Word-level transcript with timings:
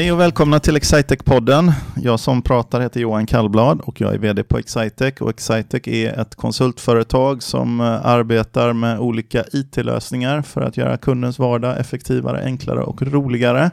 Hej 0.00 0.12
och 0.12 0.20
välkomna 0.20 0.60
till 0.60 0.76
Excitec-podden. 0.76 1.72
Jag 1.96 2.20
som 2.20 2.42
pratar 2.42 2.80
heter 2.80 3.00
Johan 3.00 3.26
Kallblad 3.26 3.80
och 3.80 4.00
jag 4.00 4.14
är 4.14 4.18
vd 4.18 4.42
på 4.42 4.58
Excitec. 4.58 5.20
Och 5.20 5.30
Excitec 5.30 5.88
är 5.88 6.20
ett 6.20 6.34
konsultföretag 6.34 7.42
som 7.42 7.80
eh, 7.80 8.06
arbetar 8.06 8.72
med 8.72 8.98
olika 8.98 9.44
IT-lösningar 9.52 10.42
för 10.42 10.60
att 10.60 10.76
göra 10.76 10.96
kundens 10.96 11.38
vardag 11.38 11.80
effektivare, 11.80 12.44
enklare 12.44 12.82
och 12.82 13.02
roligare. 13.02 13.70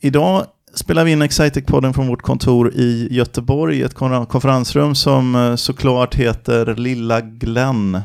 Idag 0.00 0.46
spelar 0.74 1.04
vi 1.04 1.12
in 1.12 1.22
Excitec-podden 1.22 1.92
från 1.92 2.08
vårt 2.08 2.22
kontor 2.22 2.72
i 2.74 3.08
Göteborg, 3.10 3.78
i 3.78 3.82
ett 3.82 3.94
konferensrum 3.94 4.94
som 4.94 5.34
eh, 5.34 5.54
såklart 5.54 6.14
heter 6.14 6.74
Lilla 6.74 7.20
Glenn. 7.20 8.00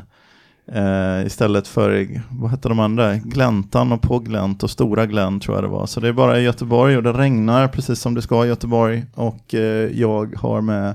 Eh, 0.72 1.26
istället 1.26 1.68
för, 1.68 2.20
vad 2.30 2.50
hette 2.50 2.68
de 2.68 2.80
andra? 2.80 3.16
Gläntan 3.16 3.92
och 3.92 4.02
på 4.02 4.18
Glänt 4.18 4.62
och 4.62 4.70
Stora 4.70 5.06
Glenn 5.06 5.40
tror 5.40 5.56
jag 5.56 5.64
det 5.64 5.68
var. 5.68 5.86
Så 5.86 6.00
det 6.00 6.08
är 6.08 6.12
bara 6.12 6.40
i 6.40 6.42
Göteborg 6.42 6.96
och 6.96 7.02
det 7.02 7.12
regnar 7.12 7.68
precis 7.68 8.00
som 8.00 8.14
det 8.14 8.22
ska 8.22 8.44
i 8.44 8.48
Göteborg. 8.48 9.04
Och 9.14 9.54
eh, 9.54 10.00
jag 10.00 10.36
har 10.36 10.60
med 10.60 10.94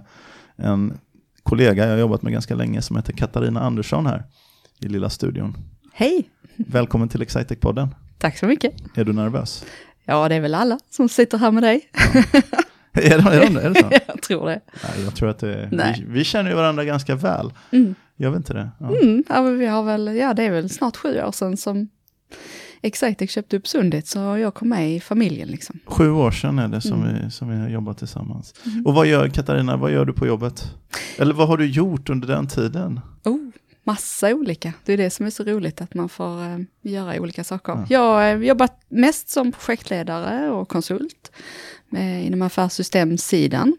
en 0.55 0.97
kollega 1.43 1.83
jag 1.83 1.91
har 1.91 1.97
jobbat 1.97 2.21
med 2.21 2.33
ganska 2.33 2.55
länge 2.55 2.81
som 2.81 2.95
heter 2.95 3.13
Katarina 3.13 3.61
Andersson 3.61 4.05
här 4.05 4.23
i 4.79 4.87
lilla 4.87 5.09
studion. 5.09 5.57
Hej! 5.93 6.29
Välkommen 6.55 7.09
till 7.09 7.21
Excitec-podden. 7.21 7.87
Tack 8.17 8.37
så 8.37 8.45
mycket. 8.45 8.73
Är 8.95 9.03
du 9.03 9.13
nervös? 9.13 9.65
Ja, 10.05 10.29
det 10.29 10.35
är 10.35 10.41
väl 10.41 10.55
alla 10.55 10.79
som 10.89 11.09
sitter 11.09 11.37
här 11.37 11.51
med 11.51 11.63
dig. 11.63 11.89
Ja. 12.93 13.01
är, 13.01 13.17
det, 13.17 13.35
är, 13.35 13.49
det, 13.49 13.61
är 13.61 13.69
det 13.69 13.79
så? 13.79 13.89
jag 14.07 14.21
tror 14.21 14.49
det. 14.49 14.61
Nej, 14.83 15.03
jag 15.03 15.15
tror 15.15 15.29
att 15.29 15.39
det, 15.39 15.69
vi, 15.71 16.05
vi 16.07 16.23
känner 16.23 16.49
ju 16.49 16.55
varandra 16.55 16.85
ganska 16.85 17.15
väl. 17.15 17.53
Mm. 17.71 17.95
Gör 18.17 18.29
vi 18.29 18.37
inte 18.37 18.53
det? 18.53 18.69
Ja. 18.79 18.97
Mm, 19.01 19.23
ja, 19.29 19.41
vi 19.41 19.65
har 19.65 19.83
väl, 19.83 20.15
ja 20.15 20.33
det 20.33 20.43
är 20.43 20.51
väl 20.51 20.69
snart 20.69 20.97
sju 20.97 21.21
år 21.21 21.31
sedan 21.31 21.57
som 21.57 21.89
Excitec 22.81 23.31
köpte 23.31 23.57
upp 23.57 23.67
Sundit, 23.67 24.07
så 24.07 24.19
jag 24.19 24.53
kom 24.53 24.69
med 24.69 24.95
i 24.95 24.99
familjen 24.99 25.47
liksom. 25.47 25.79
Sju 25.85 26.11
år 26.11 26.31
sedan 26.31 26.59
är 26.59 26.67
det 26.67 26.81
som, 26.81 27.03
Mm. 27.03 27.25
vi, 27.25 27.31
som 27.31 27.49
vi 27.49 27.57
har 27.57 27.69
jobbat 27.69 27.97
tillsammans. 27.97 28.53
Mm. 28.65 28.85
Och 28.85 28.93
vad 28.93 29.07
gör 29.07 29.27
Katarina, 29.29 29.77
vad 29.77 29.91
gör 29.91 30.05
du 30.05 30.13
på 30.13 30.27
jobbet? 30.27 30.71
Eller 31.17 31.33
vad 31.33 31.47
har 31.47 31.57
du 31.57 31.65
gjort 31.65 32.09
under 32.09 32.27
den 32.27 32.47
tiden? 32.47 32.99
Oh, 33.23 33.37
massa 33.83 34.33
olika. 34.33 34.73
Det 34.85 34.93
är 34.93 34.97
det 34.97 35.09
som 35.09 35.25
är 35.25 35.29
så 35.29 35.43
roligt, 35.43 35.81
att 35.81 35.93
man 35.93 36.09
får 36.09 36.41
eh, 36.43 36.57
göra 36.81 37.19
olika 37.21 37.43
saker. 37.43 37.73
Ja. 37.73 37.85
Jag 37.89 37.99
har 37.99 38.23
eh, 38.23 38.47
jobbat 38.47 38.81
mest 38.89 39.29
som 39.29 39.51
projektledare 39.51 40.49
och 40.49 40.69
konsult 40.69 41.31
eh, 41.95 42.25
inom 42.27 42.41
affärssystemsidan. 42.41 43.75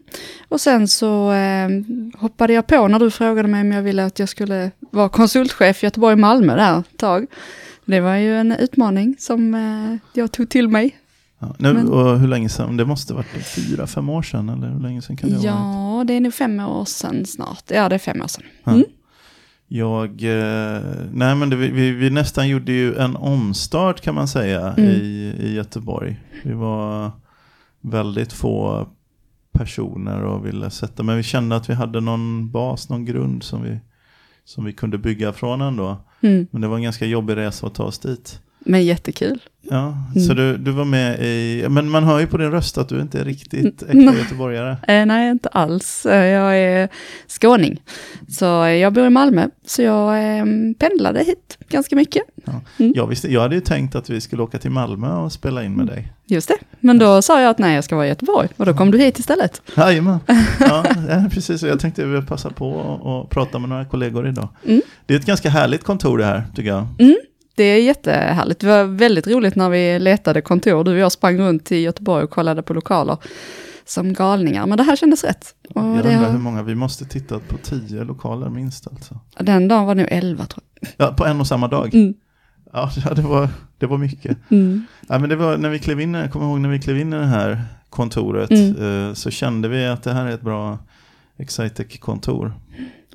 Och 0.49 0.61
sen 0.61 0.87
så 0.87 1.31
eh, 1.31 1.69
hoppade 2.17 2.53
jag 2.53 2.67
på 2.67 2.87
när 2.87 2.99
du 2.99 3.11
frågade 3.11 3.47
mig 3.47 3.61
om 3.61 3.71
jag 3.71 3.81
ville 3.83 4.05
att 4.05 4.19
jag 4.19 4.29
skulle 4.29 4.71
vara 4.91 5.09
konsultchef 5.09 5.83
i 5.83 5.85
Göteborg 5.85 6.13
och 6.13 6.19
Malmö 6.19 6.55
där 6.55 6.79
ett 6.79 6.97
tag. 6.97 7.25
Det 7.85 7.99
var 7.99 8.15
ju 8.15 8.35
en 8.37 8.51
utmaning 8.51 9.15
som 9.19 9.53
eh, 9.55 9.97
jag 10.13 10.31
tog 10.31 10.49
till 10.49 10.67
mig. 10.69 10.95
Ja, 11.39 11.55
nu, 11.59 11.73
Men- 11.73 11.89
och 11.89 12.19
hur 12.19 12.27
länge 12.27 12.49
sedan? 12.49 12.77
Det 12.77 12.85
måste 12.85 13.13
ha 13.13 13.17
varit 13.17 13.45
fyra, 13.47 13.87
fem 13.87 14.09
år 14.09 14.21
sedan 14.21 14.49
eller 14.49 14.69
hur 14.69 14.79
länge 14.79 15.01
sedan 15.01 15.17
kan 15.17 15.29
det 15.29 15.35
ha 15.35 15.41
varit? 15.43 15.97
Ja, 15.99 16.03
det 16.07 16.13
är 16.13 16.19
nu 16.19 16.31
fem 16.31 16.59
år 16.59 16.85
sedan 16.85 17.25
snart. 17.25 17.63
Ja, 17.67 17.89
det 17.89 17.95
är 17.95 17.99
fem 17.99 18.21
år 18.21 18.27
sedan. 18.27 18.43
Ja. 18.63 18.71
Mm. 18.71 18.85
Jag, 19.67 20.05
eh, 20.23 20.81
nej 21.13 21.35
men 21.35 21.49
det, 21.49 21.55
vi, 21.55 21.69
vi, 21.69 21.91
vi 21.91 22.09
nästan 22.09 22.47
gjorde 22.49 22.71
ju 22.71 22.95
en 22.95 23.15
omstart 23.15 24.01
kan 24.01 24.15
man 24.15 24.27
säga 24.27 24.61
Mm. 24.77 24.89
i, 24.89 25.35
i 25.39 25.53
Göteborg. 25.53 26.19
Vi 26.43 26.53
var 26.53 27.11
väldigt 27.91 28.33
få 28.33 28.87
personer 29.51 30.21
och 30.23 30.45
ville 30.45 30.69
sätta, 30.69 31.03
men 31.03 31.17
vi 31.17 31.23
kände 31.23 31.55
att 31.55 31.69
vi 31.69 31.73
hade 31.73 32.01
någon 32.01 32.51
bas, 32.51 32.89
någon 32.89 33.05
grund 33.05 33.43
som 33.43 33.63
vi, 33.63 33.79
som 34.43 34.65
vi 34.65 34.73
kunde 34.73 34.97
bygga 34.97 35.33
från 35.33 35.61
ändå. 35.61 35.97
Mm. 36.21 36.47
Men 36.51 36.61
det 36.61 36.67
var 36.67 36.75
en 36.75 36.83
ganska 36.83 37.05
jobbig 37.05 37.35
resa 37.35 37.67
att 37.67 37.75
ta 37.75 37.83
oss 37.83 37.99
dit. 37.99 38.41
Men 38.65 38.83
jättekul. 38.85 39.39
Ja, 39.69 39.97
Mm. 40.15 40.27
så 40.27 40.33
du, 40.33 40.57
du 40.57 40.71
var 40.71 40.85
med 40.85 41.19
i, 41.19 41.65
men 41.69 41.89
man 41.89 42.03
hör 42.03 42.19
ju 42.19 42.27
på 42.27 42.37
din 42.37 42.51
röst 42.51 42.77
att 42.77 42.89
du 42.89 43.01
inte 43.01 43.19
är 43.19 43.23
riktigt 43.25 43.83
äkta 43.83 43.93
Nej. 43.97 44.17
göteborgare. 44.23 44.77
Eh, 44.87 45.05
nej, 45.05 45.31
inte 45.31 45.49
alls. 45.49 46.05
Eh, 46.05 46.25
Jag 46.25 46.57
är 46.57 46.89
skåning. 47.27 47.81
Så 48.29 48.63
eh, 48.63 48.69
jag 48.71 48.93
bor 48.93 49.05
i 49.05 49.09
Malmö, 49.09 49.47
så 49.65 49.81
jag 49.81 50.37
eh, 50.37 50.45
pendlade 50.79 51.19
hit 51.23 51.57
ganska 51.69 51.95
mycket. 51.95 52.23
Mm. 52.79 52.93
Jag, 52.95 53.07
visste, 53.07 53.33
jag 53.33 53.41
hade 53.41 53.55
ju 53.55 53.61
tänkt 53.61 53.95
att 53.95 54.09
vi 54.09 54.21
skulle 54.21 54.43
åka 54.43 54.57
till 54.57 54.71
Malmö 54.71 55.13
och 55.15 55.31
spela 55.31 55.63
in 55.63 55.73
med 55.75 55.87
dig. 55.87 56.11
Just 56.25 56.47
det. 56.47 56.57
Men 56.79 56.99
då 56.99 57.21
sa 57.21 57.41
jag 57.41 57.49
att 57.49 57.59
nej, 57.59 57.75
jag 57.75 57.83
ska 57.83 57.95
vara 57.95 58.05
i 58.05 58.09
Göteborg. 58.09 58.47
Och 58.57 58.65
då 58.65 58.73
kom 58.73 58.91
du 58.91 58.97
hit 58.97 59.19
istället. 59.19 59.61
Jajamän, 59.77 60.19
ja, 60.59 60.85
ja, 61.09 61.25
precis. 61.31 61.63
Jag 61.63 61.79
tänkte 61.79 62.01
att 62.01 62.07
vi 62.07 62.11
vill 62.11 62.25
passa 62.25 62.49
på 62.49 62.69
och, 62.71 63.19
och 63.19 63.29
prata 63.29 63.59
med 63.59 63.69
några 63.69 63.85
kollegor 63.85 64.27
idag. 64.27 64.47
Mm. 64.65 64.81
Det 65.05 65.13
är 65.13 65.19
ett 65.19 65.25
ganska 65.25 65.49
härligt 65.49 65.83
kontor 65.83 66.17
det 66.17 66.25
här, 66.25 66.43
tycker 66.55 66.69
jag. 66.69 66.87
Det 67.55 67.63
är 67.63 67.81
jättehärligt. 67.83 68.59
Det 68.59 68.67
var 68.67 68.83
väldigt 68.83 69.27
roligt 69.27 69.55
när 69.55 69.69
vi 69.69 69.99
letade 69.99 70.41
kontor. 70.41 70.83
Du 70.83 70.91
och 70.91 70.97
jag 70.97 71.11
sprang 71.11 71.37
runt 71.37 71.71
i 71.71 71.77
Göteborg 71.77 72.23
och 72.23 72.29
kollade 72.29 72.61
på 72.63 72.73
lokaler 72.73 73.17
som 73.85 74.13
galningar. 74.13 74.65
Men 74.67 74.77
det 74.77 74.83
här 74.83 74.95
kändes 74.95 75.23
rätt. 75.23 75.55
Och 75.69 75.81
Jag 75.81 75.85
undrar 75.85 76.09
hur 76.11 76.17
har, 76.17 76.37
många, 76.37 76.63
vi 76.63 76.75
måste 76.75 77.05
titta 77.05 77.39
på 77.39 77.57
tio 77.57 78.03
lokaler 78.03 78.49
minst 78.49 78.87
alltså. 78.87 79.19
den 79.39 79.67
dagen 79.67 79.85
var 79.85 79.95
det 79.95 80.01
nog 80.01 80.11
elva 80.11 80.45
tror 80.45 80.63
Ja, 80.97 81.13
på 81.17 81.25
en 81.25 81.39
och 81.39 81.47
samma 81.47 81.67
dag. 81.67 81.85
jag. 81.87 81.95
Mm. 82.01 82.13
Ja, 82.73 82.91
ja, 83.05 83.13
det 83.13 83.21
var, 83.21 83.49
det 83.77 83.85
var 83.85 83.97
mycket. 83.97 84.37
Mm. 84.49 84.85
Ja, 85.07 85.19
men 85.19 85.29
det 85.29 85.35
var 85.35 85.57
när 85.57 85.69
vi 85.69 85.79
klev 85.79 86.01
in, 86.01 86.13
jag 86.13 86.31
kommer 86.31 86.45
ihåg 86.45 86.59
när 86.59 86.69
vi 86.69 86.79
klev 86.79 86.97
in 86.99 87.13
i 87.13 87.17
det 87.17 87.25
här 87.25 87.63
kontoret 87.89 88.51
Mm. 88.51 89.07
eh, 89.07 89.13
så 89.13 89.29
kände 89.31 89.67
vi 89.67 89.85
att 89.87 90.03
det 90.03 90.13
här 90.13 90.25
är 90.25 90.31
ett 90.31 90.41
bra 90.41 90.77
Excitec-kontor. 91.37 92.53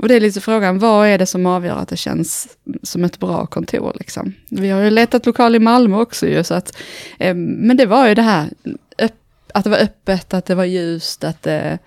Och 0.01 0.09
det 0.09 0.15
är 0.15 0.21
lite 0.21 0.41
frågan, 0.41 0.79
vad 0.79 1.09
är 1.09 1.19
det 1.19 1.27
som 1.27 1.47
avgör 1.47 1.77
att 1.77 1.89
det 1.89 1.97
känns 1.97 2.49
som 2.83 3.05
ett 3.05 3.19
bra 3.19 3.47
kontor 3.47 3.97
liksom? 3.99 4.33
Vi 4.49 4.71
har 4.71 4.81
ju 4.81 4.91
letat 4.91 5.27
lokal 5.27 5.55
i 5.55 5.59
Malmö 5.59 5.97
också 5.97 6.27
ju, 6.27 6.45
så 6.45 6.55
att, 6.55 6.77
eh, 7.19 7.35
men 7.35 7.77
det 7.77 7.87
var 7.87 8.09
ju 8.09 8.15
det 8.15 8.23
här, 8.23 8.49
att 9.55 9.65
det 9.65 9.71
var 9.71 9.79
öppet, 9.79 10.35
att 10.35 10.47
det 10.47 10.55
var 10.55 10.65
ljust, 10.65 11.25
att 11.25 11.43
det, 11.43 11.79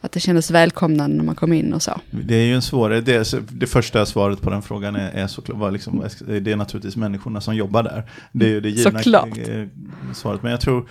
att 0.00 0.12
det 0.12 0.20
kändes 0.20 0.50
välkomnande 0.50 1.16
när 1.16 1.24
man 1.24 1.34
kom 1.34 1.52
in 1.52 1.72
och 1.72 1.82
så. 1.82 2.00
Det 2.10 2.34
är 2.34 2.44
ju 2.44 2.54
en 2.54 2.62
svårare, 2.62 3.00
det, 3.00 3.32
det 3.50 3.66
första 3.66 4.06
svaret 4.06 4.40
på 4.40 4.50
den 4.50 4.62
frågan 4.62 4.96
är, 4.96 5.10
är 5.10 5.26
såklart, 5.26 5.72
liksom, 5.72 6.04
det 6.26 6.52
är 6.52 6.56
naturligtvis 6.56 6.96
människorna 6.96 7.40
som 7.40 7.56
jobbar 7.56 7.82
där. 7.82 8.10
Det 8.32 8.44
är 8.46 8.50
ju 8.50 8.60
det 8.60 8.68
givna 8.68 9.02
Såklart. 9.02 9.38
eh, 9.38 9.64
svaret. 10.14 10.42
Men 10.42 10.50
jag 10.50 10.60
tror, 10.60 10.88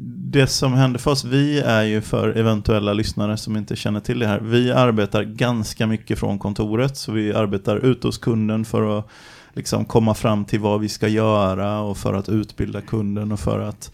det 0.00 0.46
som 0.46 0.72
händer 0.72 0.98
för 0.98 1.10
oss, 1.10 1.24
vi 1.24 1.60
är 1.60 1.82
ju 1.82 2.00
för 2.00 2.28
eventuella 2.28 2.92
lyssnare 2.92 3.36
som 3.36 3.56
inte 3.56 3.76
känner 3.76 4.00
till 4.00 4.18
det 4.18 4.26
här, 4.26 4.40
vi 4.40 4.72
arbetar 4.72 5.22
ganska 5.22 5.86
mycket 5.86 6.18
från 6.18 6.38
kontoret, 6.38 6.96
så 6.96 7.12
vi 7.12 7.32
arbetar 7.32 7.76
ute 7.76 8.08
hos 8.08 8.18
kunden 8.18 8.64
för 8.64 8.98
att 8.98 9.08
liksom 9.52 9.84
komma 9.84 10.14
fram 10.14 10.44
till 10.44 10.60
vad 10.60 10.80
vi 10.80 10.88
ska 10.88 11.08
göra 11.08 11.80
och 11.80 11.96
för 11.96 12.14
att 12.14 12.28
utbilda 12.28 12.80
kunden 12.80 13.32
och 13.32 13.40
för 13.40 13.60
att 13.60 13.92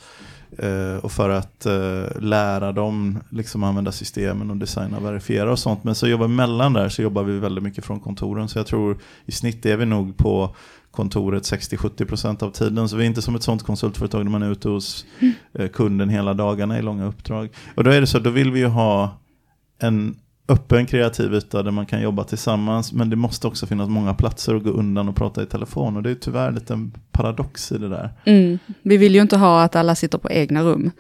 eh, 0.58 0.96
och 1.04 1.12
för 1.12 1.28
att 1.28 1.66
eh, 1.66 2.20
lära 2.20 2.72
dem 2.72 3.18
liksom 3.30 3.64
använda 3.64 3.92
systemen 3.92 4.50
och 4.50 4.56
designa 4.56 4.96
och 4.96 5.04
verifiera 5.04 5.52
och 5.52 5.58
sånt. 5.58 5.84
Men 5.84 5.94
så 5.94 6.08
jobbar 6.08 6.28
vi 6.28 6.34
mellan 6.34 6.72
där 6.72 6.88
så 6.88 7.02
jobbar 7.02 7.22
vi 7.22 7.38
väldigt 7.38 7.64
mycket 7.64 7.84
från 7.84 8.00
kontoren. 8.00 8.48
Så 8.48 8.58
jag 8.58 8.66
tror 8.66 8.98
i 9.26 9.32
snitt 9.32 9.66
är 9.66 9.76
vi 9.76 9.86
nog 9.86 10.16
på 10.16 10.56
kontoret 10.92 11.42
60-70% 11.42 12.42
av 12.42 12.50
tiden. 12.50 12.88
Så 12.88 12.96
vi 12.96 13.02
är 13.02 13.06
inte 13.06 13.22
som 13.22 13.34
ett 13.34 13.42
sånt 13.42 13.62
konsultföretag 13.62 14.24
där 14.24 14.30
man 14.30 14.42
är 14.42 14.52
ute 14.52 14.68
hos 14.68 15.06
eh, 15.58 15.68
kunden 15.68 16.08
hela 16.08 16.34
dagarna 16.34 16.78
i 16.78 16.82
långa 16.82 17.06
uppdrag. 17.06 17.48
Och 17.74 17.84
då 17.84 17.90
är 17.90 18.00
det 18.00 18.06
så, 18.06 18.18
då 18.18 18.30
vill 18.30 18.52
vi 18.52 18.60
ju 18.60 18.66
ha 18.66 19.18
en 19.78 20.16
öppen 20.48 20.86
kreativ 20.86 21.34
yta 21.34 21.62
där 21.62 21.70
man 21.70 21.86
kan 21.86 22.02
jobba 22.02 22.24
tillsammans. 22.24 22.92
Men 22.92 23.10
det 23.10 23.16
måste 23.16 23.46
också 23.46 23.66
finnas 23.66 23.88
många 23.88 24.14
platser 24.14 24.54
att 24.54 24.62
gå 24.62 24.70
undan 24.70 25.08
och 25.08 25.16
prata 25.16 25.42
i 25.42 25.46
telefon. 25.46 25.96
Och 25.96 26.02
det 26.02 26.10
är 26.10 26.14
tyvärr 26.14 26.52
lite 26.52 26.72
en 26.72 26.92
paradox 27.12 27.72
i 27.72 27.78
det 27.78 27.88
där. 27.88 28.10
Mm. 28.24 28.58
Vi 28.82 28.96
vill 28.96 29.14
ju 29.14 29.20
inte 29.20 29.36
ha 29.36 29.62
att 29.62 29.76
alla 29.76 29.94
sitter 29.94 30.18
på 30.18 30.30
egna 30.30 30.62
rum. 30.62 30.90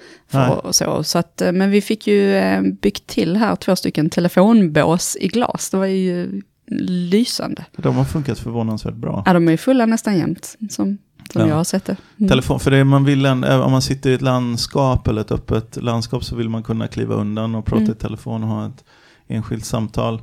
Och 0.64 0.74
så, 0.74 1.04
så 1.04 1.18
att, 1.18 1.40
eh, 1.40 1.52
men 1.52 1.70
vi 1.70 1.80
fick 1.80 2.06
ju 2.06 2.34
eh, 2.34 2.62
byggt 2.62 3.06
till 3.06 3.36
här 3.36 3.56
två 3.56 3.76
stycken 3.76 4.10
telefonbås 4.10 5.16
i 5.20 5.28
glas. 5.28 5.70
Det 5.70 5.76
var 5.76 5.86
ju 5.86 6.42
lysande. 6.80 7.64
De 7.76 7.96
har 7.96 8.04
funkat 8.04 8.38
förvånansvärt 8.38 8.94
bra. 8.94 9.22
Ja, 9.26 9.32
de 9.32 9.48
är 9.48 9.56
fulla 9.56 9.86
nästan 9.86 10.18
jämt, 10.18 10.56
som, 10.60 10.68
som 10.70 10.98
Ja. 11.42 11.48
jag 11.48 11.54
har 11.56 11.64
sett 11.64 11.84
det. 11.84 11.96
Mm. 12.18 12.28
Telefon, 12.28 12.60
för 12.60 12.70
det 12.70 12.84
man 12.84 13.04
vill, 13.04 13.26
en, 13.26 13.44
om 13.44 13.72
man 13.72 13.82
sitter 13.82 14.10
i 14.10 14.14
ett 14.14 14.22
landskap 14.22 15.08
eller 15.08 15.20
ett 15.20 15.32
öppet 15.32 15.82
landskap 15.82 16.24
så 16.24 16.36
vill 16.36 16.48
man 16.48 16.62
kunna 16.62 16.88
kliva 16.88 17.14
undan 17.14 17.54
och 17.54 17.64
prata 17.64 17.82
Mm. 17.82 17.92
i 17.92 17.94
telefon 17.94 18.42
och 18.42 18.48
ha 18.48 18.66
ett 18.66 18.84
enskilt 19.28 19.64
samtal. 19.64 20.22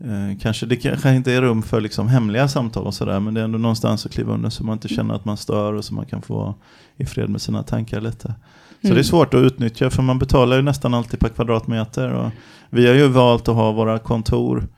Eh, 0.00 0.38
kanske, 0.40 0.66
det 0.66 0.76
kanske 0.76 1.14
inte 1.14 1.32
är 1.32 1.42
rum 1.42 1.62
för 1.62 1.80
liksom 1.80 2.08
hemliga 2.08 2.48
samtal 2.48 2.86
och 2.86 2.94
sådär 2.94 3.20
men 3.20 3.34
det 3.34 3.40
är 3.40 3.44
ändå 3.44 3.58
någonstans 3.58 4.06
att 4.06 4.12
kliva 4.12 4.32
undan 4.34 4.50
så 4.50 4.64
man 4.64 4.72
inte 4.72 4.88
känner 4.88 5.14
att 5.14 5.24
man 5.24 5.36
stör 5.36 5.72
och 5.72 5.84
så 5.84 5.94
man 5.94 6.06
kan 6.06 6.22
få 6.22 6.54
i 6.96 7.06
fred 7.06 7.28
med 7.30 7.40
sina 7.42 7.62
tankar 7.62 8.00
lite. 8.00 8.34
Så 8.80 8.86
Mm. 8.88 8.94
det 8.94 9.00
är 9.00 9.04
svårt 9.04 9.34
att 9.34 9.40
utnyttja 9.40 9.90
för 9.90 10.02
man 10.02 10.18
betalar 10.18 10.56
ju 10.56 10.62
nästan 10.62 10.94
alltid 10.94 11.20
per 11.20 11.28
kvadratmeter. 11.28 12.12
Och 12.12 12.30
vi 12.70 12.86
har 12.86 12.94
ju 12.94 13.08
valt 13.08 13.48
att 13.48 13.54
ha 13.54 13.72
våra 13.72 13.98
kontor. 13.98 14.68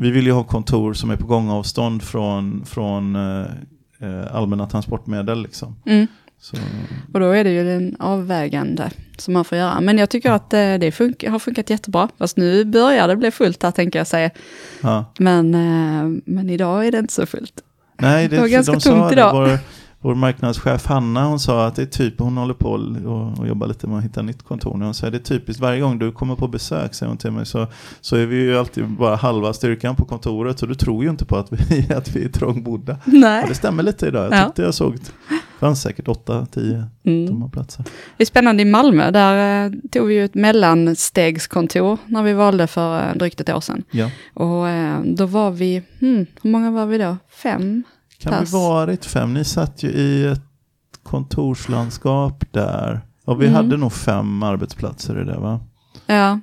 Vi 0.00 0.10
vill 0.10 0.26
ju 0.26 0.32
ha 0.32 0.44
kontor 0.44 0.92
som 0.94 1.10
är 1.10 1.16
på 1.16 1.26
gångavstånd 1.26 2.02
från, 2.02 2.64
från 2.66 3.16
eh, 3.16 3.46
eh, 4.00 4.34
allmänna 4.36 4.66
transportmedel. 4.66 5.42
Liksom. 5.42 5.76
Mm. 5.86 6.06
Och 7.14 7.20
då 7.20 7.30
är 7.30 7.44
det 7.44 7.50
ju 7.50 7.64
den 7.64 7.96
avvägande 7.98 8.90
som 9.18 9.34
man 9.34 9.44
får 9.44 9.58
göra. 9.58 9.80
Men 9.80 9.98
jag 9.98 10.10
tycker 10.10 10.30
att 10.32 10.52
eh, 10.52 10.58
det 10.58 10.90
fun- 10.90 11.28
har 11.30 11.38
funkat 11.38 11.70
jättebra. 11.70 12.08
Fast 12.18 12.36
nu 12.36 12.64
börjar 12.64 13.08
det 13.08 13.16
bli 13.16 13.30
fullt 13.30 13.62
här 13.62 13.70
tänker 13.70 13.98
jag 13.98 14.06
säga. 14.06 14.30
ja. 14.80 15.04
Men, 15.18 15.54
eh, 15.54 16.20
men 16.24 16.50
idag 16.50 16.86
är 16.86 16.92
det 16.92 16.98
inte 16.98 17.12
så 17.14 17.26
fullt. 17.26 17.54
Nej, 18.00 18.28
Det 18.28 18.40
var 18.40 18.48
ganska 18.48 18.72
de 18.90 19.06
det, 19.06 19.12
idag. 19.12 19.32
Vår, 19.34 19.58
vår 20.00 20.14
marknadschef 20.14 20.86
Hanna 20.86 21.24
hon 21.26 21.40
sa 21.40 21.66
att 21.66 21.76
det 21.76 21.82
är 21.82 21.86
typ, 21.86 22.18
hon 22.20 22.36
håller 22.36 22.54
på 22.54 22.70
och, 22.70 23.38
och 23.38 23.48
jobbar 23.48 23.66
lite 23.66 23.86
med 23.86 23.98
att 23.98 24.04
hitta 24.04 24.22
nytt 24.22 24.42
kontor 24.42 24.76
nu. 24.76 24.84
Hon 24.84 24.94
säger 24.94 25.10
det 25.10 25.18
är 25.18 25.22
typiskt, 25.22 25.62
varje 25.62 25.80
gång 25.80 25.98
du 25.98 26.12
kommer 26.12 26.36
på 26.36 26.48
besök 26.48 26.94
säger 26.94 27.08
hon 27.08 27.16
till 27.18 27.30
mig 27.30 27.46
så, 27.46 27.66
så 28.00 28.16
är 28.16 28.26
vi 28.26 28.36
ju 28.36 28.58
alltid 28.58 28.88
bara 28.88 29.16
halva 29.16 29.52
styrkan 29.52 29.96
på 29.96 30.04
kontoret 30.04 30.58
så 30.58 30.66
du 30.66 30.74
tror 30.74 31.04
ju 31.04 31.10
inte 31.10 31.24
på 31.24 31.36
att 31.36 31.52
vi, 31.52 31.92
att 31.94 32.16
vi 32.16 32.24
är 32.24 32.28
trångbodda. 32.28 32.96
Nej. 33.04 33.42
Och 33.42 33.48
det 33.48 33.54
stämmer 33.54 33.82
lite 33.82 34.06
idag, 34.06 34.24
jag 34.24 34.32
Ja. 34.40 34.46
tyckte 34.46 34.62
jag 34.62 34.74
såg, 34.74 34.94
det 34.94 35.00
fanns 35.60 35.82
säkert 35.82 36.06
8-10 36.06 36.84
Mm. 37.04 37.26
tomma 37.28 37.48
platser. 37.48 37.84
Det 38.16 38.22
är 38.22 38.26
spännande 38.26 38.62
i 38.62 38.64
Malmö, 38.64 39.10
där 39.10 39.66
eh, 39.66 39.72
tog 39.92 40.06
vi 40.06 40.14
ju 40.14 40.24
ett 40.24 40.34
mellanstegskontor 40.34 41.98
när 42.06 42.22
vi 42.22 42.32
valde 42.32 42.66
för 42.66 42.98
eh, 43.08 43.14
drygt 43.16 43.40
ett 43.40 43.48
år 43.50 43.60
sedan. 43.60 43.82
Ja. 43.90 44.10
Och 44.34 44.68
eh, 44.68 45.00
då 45.04 45.26
var 45.26 45.50
vi, 45.50 45.82
hmm, 46.00 46.26
hur 46.42 46.50
många 46.50 46.70
var 46.70 46.86
vi 46.86 46.98
då? 46.98 47.16
Fem? 47.42 47.82
Kan 48.18 48.32
Pass. 48.32 48.48
vi 48.48 48.52
varit 48.52 49.04
fem? 49.04 49.34
Ni 49.34 49.44
satt 49.44 49.82
ju 49.82 49.88
i 49.88 50.26
ett 50.26 50.40
kontorslandskap 51.02 52.44
där. 52.52 53.00
Och 53.24 53.42
vi 53.42 53.46
Mm. 53.46 53.56
hade 53.56 53.76
nog 53.76 53.92
fem 53.92 54.42
arbetsplatser 54.42 55.20
i 55.22 55.24
det 55.24 55.38
va? 55.38 55.60
Ja, 56.06 56.40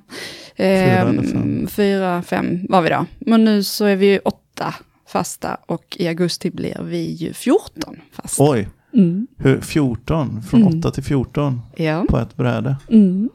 Fyra 0.56 0.66
Ehm, 0.68 1.22
fem? 1.28 1.66
fyra, 1.70 2.22
fem 2.22 2.66
var 2.68 2.82
vi 2.82 2.88
då. 2.88 3.06
Men 3.18 3.44
nu 3.44 3.62
så 3.62 3.84
är 3.84 3.96
vi 3.96 4.06
ju 4.12 4.18
åtta 4.18 4.74
fasta 5.08 5.56
och 5.66 5.96
i 6.00 6.08
augusti 6.08 6.50
blir 6.50 6.82
vi 6.82 7.12
ju 7.12 7.32
14 7.32 7.96
fasta. 8.12 8.44
Oj, 8.50 8.68
Mm. 8.94 9.26
hur, 9.36 9.60
14? 9.60 10.42
Från 10.42 10.62
Mm. 10.62 10.78
8 10.78 10.90
till 10.90 11.04
14 11.04 11.60
Ja. 11.76 12.04
på 12.08 12.18
ett 12.18 12.36
bräde. 12.36 12.76
Mm. 12.88 13.30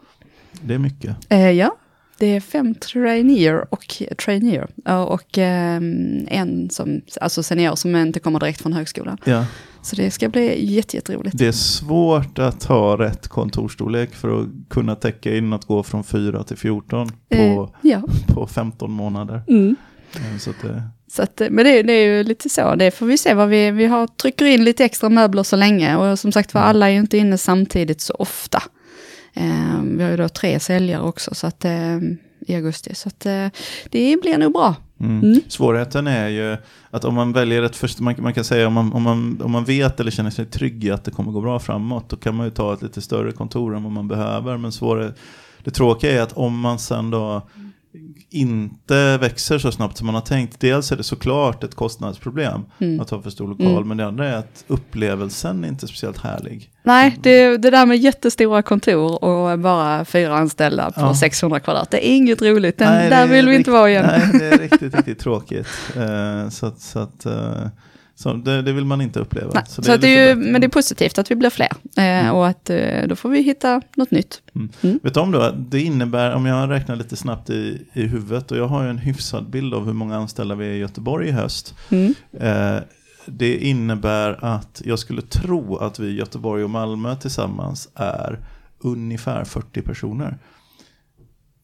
Det 0.61 0.73
är 0.73 0.77
mycket. 0.77 1.15
Eh, 1.29 1.49
ja, 1.51 1.75
det 2.21 2.35
är 2.35 2.39
fem 2.39 2.75
traineer 2.75 3.65
och 3.73 3.85
traineer 4.25 4.68
och 5.07 5.38
ehm, 5.38 6.27
en 6.27 6.69
som, 6.69 7.01
alltså 7.21 7.44
senior 7.44 7.75
som 7.75 7.95
inte 7.95 8.19
kommer 8.19 8.39
direkt 8.39 8.62
från 8.62 8.73
högskolan. 8.73 9.18
Ja. 9.25 9.45
Så 9.81 9.95
det 9.95 10.12
ska 10.12 10.29
bli 10.29 10.73
jätte, 10.75 10.95
jätteroligt. 10.97 11.38
Det 11.38 11.47
är 11.47 11.51
svårt 11.51 12.39
att 12.39 12.63
ha 12.63 12.97
rätt 12.97 13.27
kontorsstorlek 13.27 14.15
för 14.15 14.41
att 14.41 14.47
kunna 14.69 14.95
täcka 14.95 15.35
in 15.35 15.53
att 15.53 15.65
gå 15.65 15.83
från 15.83 16.03
4 16.03 16.44
till 16.44 16.57
14 16.57 17.07
på, 17.07 17.13
Eh, 17.35 17.69
ja. 17.81 18.03
på 18.33 18.47
15 18.47 18.91
månader. 18.91 19.41
Mm. 19.47 19.75
Eh, 20.15 20.38
Så 20.39 20.50
att 20.50 20.62
det, 20.62 20.83
Så 21.12 21.24
att, 21.24 21.41
eh, 21.41 21.50
men 21.50 21.65
det, 21.65 21.83
det 21.83 21.94
är 21.94 22.06
ju 22.17 22.24
lite 22.24 22.50
så, 22.50 22.75
det 22.75 22.91
får 22.91 23.06
vi 23.06 23.17
se 23.17 23.33
vad 23.33 23.50
vi, 23.50 23.71
vi 23.71 23.85
har, 23.85 24.07
trycker 24.07 24.45
in 24.45 24.63
lite 24.63 24.85
extra 24.85 25.09
möbler 25.09 25.44
så 25.44 25.56
länge 25.56 25.95
och 25.95 26.19
som 26.19 26.31
sagt 26.31 26.53
var 26.53 26.62
Mm. 26.62 26.69
alla 26.69 26.88
är 26.88 26.91
ju 26.94 27.00
inte 27.00 27.17
inne 27.17 27.38
samtidigt 27.38 28.01
så 28.01 28.13
ofta. 28.13 28.63
Eh, 29.33 29.81
vi 29.81 30.03
har 30.03 30.11
ju 30.11 30.17
då 30.17 30.29
tre 30.29 30.59
säljare 30.59 31.01
också 31.01 31.35
så 31.35 31.47
att, 31.47 31.65
eh, 31.65 31.97
i 32.47 32.55
augusti, 32.55 32.95
så 32.95 33.09
att 33.09 33.25
eh, 33.25 33.47
det 33.89 34.21
blir 34.21 34.37
nog 34.37 34.53
bra. 34.53 34.75
Mm. 34.99 35.23
Mm. 35.23 35.41
Svårigheten 35.47 36.07
är 36.07 36.27
ju 36.27 36.57
att 36.89 37.05
om 37.05 37.13
man 37.13 37.33
väljer 37.33 37.63
ett 37.63 37.75
först, 37.75 37.99
man, 37.99 38.15
man 38.17 38.33
kan 38.33 38.43
säga 38.43 38.67
om 38.67 38.73
man, 38.73 38.93
om, 38.93 39.03
man, 39.03 39.41
om 39.41 39.51
man 39.51 39.65
vet 39.65 39.99
eller 39.99 40.11
känner 40.11 40.29
sig 40.29 40.45
trygg 40.45 40.83
i 40.83 40.91
att 40.91 41.03
det 41.03 41.11
kommer 41.11 41.31
gå 41.31 41.41
bra 41.41 41.59
framåt, 41.59 42.09
då 42.09 42.15
kan 42.15 42.35
man 42.35 42.45
ju 42.45 42.51
ta 42.51 42.73
ett 42.73 42.81
lite 42.81 43.01
större 43.01 43.31
kontor 43.31 43.75
än 43.75 43.83
vad 43.83 43.91
man 43.91 44.07
behöver. 44.07 44.57
Men 44.57 44.71
svårare, 44.71 45.13
det 45.63 45.71
tråkiga 45.71 46.11
är 46.11 46.21
att 46.21 46.33
om 46.33 46.59
man 46.59 46.79
sen 46.79 47.11
då 47.11 47.47
inte 48.29 49.17
växer 49.17 49.57
så 49.59 49.71
snabbt 49.71 49.97
som 49.97 50.05
man 50.05 50.15
har 50.15 50.21
tänkt, 50.21 50.59
dels 50.59 50.91
är 50.91 50.97
det 50.97 51.03
såklart 51.03 51.63
ett 51.63 51.75
kostnadsproblem 51.75 52.61
Mm. 52.79 52.99
att 52.99 53.09
ha 53.09 53.21
för 53.21 53.29
stor 53.29 53.47
lokal, 53.47 53.67
Mm. 53.75 53.88
men 53.88 53.97
det 53.97 54.05
andra 54.05 54.27
är 54.29 54.35
att 54.38 54.63
upplevelsen 54.67 55.63
är 55.63 55.67
inte 55.67 55.88
speciellt 55.88 56.17
härlig. 56.17 56.69
Nej, 56.83 57.17
det, 57.23 57.57
det 57.57 57.69
där 57.69 57.85
med 57.85 57.97
jättestora 57.97 58.61
kontor 58.61 59.23
och 59.23 59.59
bara 59.59 60.05
fyra 60.05 60.38
anställda 60.38 60.91
på 60.91 61.01
Ja. 61.01 61.15
600 61.15 61.59
kvadrat, 61.59 61.91
det 61.91 62.07
är 62.09 62.15
inget 62.15 62.41
roligt. 62.41 62.77
Den, 62.77 62.93
Nej, 62.93 63.09
där 63.09 63.27
vill 63.27 63.47
vi 63.47 63.55
inte 63.55 63.69
rikt- 63.71 63.73
vara 63.79 63.89
igen. 63.89 64.05
Nej, 64.07 64.29
det 64.39 64.45
är 64.45 64.57
riktigt, 64.69 64.95
riktigt 64.95 65.19
tråkigt. 65.19 65.67
Eh, 65.95 66.49
så 66.49 66.65
att, 66.65 66.79
så 66.81 66.99
att, 66.99 67.25
eh, 67.25 67.67
så 68.21 68.33
det, 68.33 68.62
det 68.62 68.73
vill 68.73 68.85
man 68.85 69.01
inte 69.01 69.19
uppleva. 69.19 69.51
Nej, 69.53 69.63
så 69.68 69.81
det 69.81 69.91
är 69.91 69.95
att 69.95 70.01
det 70.01 70.07
är 70.07 70.29
ju, 70.29 70.35
men 70.35 70.62
det 70.62 70.68
är 70.68 70.69
positivt 70.69 71.18
att 71.18 71.31
vi 71.31 71.35
blir 71.35 71.50
fler 71.50 71.69
eh, 71.97 72.29
och 72.29 72.47
att 72.47 72.69
eh, 72.69 73.07
då 73.07 73.15
får 73.15 73.29
vi 73.29 73.41
hitta 73.41 73.81
något 73.95 74.12
nytt. 74.12 74.41
Vet 74.81 75.13
du 75.13 75.19
om 75.19 75.31
då, 75.31 75.51
det 75.57 75.81
innebär, 75.81 76.33
om 76.33 76.45
jag 76.45 76.69
räknar 76.69 76.95
lite 76.95 77.15
snabbt 77.15 77.50
i, 77.50 77.88
i 77.94 78.01
huvudet, 78.01 78.51
och 78.51 78.57
jag 78.57 78.68
har 78.68 78.83
ju 78.83 78.89
en 78.89 78.97
hyfsad 78.97 79.50
bild 79.50 79.73
av 79.73 79.85
hur 79.85 79.94
många 79.94 80.18
anställda 80.18 80.56
vi 80.56 80.65
är 80.65 80.71
i 80.71 80.77
Göteborg 80.77 81.27
i 81.27 81.31
höst. 81.31 81.75
Mm. 81.89 82.13
Eh, 82.39 82.81
det 83.25 83.57
innebär 83.57 84.45
att 84.45 84.81
jag 84.85 85.00
skulle 85.00 85.21
tro 85.21 85.77
att 85.77 86.00
vi 86.00 86.07
i 86.07 86.15
Göteborg 86.15 86.63
och 86.63 86.69
Malmö 86.69 87.15
tillsammans 87.15 87.89
är 87.95 88.39
ungefär 88.79 89.44
40 89.44 89.81
personer. 89.81 90.38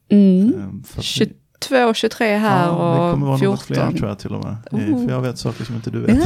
Mm. 0.09 0.83
Eh, 1.61 1.67
för 1.67 1.75
att 1.75 1.89
vi- 1.89 1.93
22, 1.93 1.93
23 1.93 2.37
här 2.37 2.65
ja, 2.67 2.71
det 3.05 3.11
kommer 3.11 3.25
vara 3.27 3.35
och 3.35 3.41
något 3.43 3.61
fler 3.61 3.75
14. 3.75 3.97
tror 3.97 4.09
jag 4.09 4.19
till 4.19 4.33
och 4.33 4.43
med. 4.43 4.55
Oh. 4.71 5.05
För 5.05 5.13
jag 5.13 5.21
vet 5.21 5.37
saker 5.37 5.65
som 5.65 5.75
inte 5.75 5.89
du 5.89 5.99
vet. 5.99 6.19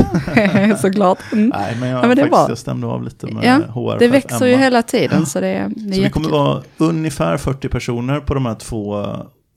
Ja, 0.69 0.77
såklart. 0.81 1.19
Mm. 1.33 1.49
Nej, 1.49 1.77
men 1.79 1.89
jag, 1.89 2.03
Ja, 2.03 2.07
men 2.07 2.17
det 2.17 2.21
faktiskt, 2.23 2.49
jag 2.49 2.57
stämde 2.57 2.87
av 2.87 3.03
lite 3.03 3.27
med 3.27 3.43
Ja, 3.43 3.55
HR. 3.73 3.99
Det 3.99 4.07
växer 4.07 4.45
ju 4.47 4.55
hela 4.55 4.81
tiden 4.83 5.25
så 5.25 5.39
det, 5.39 5.47
är- 5.47 5.69
det 5.75 5.89
är 5.89 5.93
Så 5.95 6.01
vi 6.01 6.09
kommer 6.09 6.29
vara 6.29 6.63
ungefär 6.77 7.37
40 7.37 7.69
personer 7.69 8.19
på 8.19 8.33
de 8.33 8.45
här 8.45 8.55
två 8.55 9.05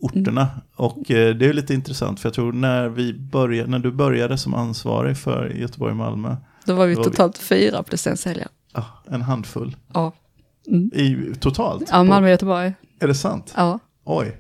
orterna. 0.01 0.41
Mm. 0.43 0.51
Och 0.77 1.11
eh, 1.11 1.35
det 1.35 1.47
är 1.47 1.53
lite 1.53 1.75
intressant 1.75 2.21
för 2.21 2.29
jag 2.29 2.35
tror 2.35 2.53
när, 2.53 2.89
vi 2.89 3.15
började, 3.15 3.71
när 3.71 3.79
du 3.79 3.93
började 3.93 4.39
som 4.39 4.55
ansvarig 4.55 5.17
för 5.17 5.49
Göteborg 5.49 5.91
och 5.91 5.97
Malmö, 5.97 6.37
Då 6.67 6.75
var 6.75 6.87
vi 6.87 6.95
då 6.95 7.01
var 7.01 7.05
vi- 7.07 7.11
totalt 7.11 7.39
fyra 7.39 7.83
plus 7.83 8.07
en 8.07 8.17
säljare. 8.17 8.49
ah, 8.73 8.83
en 9.11 9.23
handfull 9.23 9.77
Ja, 9.95 10.13
mm. 10.69 10.91
i, 10.95 11.35
totalt. 11.41 11.89
ja 11.93 12.05
Malmö 12.05 12.27
och 12.27 12.31
Göteborg. 12.31 12.73
Är 13.01 13.07
det 13.09 13.15
sant? 13.15 13.53
Ja. 13.57 13.79
Oj. 14.05 14.37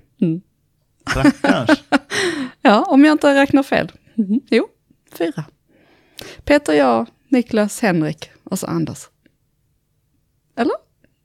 Mm. 1.17 1.33
Ja, 2.63 2.83
om 2.89 3.05
jag 3.05 3.13
inte 3.13 3.35
räknar 3.35 3.63
fel. 3.63 3.93
Mhm. 4.15 4.41
Jo, 4.51 4.67
fyra. 5.19 5.45
Peter, 6.45 6.73
jag, 6.73 7.07
Niklas, 7.29 7.81
Henrik 7.83 8.31
och 8.45 8.59
så 8.59 8.67
Anders. 8.67 8.99
Eller? 10.57 10.75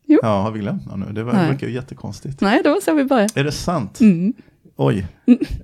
ja, 0.06 0.42
har 0.42 0.52
vi 0.52 0.60
glömt 0.60 0.86
någon 0.86 1.00
nu? 1.00 1.14
Det 1.14 1.24
var- 1.24 1.34
verkar 1.34 1.68
ju 1.68 1.74
jättekonstigt. 1.74 2.42
Nej, 2.42 2.62
det 2.64 2.70
var 2.70 2.80
så 2.82 2.94
vi 2.94 3.04
började. 3.06 3.40
Är 3.40 3.44
det 3.44 3.52
sant? 3.52 4.00
Mm. 4.02 4.34
Oj. 4.76 5.08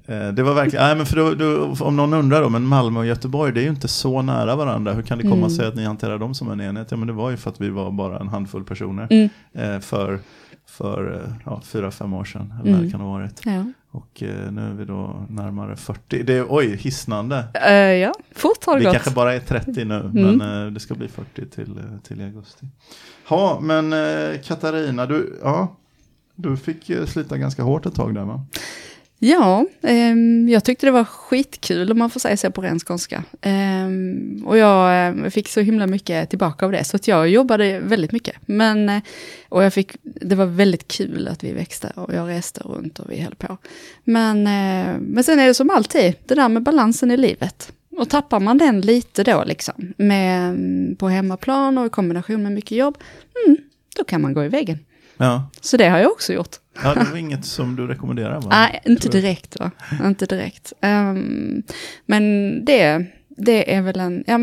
Eh, 0.05 0.27
Det 0.27 0.43
var 0.43 0.53
verkligen, 0.53 0.85
nej 0.85 0.95
men 0.95 1.05
för 1.05 1.15
då, 1.15 1.33
då, 1.33 1.75
om 1.85 1.95
någon 1.95 2.13
undrar 2.13 2.41
då, 2.41 2.49
men 2.49 2.63
Malmö 2.67 2.99
och 2.99 3.05
Göteborg, 3.05 3.53
det 3.53 3.59
är 3.59 3.63
ju 3.63 3.69
inte 3.69 3.87
så 3.87 4.21
nära 4.21 4.55
varandra. 4.55 4.93
Hur 4.93 5.01
kan 5.01 5.17
det 5.17 5.23
komma 5.23 5.35
Mm. 5.35 5.49
sig 5.49 5.67
att 5.67 5.75
ni 5.75 5.85
hanterar 5.85 6.17
dem 6.19 6.35
som 6.35 6.51
en 6.51 6.61
enhet? 6.61 6.91
Ja 6.91 6.97
men 6.97 7.07
det 7.07 7.13
var 7.13 7.29
ju 7.31 7.37
för 7.37 7.49
att 7.49 7.61
vi 7.61 7.69
var 7.69 7.91
bara 7.91 8.19
en 8.19 8.27
handfull 8.27 8.63
personer 8.63 9.07
Mm. 9.09 9.29
eh, 9.75 9.79
för, 9.79 10.19
för 10.67 11.13
eh, 11.23 11.33
ja, 11.45 11.61
fyra, 11.65 11.91
fem 11.91 12.13
år 12.13 12.23
sedan. 12.25 12.53
Eller 12.61 12.71
Mm. 12.71 12.85
det 12.85 12.91
kan 12.91 13.01
ha 13.01 13.11
varit. 13.11 13.41
Ja. 13.45 13.63
Och 13.91 14.23
eh, 14.23 14.51
nu 14.51 14.61
är 14.69 14.73
vi 14.73 14.85
då 14.85 15.25
närmare 15.29 15.75
40. 15.75 16.23
Det 16.23 16.33
är, 16.33 16.45
oj, 16.49 16.75
hisnande. 16.75 17.47
Eh, 17.53 17.73
ja, 17.75 18.13
fort 18.35 18.65
har 18.65 18.73
det 18.73 18.79
Vi 18.79 18.85
gått. 18.85 18.93
kanske 18.93 19.11
bara 19.11 19.33
är 19.33 19.39
30 19.39 19.85
nu, 19.85 19.95
Mm. 19.99 20.37
men 20.37 20.65
eh, 20.65 20.71
det 20.73 20.79
ska 20.79 20.95
bli 20.95 21.07
40 21.07 21.45
till, 21.49 21.77
eh, 21.77 21.83
till 22.03 22.21
augusti. 22.21 22.67
Ja, 23.29 23.59
men 23.61 23.93
eh, 23.93 24.39
Katarina, 24.43 25.05
du, 25.05 25.39
ja, 25.43 25.75
du 26.35 26.57
fick 26.57 26.91
slita 27.07 27.37
ganska 27.37 27.63
hårt 27.63 27.85
ett 27.85 27.95
tag 27.95 28.15
där 28.15 28.23
va? 28.23 28.45
Ja, 29.19 29.65
eh, 29.81 30.15
jag 30.49 30.63
tyckte 30.63 30.85
det 30.85 30.91
var 30.91 31.03
skitkul 31.03 31.91
om 31.91 31.99
man 31.99 32.09
får 32.09 32.19
säga 32.19 32.37
så 32.37 32.51
på 32.51 32.61
ren 32.61 32.79
skånska. 32.79 33.23
Eh, 33.41 33.87
och 34.45 34.57
jag 34.57 35.07
eh, 35.07 35.29
fick 35.29 35.47
så 35.47 35.61
himla 35.61 35.87
mycket 35.87 36.29
tillbaka 36.29 36.65
av 36.65 36.71
det, 36.71 36.83
så 36.83 36.95
att 36.95 37.07
jag 37.07 37.29
jobbade 37.29 37.79
väldigt 37.79 38.11
mycket. 38.11 38.35
Men, 38.45 38.89
eh, 38.89 39.01
och 39.49 39.63
jag 39.63 39.73
fick, 39.73 39.91
det 40.01 40.35
var 40.35 40.45
väldigt 40.45 40.87
kul 40.87 41.27
att 41.27 41.43
vi 41.43 41.53
växte 41.53 41.91
och 41.95 42.13
jag 42.13 42.29
reste 42.29 42.61
runt 42.63 42.99
och 42.99 43.11
vi 43.11 43.19
höll 43.21 43.35
på. 43.35 43.57
Men, 44.03 44.37
eh, 44.37 44.99
men 44.99 45.23
sen 45.23 45.39
är 45.39 45.47
det 45.47 45.53
som 45.53 45.69
alltid, 45.69 46.13
det 46.25 46.35
där 46.35 46.49
med 46.49 46.63
balansen 46.63 47.11
i 47.11 47.17
livet. 47.17 47.71
Och 47.97 48.09
tappar 48.09 48.39
man 48.39 48.57
den 48.57 48.81
lite 48.81 49.23
då 49.23 49.43
liksom, 49.43 49.93
med, 49.97 50.49
mm, 50.49 50.95
på 50.95 51.09
hemmaplan 51.09 51.77
och 51.77 51.85
i 51.85 51.89
kombination 51.89 52.43
med 52.43 52.51
mycket 52.51 52.77
jobb, 52.77 52.97
mm, 53.45 53.57
då 53.95 54.03
kan 54.03 54.21
man 54.21 54.33
gå 54.33 54.43
i 54.43 54.49
väggen. 54.49 54.79
Ja. 55.17 55.49
Så 55.61 55.77
det 55.77 55.89
har 55.89 55.97
jag 55.97 56.11
också 56.11 56.33
gjort. 56.33 56.55
Ja, 56.83 56.93
det 56.93 57.09
var 57.11 57.17
inget 57.17 57.45
som 57.45 57.75
du 57.75 57.87
rekommenderar 57.87 58.41
va? 58.41 58.47
Nej, 58.49 58.81
inte 58.85 59.09
direkt 59.09 59.59
va. 59.59 59.71
Inte 60.05 60.25
direkt. 60.25 60.73
Ehm, 60.81 61.63
men 62.05 62.23
det, 62.65 63.05
det 63.37 63.75
är 63.75 63.81
väl 63.81 63.99
en, 63.99 64.23
ja, 64.27 64.39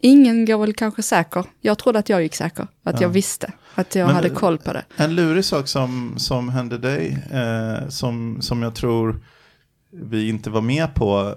ingen 0.00 0.44
går 0.44 0.58
väl 0.58 0.72
kanske 0.74 1.02
säker. 1.02 1.44
Jag 1.60 1.78
trodde 1.78 1.98
att 1.98 2.08
jag 2.08 2.22
gick 2.22 2.34
säker, 2.34 2.66
att 2.84 2.94
Ja. 2.94 3.02
jag 3.02 3.08
visste, 3.08 3.52
att 3.74 3.94
jag 3.94 4.06
Men- 4.06 4.14
hade 4.16 4.30
koll 4.30 4.58
på 4.58 4.72
det. 4.72 4.84
En 4.96 5.14
lurig 5.14 5.44
sak 5.44 5.68
som, 5.68 6.14
som 6.16 6.48
hände 6.48 6.78
dig, 6.78 7.18
eh, 7.32 7.88
som, 7.88 8.42
som 8.42 8.62
jag 8.62 8.74
tror 8.74 9.20
vi 9.92 10.28
inte 10.28 10.50
var 10.50 10.60
med 10.60 10.94
på, 10.94 11.34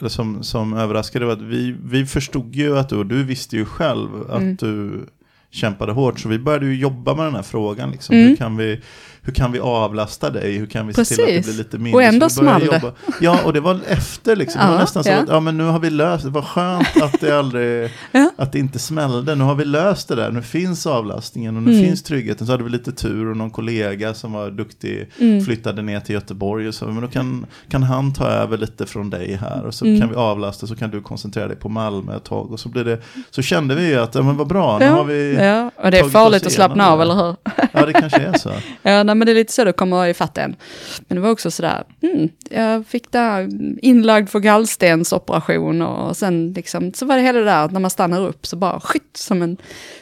eller 0.00 0.08
som, 0.08 0.42
som 0.42 0.74
överraskade 0.74 1.24
var 1.26 1.32
att 1.32 1.42
vi, 1.42 1.76
vi 1.84 2.06
förstod 2.06 2.54
ju 2.54 2.78
att 2.78 2.88
du, 2.88 2.96
och 2.96 3.06
du 3.06 3.24
visste 3.24 3.56
ju 3.56 3.64
själv 3.64 4.08
att 4.30 4.40
Mm. 4.40 4.56
du 4.56 5.06
kämpade 5.52 5.92
hårt. 5.92 6.20
Så 6.20 6.28
vi 6.28 6.38
började 6.38 6.66
ju 6.66 6.74
jobba 6.74 7.14
med 7.14 7.26
den 7.26 7.34
här 7.34 7.42
frågan. 7.42 7.90
Liksom. 7.90 8.16
Mm. 8.16 8.28
Hur, 8.28 8.36
kan 8.36 8.56
vi, 8.56 8.80
hur 9.24 9.32
kan 9.32 9.52
vi 9.52 9.60
avlasta 9.60 10.30
dig? 10.30 10.58
Hur 10.58 10.66
kan 10.66 10.86
vi 10.86 10.94
se 10.94 11.04
till 11.04 11.14
att 11.14 11.26
det 11.28 11.34
Precis. 11.36 11.46
blir 11.54 11.64
lite 11.64 11.78
mindre? 11.78 11.94
Och 11.96 12.02
ändå 12.02 12.28
small 12.28 12.60
det. 12.60 12.92
Ja, 13.20 13.38
och 13.44 13.52
det 13.52 13.60
var 13.60 13.78
efter 13.88 14.36
liksom. 14.36 14.60
Det 14.60 14.66
var 14.66 14.74
Ja, 14.74 14.80
nästan 14.80 15.04
så 15.04 15.10
ja. 15.10 15.16
att 15.16 15.28
ja, 15.28 15.40
men 15.40 15.56
nu 15.56 15.64
har 15.64 15.78
vi 15.78 15.90
löst 15.90 16.24
det. 16.24 16.30
var 16.30 16.42
skönt 16.42 17.02
att 17.02 17.20
det 17.20 17.38
aldrig, 17.38 17.90
Ja. 18.12 18.30
att 18.36 18.52
det 18.52 18.58
inte 18.58 18.78
smällde. 18.78 19.34
Nu 19.34 19.44
har 19.44 19.54
vi 19.54 19.64
löst 19.64 20.08
det 20.08 20.14
där. 20.14 20.30
Nu 20.30 20.42
finns 20.42 20.86
avlastningen 20.86 21.56
och 21.56 21.62
nu 21.62 21.72
Mm. 21.72 21.84
finns 21.84 22.02
tryggheten. 22.02 22.46
Så 22.46 22.52
hade 22.52 22.64
vi 22.64 22.70
lite 22.70 22.92
tur 22.92 23.30
och 23.30 23.36
någon 23.36 23.50
kollega 23.50 24.14
som 24.14 24.32
var 24.32 24.50
duktig 24.50 25.10
Mm. 25.20 25.44
flyttade 25.44 25.82
ner 25.82 26.00
till 26.00 26.14
Göteborg 26.14 26.68
och 26.68 26.74
så, 26.74 26.84
men 26.84 27.00
då 27.02 27.08
kan, 27.08 27.46
kan 27.68 27.82
han 27.82 28.14
ta 28.14 28.26
över 28.26 28.56
lite 28.58 28.86
från 28.86 29.10
dig 29.10 29.34
här 29.40 29.64
och 29.66 29.74
så 29.74 29.84
Mm. 29.84 30.00
kan 30.00 30.08
vi 30.08 30.14
avlasta 30.14 30.66
så 30.66 30.76
kan 30.76 30.90
du 30.90 31.02
koncentrera 31.02 31.48
dig 31.48 31.56
på 31.56 31.68
Malmö 31.68 32.16
ett 32.16 32.24
tag 32.24 32.52
och 32.52 32.60
så 32.60 32.68
blir 32.68 32.84
det, 32.84 32.98
så 33.30 33.42
kände 33.42 33.74
vi 33.74 33.86
ju 33.88 33.96
att, 33.98 34.14
ja 34.14 34.22
men 34.22 34.36
vad 34.36 34.46
bra, 34.46 34.78
nu 34.78 34.84
Ja, 34.84 34.90
har 34.92 35.04
vi, 35.04 35.34
ja, 35.34 35.42
Ja, 35.44 35.70
och 35.84 35.90
det 35.90 35.98
är 35.98 36.04
farligt 36.08 36.46
att 36.46 36.52
slappna 36.52 36.90
av, 36.90 37.02
eller 37.02 37.14
hur? 37.14 37.36
det 37.86 37.92
kanske 37.92 38.18
är 38.20 38.38
så. 38.38 38.50
Ja, 38.82 39.02
nej, 39.14 39.18
men 39.18 39.26
det 39.26 39.32
är 39.32 39.34
lite 39.34 39.52
så 39.52 39.64
det 39.64 39.72
kommer 39.72 40.06
i 40.06 40.14
fatt 40.14 40.38
en. 40.38 40.56
Men 41.08 41.16
det 41.16 41.22
var 41.22 41.30
också 41.30 41.50
sådär, 41.50 41.84
mm, 42.02 42.28
jag 42.50 42.86
fick 42.86 43.12
där 43.12 43.48
inlagd 43.84 44.28
för 44.28 44.40
gallstensoperation 44.40 45.82
och 45.82 46.16
sen 46.16 46.52
liksom, 46.52 46.92
så 46.94 47.06
var 47.06 47.16
det 47.16 47.22
hela 47.22 47.38
det 47.38 47.44
där 47.44 47.64
att 47.64 47.72
när 47.72 47.80
man 47.80 47.90
stannar 47.90 48.26
upp 48.26 48.46
så 48.46 48.56
bara 48.56 48.80
skytt 48.80 49.16
som 49.16 49.42
en, 49.42 49.56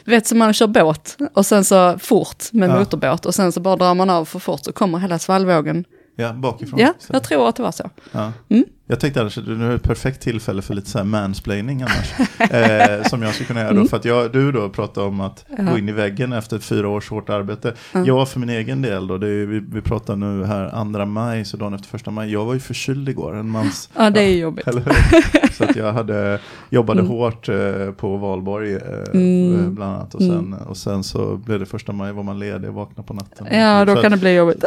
du 0.05 0.11
vet 0.11 0.27
som 0.27 0.37
man 0.37 0.53
kör 0.53 0.67
båt 0.67 1.17
och 1.33 1.45
sen 1.45 1.65
så 1.65 1.99
fort 1.99 2.43
med 2.51 2.69
Ja. 2.69 2.79
motorbåt 2.79 3.25
och 3.25 3.35
sen 3.35 3.51
så 3.51 3.59
bara 3.59 3.75
drar 3.75 3.93
man 3.93 4.09
av 4.09 4.25
för 4.25 4.39
fort 4.39 4.65
så 4.65 4.71
kommer 4.71 4.97
hela 4.99 5.19
svallvågen. 5.19 5.85
Ja, 6.15 6.33
bakifrån. 6.33 6.79
Ja, 6.79 6.93
jag 7.07 7.23
tror 7.23 7.49
att 7.49 7.55
det 7.55 7.63
var 7.63 7.71
så. 7.71 7.89
Ja. 8.11 8.31
Mm. 8.49 8.65
Jag 8.91 8.99
tänkte 8.99 9.21
annars 9.21 9.37
att 9.37 9.47
nu 9.47 9.71
är 9.71 9.75
ett 9.75 9.83
perfekt 9.83 10.21
tillfälle 10.21 10.61
för 10.61 10.73
lite 10.73 10.89
så 10.89 10.97
här 10.97 11.05
mansplaining 11.05 11.81
annars. 11.81 12.13
eh, 12.51 13.03
som 13.09 13.21
jag 13.21 13.33
skulle 13.33 13.47
kunna 13.47 13.59
göra 13.59 13.69
då. 13.71 13.75
Mm. 13.75 13.87
För 13.87 13.97
att 13.97 14.05
jag, 14.05 14.31
du 14.31 14.51
då 14.51 14.69
pratade 14.69 15.07
om 15.07 15.21
att 15.21 15.45
Ja. 15.57 15.63
gå 15.63 15.77
in 15.77 15.89
i 15.89 15.91
väggen 15.91 16.33
efter 16.33 16.59
fyra 16.59 16.87
års 16.89 17.09
hårt 17.09 17.29
arbete. 17.29 17.73
Ja. 17.91 18.03
Jag 18.05 18.29
för 18.29 18.39
min 18.39 18.49
egen 18.49 18.81
del 18.81 19.07
då, 19.07 19.17
det 19.17 19.27
är, 19.27 19.45
vi, 19.45 19.59
vi 19.59 19.81
pratar 19.81 20.15
nu 20.15 20.45
här 20.45 20.75
andra 20.75 21.05
maj, 21.05 21.45
så 21.45 21.57
dagen 21.57 21.73
efter 21.73 21.87
första 21.87 22.11
maj. 22.11 22.31
Jag 22.31 22.45
var 22.45 22.53
ju 22.53 22.59
förkyld 22.59 23.09
igår, 23.09 23.35
en 23.37 23.49
mans... 23.49 23.89
Ja, 23.97 24.09
det 24.09 24.21
är 24.21 24.37
jobbigt. 24.37 24.65
Så 25.57 25.63
att 25.63 25.75
jag 25.75 25.93
hade, 25.93 26.39
jobbade 26.69 26.99
Mm. 26.99 27.11
hårt 27.11 27.49
eh, 27.49 27.91
på 27.97 28.17
valborg 28.17 28.73
eh, 28.73 28.81
Mm. 29.13 29.59
eh, 29.59 29.69
bland 29.69 29.95
annat. 29.95 30.15
Och 30.15 30.21
sen, 30.21 30.53
och 30.53 30.77
sen 30.77 31.03
så 31.03 31.35
blev 31.35 31.59
det 31.59 31.65
första 31.65 31.91
maj, 31.91 32.11
var 32.13 32.23
man 32.23 32.39
ledig 32.39 32.69
och 32.69 32.75
vaknade 32.75 33.07
på 33.07 33.13
natten. 33.13 33.47
Ja, 33.51 33.85
då 33.85 33.95
så, 33.95 34.01
kan 34.01 34.11
det 34.11 34.17
bli 34.17 34.33
jobbigt. 34.35 34.63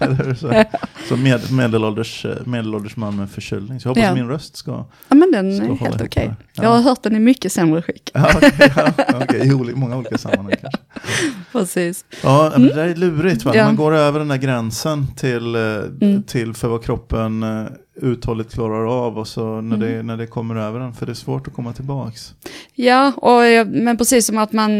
hur? 0.00 0.34
så, 0.34 0.64
så 1.08 1.16
med, 1.16 1.52
medelålders, 1.52 2.24
eh, 2.24 2.36
medelålders 2.44 2.96
man 2.96 3.25
med 3.26 3.34
förkylning. 3.34 3.80
Så 3.80 3.88
jag 3.88 3.90
hoppas 3.90 4.04
Ja. 4.04 4.14
min 4.14 4.28
röst 4.28 4.56
ska... 4.56 4.70
Ja, 5.08 5.14
men 5.14 5.30
den 5.32 5.60
är 5.60 5.74
helt 5.74 6.02
okej. 6.02 6.26
det. 6.28 6.34
Ja. 6.54 6.62
Jag 6.62 6.70
har 6.70 6.80
hört 6.82 7.02
den 7.02 7.16
i 7.16 7.18
mycket 7.18 7.52
sämre 7.52 7.82
skick. 7.82 8.10
Ja, 8.14 8.30
okej, 8.36 8.72
ja, 8.76 8.92
okej, 9.22 9.46
i 9.70 9.74
många 9.74 9.96
olika 9.96 10.18
sammanhang 10.18 10.54
kanske. 10.60 10.80
Precis. 11.52 12.04
Ja, 12.22 12.50
men 12.52 12.62
det 12.62 12.74
där 12.74 12.88
är 12.88 12.94
lurigt 12.94 13.44
va? 13.44 13.52
Ja. 13.54 13.64
Man 13.64 13.76
går 13.76 13.94
över 13.94 14.18
den 14.18 14.28
där 14.28 14.36
gränsen 14.36 15.06
till, 15.16 15.54
eh, 15.54 15.60
Mm. 16.00 16.22
till 16.22 16.54
för 16.54 16.68
vad 16.68 16.84
kroppen 16.84 17.42
eh, 17.42 17.66
uthålligt 18.02 18.52
klarar 18.54 19.06
av 19.06 19.18
och 19.18 19.28
så 19.28 19.60
när, 19.60 19.76
Mm. 19.76 19.80
det, 19.80 20.02
när 20.02 20.16
det 20.16 20.26
kommer 20.26 20.56
över 20.56 20.80
den, 20.80 20.92
för 20.94 21.06
det 21.06 21.12
är 21.12 21.14
svårt 21.14 21.48
att 21.48 21.54
komma 21.54 21.72
tillbaks. 21.72 22.34
Ja, 22.74 23.12
och 23.16 23.46
jag, 23.46 23.68
men 23.68 23.96
precis 23.96 24.26
som 24.26 24.38
att 24.38 24.52
man, 24.52 24.70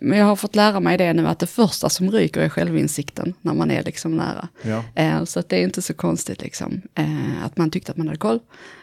jag 0.00 0.24
har 0.24 0.36
fått 0.36 0.56
lära 0.56 0.80
mig 0.80 0.98
det 0.98 1.12
nu, 1.12 1.26
att 1.26 1.38
det 1.38 1.46
första 1.46 1.88
som 1.88 2.10
ryker 2.10 2.40
är 2.40 2.48
självinsikten 2.48 3.34
när 3.40 3.54
man 3.54 3.70
är 3.70 3.82
liksom 3.84 4.16
nära. 4.16 4.48
Ja. 4.62 4.82
Eh, 4.94 5.24
så 5.24 5.40
att 5.40 5.48
det 5.48 5.56
är 5.56 5.62
inte 5.62 5.82
så 5.82 5.94
konstigt 5.94 6.42
liksom, 6.42 6.80
eh, 6.94 7.44
att 7.44 7.56
man 7.56 7.70
tyckte 7.70 7.92
att 7.92 7.98
man 7.98 8.06
hade 8.06 8.18
koll. 8.18 8.38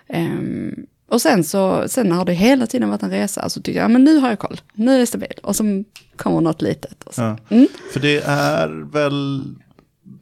Ehm, 0.08 0.76
och 1.10 1.22
sen 1.22 1.44
så, 1.44 1.84
sen 1.88 2.12
har 2.12 2.26
det 2.26 2.34
hela 2.34 2.68
tiden 2.68 2.90
varit 2.90 3.04
en 3.04 3.10
resa, 3.10 3.50
så 3.50 3.62
tyckte 3.62 3.78
jag, 3.78 3.84
ja 3.84 3.88
men 3.88 4.04
nu 4.04 4.18
har 4.18 4.30
jag 4.30 4.40
koll, 4.40 4.62
nu 4.74 4.96
är 4.96 5.00
det 5.00 5.06
stabil. 5.06 5.34
Och 5.44 5.56
så 5.56 5.84
kommer 6.16 6.42
något 6.42 6.62
litet. 6.62 7.06
Ja. 7.18 7.38
Mm. 7.50 7.68
För 7.94 8.00
det 8.00 8.24
är 8.26 8.92
väl 8.92 9.44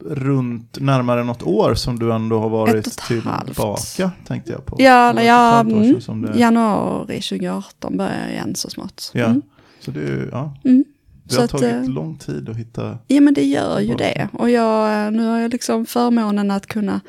runt 0.06 0.80
närmare 0.80 1.24
något 1.24 1.42
år 1.42 1.74
som 1.74 1.98
du 1.98 2.12
ändå 2.12 2.38
har 2.38 2.48
varit 2.48 2.98
tillbaka, 3.06 4.10
tänkte 4.26 4.52
jag 4.52 4.66
på. 4.66 4.76
Ja, 4.78 5.10
ett 5.20 5.26
ja, 5.26 5.60
mm, 5.60 6.00
det, 6.22 6.38
januari 6.38 7.20
2018 7.20 7.96
börjar 7.96 8.20
jag 8.20 8.30
igen 8.30 8.54
så 8.54 8.70
smått. 8.70 9.10
Ja. 9.14 9.24
Mm. 9.24 9.42
Så 9.80 9.90
det, 9.90 10.28
ja, 10.32 10.56
Mm. 10.64 10.84
det 11.24 11.36
har 11.36 11.44
att, 11.44 11.50
tagit 11.50 11.64
eh, 11.74 11.88
lång 11.88 12.16
tid 12.18 12.48
att 12.48 12.56
hitta... 12.56 12.98
Ja 13.06 13.20
men 13.20 13.34
det 13.34 13.44
gör 13.44 13.80
ju 13.80 13.86
Tillbaka. 13.86 14.04
det. 14.04 14.28
Och 14.38 14.50
jag, 14.50 15.12
nu 15.12 15.26
har 15.26 15.38
jag 15.40 15.52
liksom 15.52 15.86
förmånen 15.86 16.50
att 16.50 16.66
kunna 16.66 17.00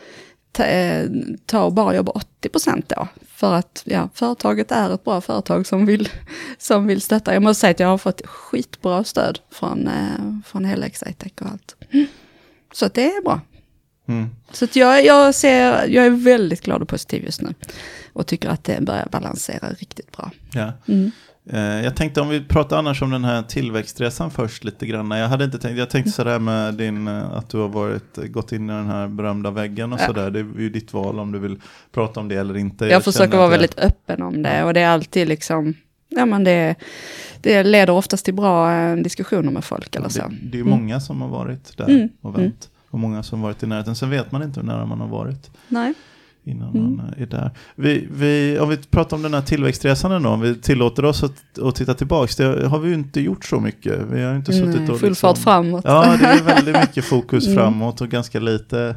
ta, 0.51 0.63
eh, 0.63 1.09
ta 1.45 1.63
och 1.63 1.73
bara 1.73 1.95
jobba 1.95 2.11
80% 2.41 2.83
då. 2.87 3.07
För 3.35 3.53
att 3.53 3.83
ja, 3.85 4.09
företaget 4.13 4.71
är 4.71 4.93
ett 4.93 5.03
bra 5.03 5.21
företag 5.21 5.67
som 5.67 5.85
vill, 5.85 6.09
som 6.57 6.87
vill 6.87 7.01
stötta. 7.01 7.33
Jag 7.33 7.43
måste 7.43 7.61
säga 7.61 7.71
att 7.71 7.79
jag 7.79 7.87
har 7.87 7.97
fått 7.97 8.21
skitbra 8.25 9.03
stöd 9.03 9.39
från, 9.51 9.87
eh, 9.87 10.39
från 10.45 10.65
hela 10.65 10.85
Excitec 10.85 11.31
och 11.41 11.47
allt. 11.51 11.75
Mm. 12.73 12.79
Så 12.79 12.85
att 12.85 12.93
det 12.93 13.05
är 13.05 13.21
bra. 13.23 13.41
Mm. 14.07 14.29
Så 14.51 14.65
att 14.65 14.75
jag, 14.75 15.05
jag, 15.05 15.35
ser, 15.35 15.87
jag 15.87 16.05
är 16.05 16.09
väldigt 16.09 16.61
glad 16.61 16.81
och 16.81 16.87
positiv 16.87 17.23
just 17.23 17.41
nu. 17.41 17.53
Och 18.13 18.27
tycker 18.27 18.49
att 18.49 18.63
det 18.63 18.81
börjar 18.81 19.07
balansera 19.11 19.69
riktigt 19.69 20.11
bra. 20.17 20.31
Ja. 20.53 20.71
Mm. 20.87 21.11
Eh, 21.49 21.83
Jag 21.85 21.95
tänkte 21.95 22.21
om 22.21 22.29
vi 22.29 22.43
pratar 22.43 22.77
annars 22.77 23.01
om 23.01 23.11
den 23.11 23.23
här 23.23 23.41
tillväxtresan 23.43 24.31
först 24.31 24.63
lite 24.63 24.85
grann. 24.85 25.11
Jag 25.11 25.27
hade 25.27 25.45
inte 25.45 25.57
tänkt, 25.59 25.77
jag 25.77 25.89
tänkte 25.89 26.11
sådär 26.11 26.39
med 26.39 26.73
din, 26.73 27.07
eh, 27.07 27.31
att 27.33 27.49
du 27.49 27.57
har 27.57 27.67
varit, 27.69 28.17
gått 28.17 28.51
in 28.51 28.69
i 28.69 28.73
den 28.73 28.87
här 28.87 29.07
berömda 29.07 29.51
väggen 29.51 29.93
och 29.93 29.99
Ja. 30.01 30.05
sådär. 30.07 30.31
Det 30.31 30.39
är 30.39 30.59
ju 30.59 30.69
ditt 30.69 30.93
val 30.93 31.19
om 31.19 31.31
du 31.31 31.39
vill 31.39 31.61
prata 31.91 32.19
om 32.19 32.27
det 32.27 32.35
eller 32.35 32.57
inte. 32.57 32.85
Jag, 32.85 33.03
försöker 33.03 33.25
känner 33.25 33.37
vara 33.37 33.45
jag- 33.45 33.51
väldigt 33.51 33.79
öppen 33.79 34.21
om 34.21 34.41
det 34.43 34.63
och 34.63 34.73
det 34.73 34.79
är 34.81 34.87
alltid 34.89 35.27
liksom, 35.27 35.73
ja 36.09 36.25
men 36.25 36.43
det, 36.43 36.75
det 37.41 37.63
leder 37.63 37.93
oftast 37.93 38.25
till 38.25 38.33
bra 38.33 38.73
eh, 38.75 38.95
diskussioner 38.95 39.51
med 39.51 39.63
folk 39.63 39.95
eller 39.95 40.09
så. 40.09 40.19
Det, 40.21 40.27
det 40.41 40.57
är 40.57 40.61
ju 40.61 40.61
Mm. 40.61 40.79
många 40.79 40.99
som 40.99 41.21
har 41.21 41.29
varit 41.29 41.77
där 41.77 41.89
Mm, 41.89 42.09
och 42.21 42.39
vänt. 42.39 42.69
Och 42.89 42.99
många 42.99 43.23
som 43.23 43.39
har 43.41 43.47
varit 43.49 43.63
i 43.63 43.67
närheten. 43.67 43.95
Sen 43.95 44.09
vet 44.09 44.31
man 44.31 44.43
inte 44.43 44.59
hur 44.59 44.67
nära 44.67 44.85
man 44.85 44.99
har 45.01 45.07
varit 45.07 45.51
Nej. 45.67 45.93
innan 46.43 46.69
Mm. 46.69 46.95
man 46.95 47.13
är 47.17 47.25
där. 47.25 47.51
Vi, 47.75 48.07
vi, 48.11 48.59
om 48.59 48.69
vi 48.69 48.77
pratar 48.77 49.17
om 49.17 49.23
den 49.23 49.33
här 49.33 49.41
tillväxtresan 49.41 50.11
ändå, 50.11 50.29
om 50.29 50.41
vi 50.41 50.55
tillåter 50.55 51.05
oss 51.05 51.23
att, 51.23 51.59
att 51.59 51.75
titta 51.75 51.93
tillbaka. 51.93 52.33
Det 52.49 52.67
har 52.67 52.79
vi 52.79 52.87
ju 52.89 52.93
inte 52.95 53.21
gjort 53.21 53.45
så 53.45 53.59
mycket. 53.59 53.99
Vi 54.11 54.23
har 54.23 54.35
inte 54.35 54.53
suttit 54.53 54.75
Nej, 54.81 54.89
och 54.89 54.99
full 54.99 55.09
liksom, 55.09 55.35
fart 55.35 55.43
framåt. 55.43 55.83
Ja, 55.87 56.17
det 56.19 56.25
är 56.25 56.43
väldigt 56.55 56.75
mycket 56.81 57.05
fokus 57.05 57.45
Mm. 57.47 57.57
framåt 57.57 58.01
och 58.01 58.09
ganska 58.09 58.39
lite 58.39 58.95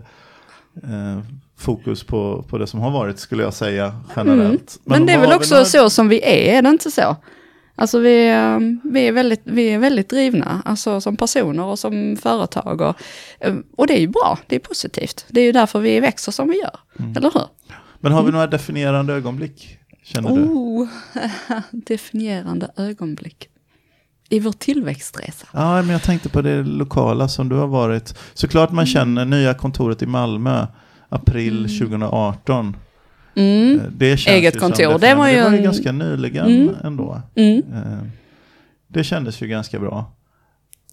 eh, 0.83 1.19
fokus 1.59 2.05
på, 2.05 2.45
på 2.49 2.59
det 2.59 2.67
som 2.67 2.81
har 2.81 2.91
varit 2.91 3.19
skulle 3.19 3.43
jag 3.43 3.55
säga 3.55 4.01
generellt. 4.17 4.79
Mm. 4.87 4.99
Men, 5.01 5.07
det 5.07 5.13
är 5.13 5.19
väl 5.21 5.33
också 5.33 5.55
några- 5.55 5.65
så 5.65 5.91
som 5.91 6.09
vi 6.09 6.21
är, 6.23 6.59
är 6.59 6.63
det 6.63 6.69
inte 6.69 6.91
så? 6.91 7.17
Alltså 7.79 7.99
vi, 7.99 8.29
eh, 8.31 8.59
vi, 8.93 9.01
är 9.09 9.13
väldigt, 9.13 9.41
vi 9.45 9.69
är 9.69 9.79
väldigt 9.79 10.09
drivna, 10.11 10.63
alltså 10.65 11.01
som 11.01 11.17
personer 11.17 11.65
och 11.65 11.79
som 11.79 12.17
företag. 12.23 12.81
Och, 12.81 12.97
eh, 13.41 13.55
och 13.77 13.87
det 13.87 13.95
är 13.97 14.01
ju 14.01 14.09
bra, 14.09 14.39
det 14.47 14.57
är 14.57 14.61
positivt. 14.61 15.25
Det 15.29 15.41
är 15.41 15.45
ju 15.45 15.53
därför 15.53 15.81
vi 15.81 16.01
växer 16.01 16.33
som 16.33 16.49
vi 16.49 16.59
gör, 16.61 16.79
Mm. 16.99 17.17
eller 17.17 17.31
hur? 17.35 17.43
Men 18.01 18.13
har 18.13 18.23
vi 18.23 18.33
några 18.33 18.47
definierande 18.47 19.13
ögonblick? 19.15 19.79
Känner 20.05 20.31
du? 20.37 20.43
Oh, 20.43 20.89
definierande 21.71 22.71
ögonblick. 22.77 23.49
I 24.29 24.41
vår 24.41 24.53
tillväxtresa. 24.53 25.47
Ja, 25.53 25.83
men 25.83 25.89
jag 25.91 26.03
tänkte 26.03 26.29
på 26.29 26.43
det 26.43 26.63
lokala 26.63 27.29
som 27.29 27.49
du 27.49 27.57
har 27.57 27.67
varit. 27.67 28.19
Såklart 28.35 28.73
man 28.73 28.87
känner 28.87 29.25
nya 29.25 29.55
kontoret 29.55 30.03
i 30.03 30.07
Malmö, 30.07 30.67
april 31.09 31.59
Mm. 31.59 31.79
2018. 31.79 32.77
Mm. 33.35 33.81
Eh, 33.81 33.87
Det 33.97 34.17
känns 34.17 34.35
Eget 34.37 34.61
kontor, 34.61 34.91
Som 34.93 35.01
det 35.01 35.15
var 35.15 35.29
ju 35.29 35.37
det 35.37 35.43
var 35.45 35.51
ju 35.51 35.57
en- 35.57 35.63
ganska 35.65 35.93
nyligen 35.93 36.47
Mm. 36.47 36.75
ändå. 36.85 37.21
Mm. 37.35 37.59
Eh, 37.75 37.99
Det 38.89 39.05
kändes 39.05 39.43
ju 39.43 39.47
ganska 39.49 39.79
bra. 39.79 40.13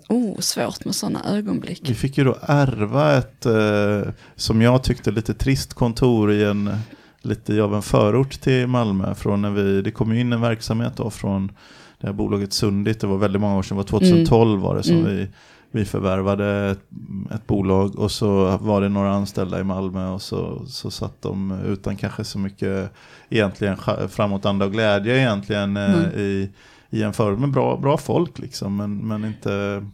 Oh, 0.10 0.40
svårt 0.40 0.86
med 0.86 0.96
sådana 0.96 1.22
ögonblick. 1.32 1.82
Vi 1.90 1.94
fick 1.94 2.18
ju 2.18 2.24
då 2.24 2.38
ärva 2.42 3.18
ett, 3.18 3.46
eh, 3.46 4.14
som 4.36 4.62
jag 4.62 4.84
tyckte, 4.84 5.12
lite 5.12 5.34
trist 5.34 5.74
kontor 5.74 6.32
i 6.32 6.44
en, 6.44 6.70
lite 7.22 7.62
av 7.64 7.76
en 7.76 7.82
förort 7.82 8.32
till 8.42 8.68
Malmö. 8.68 9.16
Från 9.16 9.42
när 9.42 9.50
vi, 9.52 9.82
det 9.82 9.92
kom 9.92 10.14
ju 10.14 10.20
in 10.20 10.34
en 10.34 10.42
verksamhet 10.42 10.94
då 10.96 11.10
från 11.10 11.48
det 12.02 12.08
här 12.08 12.14
bolaget 12.14 12.54
Sundit, 12.54 13.00
det 13.00 13.08
var 13.08 13.18
väldigt 13.18 13.42
många 13.42 13.58
år 13.58 13.64
sedan, 13.64 13.78
det 13.78 13.92
var 13.92 14.00
2012 14.00 14.62
var 14.62 14.76
det 14.76 14.84
som 14.84 14.96
Mm. 14.98 15.16
vi, 15.16 15.28
vi 15.74 15.86
förvärvade 15.86 16.70
ett, 16.70 16.80
ett 17.36 17.48
bolag 17.48 18.00
och 18.00 18.12
så 18.12 18.58
var 18.58 18.82
det 18.82 18.90
några 18.90 19.12
anställda 19.12 19.60
i 19.60 19.64
Malmö 19.64 20.10
och 20.10 20.22
så, 20.22 20.66
så 20.68 20.92
satt 20.92 21.22
de 21.22 21.60
utan 21.66 21.96
kanske 21.96 22.24
så 22.24 22.40
mycket 22.40 22.92
egentligen 23.30 23.78
framåtanda 24.10 24.66
och 24.66 24.72
glädje 24.72 25.18
egentligen 25.18 25.78
eh, 25.78 25.94
Mm. 25.94 26.10
i, 26.20 26.50
i 26.90 27.04
en 27.04 27.14
förort. 27.14 27.40
Men 27.40 27.52
bra, 27.52 27.78
bra 27.78 27.98
folk 27.98 28.40
liksom, 28.40 28.76
men, 28.76 29.08
men 29.08 29.26
inte 29.26 29.86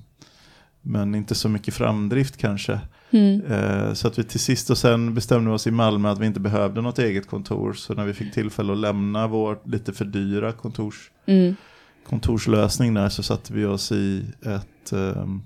men 0.81 1.15
inte 1.15 1.35
så 1.35 1.49
mycket 1.49 1.73
framdrift 1.73 2.37
kanske. 2.37 2.79
Mm. 3.11 3.41
Eh, 3.45 3.93
så 3.93 4.07
att 4.07 4.19
vi 4.19 4.23
till 4.23 4.39
sist 4.39 4.69
och 4.69 4.77
sen 4.77 5.13
bestämde 5.13 5.51
oss 5.51 5.67
i 5.67 5.71
Malmö 5.71 6.09
att 6.11 6.19
vi 6.19 6.25
inte 6.25 6.39
behövde 6.39 6.81
något 6.81 6.99
eget 6.99 7.27
kontor. 7.29 7.73
Så 7.73 7.93
när 7.93 8.05
vi 8.05 8.13
fick 8.13 8.33
tillfälle 8.33 8.71
att 8.73 8.79
lämna 8.79 9.27
vår 9.27 9.59
lite 9.65 9.93
för 9.93 10.05
dyra 10.05 10.51
kontors, 10.51 11.11
Mm. 11.25 11.55
kontorslösning 12.09 12.93
där 12.93 13.09
så 13.09 13.23
satte 13.23 13.53
vi 13.53 13.65
oss 13.65 13.91
i 13.91 14.25
ett 14.41 14.93
um, 14.93 15.41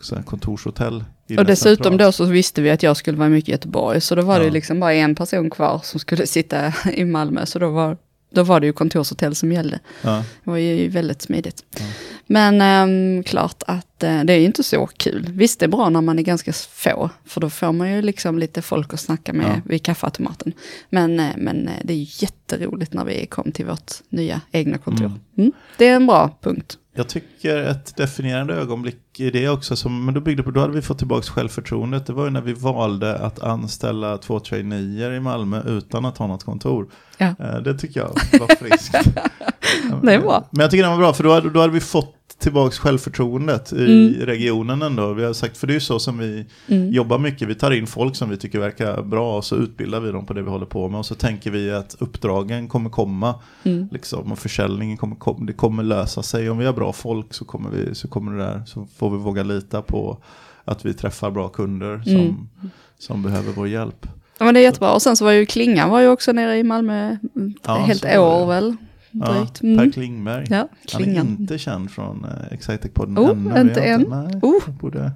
så 0.00 0.16
kontorshotell. 0.22 1.04
Och 1.38 1.44
dessutom 1.44 1.84
centralt. 1.84 1.98
då 1.98 2.12
så 2.12 2.24
visste 2.24 2.62
vi 2.62 2.70
att 2.70 2.82
jag 2.82 2.96
skulle 2.96 3.18
vara 3.18 3.28
mycket 3.28 3.48
i 3.48 3.52
Göteborg, 3.52 4.00
så 4.00 4.14
då 4.14 4.22
var 4.22 4.34
det 4.34 4.40
Ja. 4.40 4.46
ju 4.46 4.50
liksom 4.50 4.80
bara 4.80 4.94
en 4.94 5.14
person 5.14 5.50
kvar 5.50 5.80
som 5.84 6.00
skulle 6.00 6.26
sitta 6.26 6.72
i 6.94 7.04
Malmö, 7.04 7.46
så 7.46 7.58
då 7.58 7.70
var 7.70 7.96
då 8.30 8.42
var 8.42 8.60
det 8.60 8.66
ju 8.66 8.72
kontorshotell 8.72 9.34
som 9.34 9.52
gällde. 9.52 9.78
Ja. 10.02 10.24
Det 10.44 10.50
var 10.50 10.56
ju 10.56 10.88
väldigt 10.88 11.22
smidigt. 11.22 11.64
Ja. 11.78 11.84
Men 12.26 12.60
ehm, 12.60 13.22
klart 13.22 13.62
att 13.66 13.93
det 14.06 14.32
är 14.32 14.38
ju 14.38 14.44
inte 14.46 14.62
så 14.62 14.86
kul. 14.86 15.26
Visst, 15.30 15.60
det 15.60 15.66
är 15.66 15.68
bra 15.68 15.88
när 15.88 16.00
man 16.00 16.18
är 16.18 16.22
ganska 16.22 16.52
få, 16.52 17.10
för 17.24 17.40
då 17.40 17.50
får 17.50 17.72
man 17.72 17.92
ju 17.92 18.02
liksom 18.02 18.38
lite 18.38 18.62
folk 18.62 18.94
att 18.94 19.00
snacka 19.00 19.32
med 19.32 19.46
Ja. 19.46 19.60
vid 19.64 19.82
kaffeautomaten. 19.82 20.52
Men, 20.90 21.20
eh, 21.20 21.30
men 21.36 21.68
eh, 21.68 21.74
det 21.84 21.92
är 21.92 21.96
ju 21.96 22.06
jätteroligt 22.18 22.92
när 22.92 23.04
vi 23.04 23.26
kom 23.26 23.52
till 23.52 23.66
vårt 23.66 23.92
nya 24.08 24.40
egna 24.52 24.78
kontor. 24.78 25.04
Mm. 25.06 25.20
Mm. 25.38 25.52
Det 25.78 25.88
är 25.88 25.96
en 25.96 26.06
bra 26.06 26.38
punkt. 26.42 26.78
Jag 26.96 27.08
tycker 27.08 27.56
ett 27.56 27.96
definierande 27.96 28.54
ögonblick 28.54 29.20
i 29.20 29.30
det 29.30 29.48
också, 29.48 29.76
som, 29.76 30.04
men 30.04 30.14
då 30.14 30.20
byggde 30.20 30.42
på, 30.42 30.50
då 30.50 30.60
hade 30.60 30.72
vi 30.72 30.82
fått 30.82 30.98
tillbaka 30.98 31.22
självförtroendet. 31.22 32.06
Det 32.06 32.12
var 32.12 32.24
ju 32.24 32.30
när 32.30 32.40
vi 32.40 32.52
valde 32.52 33.18
att 33.18 33.40
anställa 33.42 34.18
två 34.18 34.40
traineer 34.40 35.12
i 35.12 35.20
Malmö 35.20 35.62
utan 35.66 36.04
att 36.04 36.18
ha 36.18 36.26
något 36.26 36.44
kontor. 36.44 36.86
Ja. 37.18 37.26
Eh, 37.26 37.56
Det 37.64 37.78
tycker 37.78 38.00
jag 38.00 38.08
var 38.40 38.56
friskt. 38.56 38.94
Det 40.02 40.14
är 40.14 40.20
bra. 40.20 40.48
Men 40.50 40.60
jag 40.60 40.70
tycker 40.70 40.82
det 40.84 40.90
var 40.90 40.96
bra, 40.96 41.12
för 41.12 41.24
då 41.24 41.32
hade, 41.32 41.50
då 41.50 41.60
hade 41.60 41.72
vi 41.72 41.80
fått 41.80 42.13
tillbaka 42.38 42.70
självförtroendet 42.76 43.72
i 43.72 43.84
Mm. 43.84 44.26
regionen 44.26 44.82
ändå. 44.82 45.12
Vi 45.12 45.24
har 45.24 45.32
sagt, 45.32 45.56
för 45.56 45.66
det 45.66 45.70
är 45.72 45.74
ju 45.74 45.80
så 45.80 45.98
som 45.98 46.18
vi 46.18 46.46
Mm. 46.68 46.92
jobbar 46.92 47.18
mycket. 47.18 47.48
Vi 47.48 47.54
tar 47.54 47.70
in 47.70 47.86
folk 47.86 48.16
som 48.16 48.30
vi 48.30 48.36
tycker 48.36 48.58
verkar 48.58 49.02
bra 49.02 49.36
och 49.36 49.44
så 49.44 49.56
utbildar 49.56 50.00
vi 50.00 50.10
dem 50.12 50.26
på 50.26 50.32
det 50.32 50.42
vi 50.42 50.50
håller 50.50 50.66
på 50.66 50.88
med. 50.88 50.98
Och 50.98 51.06
så 51.06 51.14
tänker 51.14 51.50
vi 51.50 51.70
att 51.72 51.96
uppdragen 51.98 52.68
kommer 52.68 52.90
komma 52.90 53.34
Mm. 53.64 53.88
liksom, 53.92 54.32
och 54.32 54.38
försäljningen 54.38 54.96
kommer, 54.96 55.16
kom, 55.16 55.46
det 55.46 55.52
kommer 55.52 55.82
lösa 55.82 56.22
sig. 56.22 56.50
Om 56.50 56.58
vi 56.58 56.64
har 56.66 56.72
bra 56.72 56.92
folk 56.92 57.34
så 57.34 57.44
kommer, 57.44 57.70
vi, 57.70 57.94
så 57.94 58.08
kommer 58.08 58.32
det 58.32 58.38
där, 58.38 58.62
så 58.66 58.86
får 58.96 59.10
vi 59.10 59.16
våga 59.16 59.42
lita 59.42 59.82
på 59.82 60.18
att 60.64 60.86
vi 60.86 60.94
träffar 60.94 61.30
bra 61.30 61.48
kunder 61.48 62.02
som, 62.04 62.12
Mm. 62.14 62.36
som 62.98 63.22
behöver 63.22 63.52
vår 63.52 63.68
hjälp. 63.68 64.06
Ja, 64.38 64.44
men 64.44 64.54
det 64.54 64.60
är 64.60 64.62
jättebra. 64.62 64.92
Och 64.92 65.02
sen 65.02 65.16
så 65.16 65.24
var 65.24 65.32
ju 65.32 65.46
Klingan 65.46 65.90
var 65.90 66.00
ju 66.00 66.08
också 66.08 66.32
nere 66.32 66.58
i 66.58 66.62
Malmö 66.62 67.16
mm, 67.36 67.54
Ja, 67.66 67.74
helt 67.74 68.00
så 68.00 68.44
var 68.46 68.76
det. 69.14 69.26
Ja, 69.26 69.32
Drygt. 69.34 69.60
Per 69.60 69.66
Mm. 69.68 69.92
Klingberg. 69.92 70.46
Ja, 70.50 70.68
Han 70.92 71.02
är 71.04 71.20
inte 71.20 71.58
känd 71.58 71.90
från 71.90 72.24
uh, 72.24 72.30
Excitec-podden 72.54 73.18
Oh, 73.18 73.30
ännu. 73.30 73.60
inte 73.70 73.80
än. 73.80 74.00
Nej, 74.08 74.40
Oh. 74.42 74.70
borde, 74.80 75.12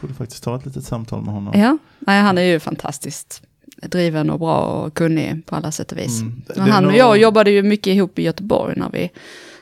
borde 0.00 0.14
faktiskt 0.14 0.44
ta 0.44 0.56
ett 0.56 0.66
litet 0.66 0.84
samtal 0.84 1.22
med 1.24 1.34
honom. 1.34 1.60
Ja, 1.60 1.78
nej, 1.98 2.22
han 2.22 2.38
är 2.38 2.42
ju 2.42 2.60
fantastiskt 2.60 3.42
driven 3.82 4.30
och 4.30 4.38
bra 4.38 4.58
och 4.60 4.94
kunnig 4.94 5.46
på 5.46 5.56
alla 5.56 5.70
sätt 5.72 5.92
och 5.92 5.98
vis. 5.98 6.20
Mm. 6.20 6.42
Det- 6.46 6.56
Men 6.56 6.66
det 6.66 6.72
han 6.72 6.86
och 6.86 6.96
jag 6.96 7.18
jobbade 7.18 7.50
ju 7.50 7.62
mycket 7.62 7.86
ihop 7.86 8.18
i 8.18 8.22
Göteborg 8.22 8.74
när 8.76 8.90
vi, 8.90 9.10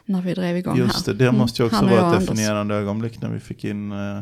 när 0.04 0.22
vi 0.22 0.34
drev 0.34 0.56
igång 0.56 0.76
Just 0.78 1.04
det, 1.04 1.12
här. 1.12 1.18
det 1.18 1.32
måste 1.32 1.62
ju 1.62 1.66
också 1.66 1.76
Han 1.76 1.84
och 1.88 1.92
jag 1.94 2.02
vara 2.02 2.14
ett 2.16 2.20
definierande 2.26 2.74
ögonblick 2.74 3.22
när 3.22 3.28
vi 3.30 3.40
fick 3.40 3.64
in 3.64 3.92
eh, 3.92 4.20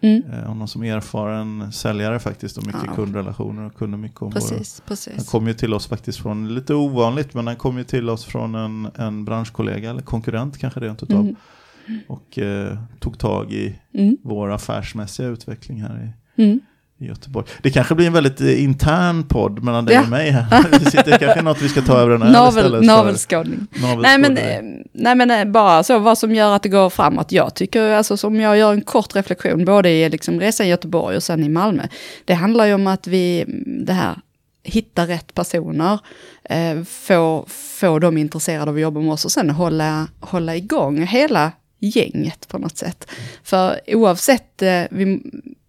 Mm. 0.00 0.22
eh, 0.32 0.44
honom 0.44 0.68
som 0.68 0.82
erfaren 0.82 1.72
säljare 1.72 2.18
faktiskt 2.18 2.56
och 2.58 2.66
mycket 2.66 2.82
Ja. 2.86 2.94
kundrelationer 2.94 3.62
och 3.66 3.74
kunde 3.74 3.96
mycket 3.96 4.22
om 4.22 4.30
våra 4.30 4.40
Precis, 4.40 4.82
Han 4.84 4.88
precis. 4.88 5.30
kom 5.30 5.46
ju 5.48 5.54
till 5.54 5.74
oss 5.74 5.86
faktiskt 5.86 6.18
från, 6.18 6.54
lite 6.54 6.74
ovanligt, 6.74 7.34
men 7.34 7.46
han 7.46 7.56
kom 7.56 7.78
ju 7.78 7.84
till 7.84 8.10
oss 8.10 8.24
från 8.24 8.54
en, 8.54 8.88
en 8.94 9.24
branschkollega, 9.24 9.90
eller 9.90 10.02
konkurrent 10.02 10.58
kanske 10.58 10.80
rent 10.80 11.02
utav, 11.02 11.20
Mm. 11.20 12.00
och 12.08 12.38
eh, 12.38 12.78
tog 12.98 13.18
tag 13.18 13.52
i 13.52 13.78
Mm. 13.92 14.16
vår 14.22 14.50
affärsmässiga 14.52 15.26
utveckling 15.28 15.82
här 15.82 16.12
i, 16.36 16.42
Mm. 16.42 16.60
Göteborg. 17.00 17.46
Det 17.62 17.70
kanske 17.70 17.94
blir 17.94 18.06
en 18.06 18.12
väldigt 18.12 18.40
eh, 18.40 18.62
intern 18.64 19.22
podd 19.28 19.62
mellan 19.64 19.84
dig 19.84 19.94
Ja. 19.94 20.02
och 20.02 20.08
mig 20.08 20.30
här. 20.30 20.64
Det 20.78 20.90
sitter 20.90 21.18
kanske 21.18 21.42
något 21.42 21.62
vi 21.62 21.68
ska 21.68 21.82
ta 21.82 21.98
över 21.98 22.10
den 22.12 22.22
här 22.22 22.32
Navel, 22.32 22.64
istället 22.64 22.84
navelskådning. 22.84 23.66
Nej 24.02 24.18
men, 24.18 24.36
eh, 24.36 24.60
nej 24.92 25.14
men 25.14 25.30
eh, 25.30 25.44
bara 25.44 25.82
så 25.82 25.98
vad 25.98 26.18
som 26.18 26.34
gör 26.34 26.56
att 26.56 26.62
det 26.62 26.68
går 26.68 26.90
framåt. 26.90 27.32
Jag 27.32 27.54
tycker, 27.54 27.90
alltså 27.90 28.16
som 28.16 28.40
jag 28.40 28.58
gör 28.58 28.72
en 28.72 28.80
kort 28.82 29.16
reflektion, 29.16 29.64
både 29.64 29.90
i 29.90 30.08
liksom 30.08 30.40
resan 30.40 30.66
i 30.66 30.70
Göteborg 30.70 31.16
och 31.16 31.22
sen 31.22 31.44
i 31.44 31.48
Malmö. 31.48 31.82
Det 32.24 32.34
handlar 32.34 32.66
ju 32.66 32.74
om 32.74 32.86
att 32.86 33.06
vi, 33.06 33.44
det 33.86 33.92
här, 33.92 34.14
hitta 34.62 35.06
rätt 35.06 35.34
personer, 35.34 35.98
eh, 36.44 36.82
få, 36.84 37.44
få 37.48 37.98
dem 37.98 38.18
intresserade 38.18 38.70
av 38.70 38.74
att 38.76 38.82
jobba 38.82 39.00
med 39.00 39.12
oss 39.12 39.24
och 39.24 39.32
sen 39.32 39.50
hålla, 39.50 40.08
hålla 40.20 40.56
igång 40.56 41.06
hela 41.06 41.52
gänget 41.80 42.48
på 42.48 42.58
något 42.58 42.76
sätt. 42.76 43.10
För 43.44 43.80
oavsett, 43.86 44.62
eh, 44.62 44.82
vi, 44.90 45.22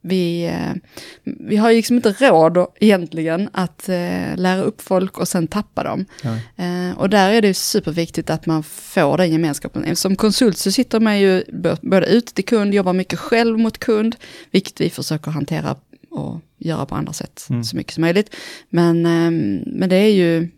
vi, 0.09 0.45
eh, 0.45 0.73
vi 1.23 1.55
har 1.57 1.69
ju 1.69 1.75
liksom 1.75 1.95
inte 1.95 2.11
råd 2.19 2.67
egentligen 2.79 3.49
att 3.53 3.89
eh, 3.89 4.35
lära 4.35 4.61
upp 4.61 4.81
folk 4.81 5.17
och 5.17 5.27
sen 5.27 5.47
tappa 5.47 5.83
dem. 5.83 6.05
Eh, 6.55 6.97
och 6.97 7.09
där 7.09 7.31
är 7.31 7.41
det 7.41 7.53
superviktigt 7.53 8.29
att 8.29 8.45
man 8.45 8.63
får 8.63 9.17
den 9.17 9.31
gemenskapen. 9.31 9.95
Som 9.95 10.15
konsult 10.15 10.57
så 10.57 10.71
sitter 10.71 10.99
man 10.99 11.19
ju 11.19 11.43
både 11.81 12.05
ute 12.07 12.33
till 12.33 12.45
kund, 12.45 12.73
jobbar 12.73 12.93
mycket 12.93 13.19
själv 13.19 13.59
mot 13.59 13.77
kund, 13.77 14.15
vilket 14.51 14.81
vi 14.81 14.89
försöker 14.89 15.31
hantera 15.31 15.75
och 16.11 16.41
göra 16.57 16.85
på 16.85 16.95
andra 16.95 17.13
sätt 17.13 17.45
Mm. 17.49 17.63
så 17.63 17.75
mycket 17.77 17.93
som 17.93 18.01
möjligt. 18.01 18.35
Men, 18.69 19.01
men 19.65 19.89
det 19.89 19.95
är 19.95 20.11
ju, 20.13 20.49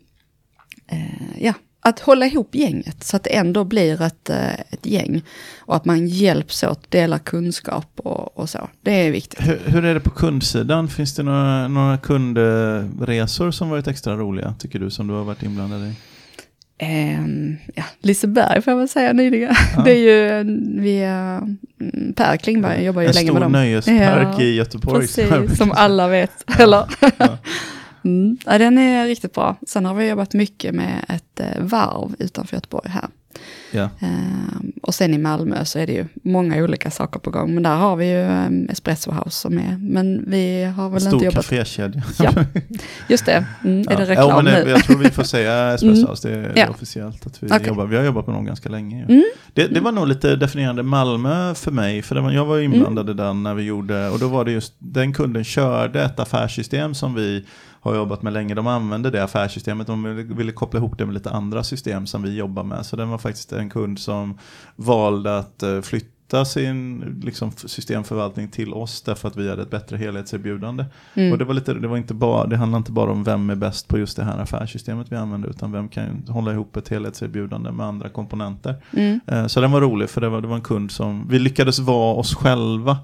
ja, 1.38 1.54
att 1.84 2.00
hålla 2.00 2.26
ihop 2.26 2.54
gänget 2.54 3.04
så 3.04 3.16
att 3.16 3.24
det 3.24 3.36
ändå 3.36 3.64
blir 3.64 4.02
ett, 4.02 4.30
eh, 4.30 4.52
ett 4.70 4.86
gäng. 4.86 5.22
Och 5.58 5.76
att 5.76 5.84
man 5.84 6.06
hjälps 6.06 6.62
åt, 6.62 6.90
delar 6.90 7.18
kunskap 7.18 7.90
och, 7.96 8.38
och 8.38 8.50
så. 8.50 8.68
Det 8.82 8.92
är 9.06 9.10
viktigt. 9.10 9.48
Hur, 9.48 9.60
hur 9.66 9.84
är 9.84 9.94
det 9.94 10.00
på 10.00 10.10
kundsidan? 10.10 10.88
Finns 10.88 11.14
det 11.14 11.22
några, 11.22 11.68
några 11.68 11.98
kundresor 11.98 13.50
som 13.50 13.70
varit 13.70 13.86
extra 13.86 14.16
roliga, 14.16 14.54
tycker 14.58 14.78
du, 14.78 14.90
som 14.90 15.06
du 15.06 15.14
har 15.14 15.24
varit 15.24 15.42
inblandad 15.42 15.80
i? 15.80 15.92
Ehm, 16.78 17.56
ja, 17.74 17.84
Liseberg 18.00 18.62
får 18.62 18.70
jag 18.72 18.78
väl 18.78 18.88
säga 18.88 19.12
nyligen. 19.12 19.54
Ja. 19.76 19.82
Det 19.84 19.90
är 19.90 19.98
ju, 19.98 20.28
eh, 20.40 20.44
vi, 20.82 21.02
eh, 21.02 22.12
Per 22.14 22.36
Klingberg 22.36 22.84
jobbar 22.84 23.02
ju 23.02 23.08
En 23.08 23.14
länge 23.14 23.26
stor 23.26 23.34
med 23.34 23.42
dem. 23.42 23.52
nöjespark 23.52 24.28
Ja, 24.38 24.42
i 24.42 24.54
Göteborg. 24.54 25.00
Precis, 25.00 25.58
som 25.58 25.72
alla 25.72 26.08
vet. 26.08 26.60
Eller? 26.60 26.84
Ja. 28.02 28.08
Mm. 28.10 28.36
Ja, 28.46 28.58
den 28.58 28.78
är 28.78 29.06
riktigt 29.06 29.34
bra. 29.34 29.56
Sen 29.66 29.84
har 29.84 29.94
vi 29.94 30.08
jobbat 30.08 30.34
mycket 30.34 30.74
med 30.74 31.04
ett 31.08 31.40
eh, 31.40 31.62
varv 31.62 32.14
utanför 32.18 32.56
Göteborg 32.56 32.88
här. 32.90 33.08
Ja. 33.70 33.88
Ehm, 34.00 34.72
och 34.82 34.94
sen 34.94 35.14
i 35.14 35.18
Malmö 35.18 35.64
så 35.64 35.78
är 35.78 35.86
det 35.86 35.92
ju 35.92 36.06
många 36.22 36.56
olika 36.62 36.90
saker 36.90 37.20
på 37.20 37.30
gång. 37.30 37.54
Men 37.54 37.62
där 37.62 37.76
har 37.76 37.96
vi 37.96 38.10
ju 38.10 38.18
um, 38.22 38.68
Espresso 38.70 39.10
House 39.10 39.30
som 39.36 39.58
är, 39.58 39.76
men 39.80 40.24
vi 40.30 40.64
har 40.64 40.88
väl 40.90 41.00
Stor 41.00 41.12
inte 41.14 41.24
jobbat... 41.24 41.44
kafékedja. 41.48 42.02
Ja, 42.18 42.30
just 43.08 43.26
det. 43.26 43.44
Mm, 43.64 43.80
är 43.80 43.84
det 43.96 44.02
Ja. 44.02 44.10
reklam 44.10 44.28
ja, 44.28 44.36
men 44.42 44.44
det, 44.44 44.64
nu? 44.64 44.70
Jag 44.70 44.84
tror 44.84 44.98
vi 44.98 45.10
får 45.10 45.22
säga 45.22 45.68
Espresso 45.74 45.96
Mm. 46.00 46.10
House, 46.10 46.28
det 46.28 46.34
är 46.34 46.52
Ja. 46.56 46.68
officiellt 46.70 47.26
att 47.26 47.42
vi 47.42 47.46
Okej. 47.46 47.66
jobbar. 47.66 47.86
Vi 47.86 47.96
har 47.96 48.04
jobbat 48.04 48.26
med 48.26 48.36
dem 48.36 48.44
ganska 48.44 48.68
länge. 48.68 49.04
Mm. 49.04 49.22
Det, 49.52 49.66
det 49.66 49.80
var 49.80 49.92
nog 49.92 50.06
lite 50.08 50.36
definierande 50.36 50.82
Malmö 50.82 51.54
för 51.54 51.70
mig, 51.70 52.02
för 52.02 52.16
var, 52.16 52.30
jag 52.32 52.44
var 52.44 52.58
Mm. 52.58 52.72
inblandad 52.72 53.10
i 53.10 53.12
den 53.14 53.42
när 53.42 53.54
vi 53.54 53.62
gjorde, 53.62 54.08
och 54.08 54.18
då 54.18 54.28
var 54.28 54.44
det 54.44 54.52
just, 54.52 54.74
den 54.78 55.12
kunden 55.12 55.44
körde 55.44 56.02
ett 56.02 56.20
affärssystem 56.20 56.94
som 56.94 57.14
vi 57.14 57.44
har 57.82 57.96
jobbat 57.96 58.22
med 58.22 58.32
länge. 58.32 58.54
De 58.54 58.66
använde 58.66 59.10
det 59.10 59.24
affärssystemet, 59.24 59.86
de 59.86 60.02
ville, 60.02 60.22
ville 60.34 60.52
koppla 60.52 60.78
ihop 60.78 60.98
det 60.98 61.06
med 61.06 61.14
lite 61.14 61.30
andra 61.30 61.64
system 61.64 62.06
som 62.06 62.22
vi 62.22 62.36
jobbar 62.36 62.64
med. 62.64 62.86
Så 62.86 62.96
den 62.96 63.08
var 63.08 63.18
faktiskt 63.18 63.52
en 63.52 63.70
kund 63.70 63.98
som 63.98 64.38
valde 64.76 65.38
att 65.38 65.62
eh, 65.62 65.80
flytta 65.80 66.44
sin 66.44 67.00
liksom, 67.24 67.52
systemförvaltning 67.52 68.48
till 68.48 68.74
oss 68.74 69.02
därför 69.02 69.28
att 69.28 69.36
vi 69.36 69.50
hade 69.50 69.62
ett 69.62 69.70
bättre 69.70 69.96
helhetserbjudande. 69.96 70.84
Mm. 71.14 71.32
Och 71.32 71.38
det, 71.38 71.44
var 71.44 71.54
lite, 71.54 71.74
det, 71.74 71.88
var 71.88 71.96
inte 71.96 72.14
bara, 72.14 72.46
det 72.46 72.56
handlar 72.56 72.78
inte 72.78 72.92
bara 72.92 73.10
om 73.10 73.24
vem 73.24 73.50
är 73.50 73.54
bäst 73.54 73.88
på 73.88 73.98
just 73.98 74.16
det 74.16 74.24
här 74.24 74.38
affärssystemet 74.38 75.12
vi 75.12 75.16
använder, 75.16 75.48
utan 75.48 75.72
vem 75.72 75.88
kan 75.88 76.24
hålla 76.28 76.52
ihop 76.52 76.76
ett 76.76 76.88
helhetserbjudande 76.88 77.70
med 77.70 77.86
andra 77.86 78.08
komponenter. 78.08 78.74
Mm. 78.92 79.20
Eh, 79.26 79.46
Så 79.46 79.60
den 79.60 79.72
var 79.72 79.80
rolig, 79.80 80.10
för 80.10 80.20
det 80.20 80.28
var, 80.28 80.40
det 80.40 80.48
var 80.48 80.56
en 80.56 80.62
kund 80.62 80.90
som, 80.90 81.28
vi 81.28 81.38
lyckades 81.38 81.78
vara 81.78 82.14
oss 82.14 82.34
själva, 82.34 82.98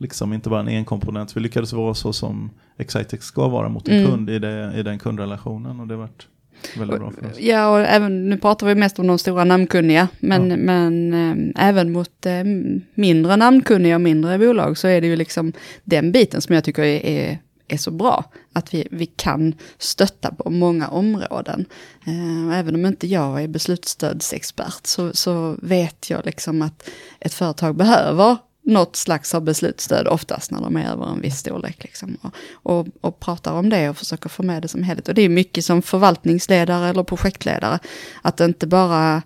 liksom 0.00 0.32
inte 0.32 0.48
bara 0.48 0.60
en 0.60 0.68
enkomponent, 0.68 1.36
vi 1.36 1.40
lyckades 1.40 1.72
vara 1.72 1.94
så 1.94 2.12
som 2.12 2.50
Excitex 2.78 3.24
ska 3.26 3.48
vara 3.48 3.68
mot 3.68 3.88
en 3.88 3.98
Mm. 3.98 4.10
kund 4.10 4.30
i, 4.30 4.38
det, 4.38 4.72
i 4.76 4.82
den 4.82 4.98
kundrelationen 4.98 5.80
och 5.80 5.86
det 5.86 5.96
varit 5.96 6.26
väldigt 6.78 6.98
bra 7.00 7.10
för 7.10 7.26
oss. 7.30 7.40
Ja, 7.40 7.68
och 7.70 7.80
även, 7.80 8.28
nu 8.28 8.36
pratar 8.38 8.66
vi 8.66 8.74
mest 8.74 8.98
om 8.98 9.06
de 9.06 9.18
stora 9.18 9.44
namnkunniga, 9.44 10.08
men, 10.20 10.50
Ja. 10.50 10.56
men 10.56 11.14
eh, 11.54 11.68
även 11.68 11.92
mot 11.92 12.26
eh, 12.26 12.44
mindre 12.94 13.36
namnkunniga 13.36 13.94
och 13.94 14.00
mindre 14.00 14.38
bolag 14.38 14.78
så 14.78 14.88
är 14.88 15.00
det 15.00 15.06
ju 15.06 15.16
liksom 15.16 15.52
den 15.84 16.12
biten 16.12 16.40
som 16.40 16.54
jag 16.54 16.64
tycker 16.64 16.82
är, 16.82 17.06
är, 17.06 17.38
är 17.68 17.76
så 17.76 17.90
bra. 17.90 18.24
Att 18.52 18.74
vi, 18.74 18.88
vi 18.90 19.06
kan 19.06 19.54
stötta 19.78 20.34
på 20.34 20.50
många 20.50 20.88
områden. 20.88 21.64
Eh, 22.06 22.58
även 22.58 22.74
om 22.74 22.86
inte 22.86 23.06
jag 23.06 23.42
är 23.42 23.48
beslutsstödsexpert 23.48 24.86
så, 24.86 25.10
så 25.12 25.56
vet 25.62 26.10
jag 26.10 26.26
liksom 26.26 26.62
att 26.62 26.88
ett 27.20 27.34
företag 27.34 27.76
behöver 27.76 28.36
något 28.70 28.96
slags 28.96 29.34
av 29.34 29.42
beslutsstöd 29.42 30.06
oftast 30.06 30.50
när 30.50 30.60
de 30.60 30.76
är 30.76 30.92
över 30.92 31.06
en 31.06 31.20
viss 31.20 31.38
storlek. 31.38 31.82
Liksom. 31.82 32.16
Och, 32.22 32.34
och, 32.52 32.86
och 33.00 33.20
pratar 33.20 33.52
om 33.52 33.68
det 33.68 33.88
och 33.88 33.96
försöker 33.96 34.28
få 34.28 34.42
med 34.42 34.62
det 34.62 34.68
som 34.68 34.82
helhet. 34.82 35.08
Och 35.08 35.14
det 35.14 35.22
är 35.22 35.28
mycket 35.28 35.64
som 35.64 35.82
förvaltningsledare 35.82 36.88
eller 36.88 37.02
projektledare. 37.02 37.78
Att 38.22 38.40
inte 38.40 38.66
bara 38.66 39.22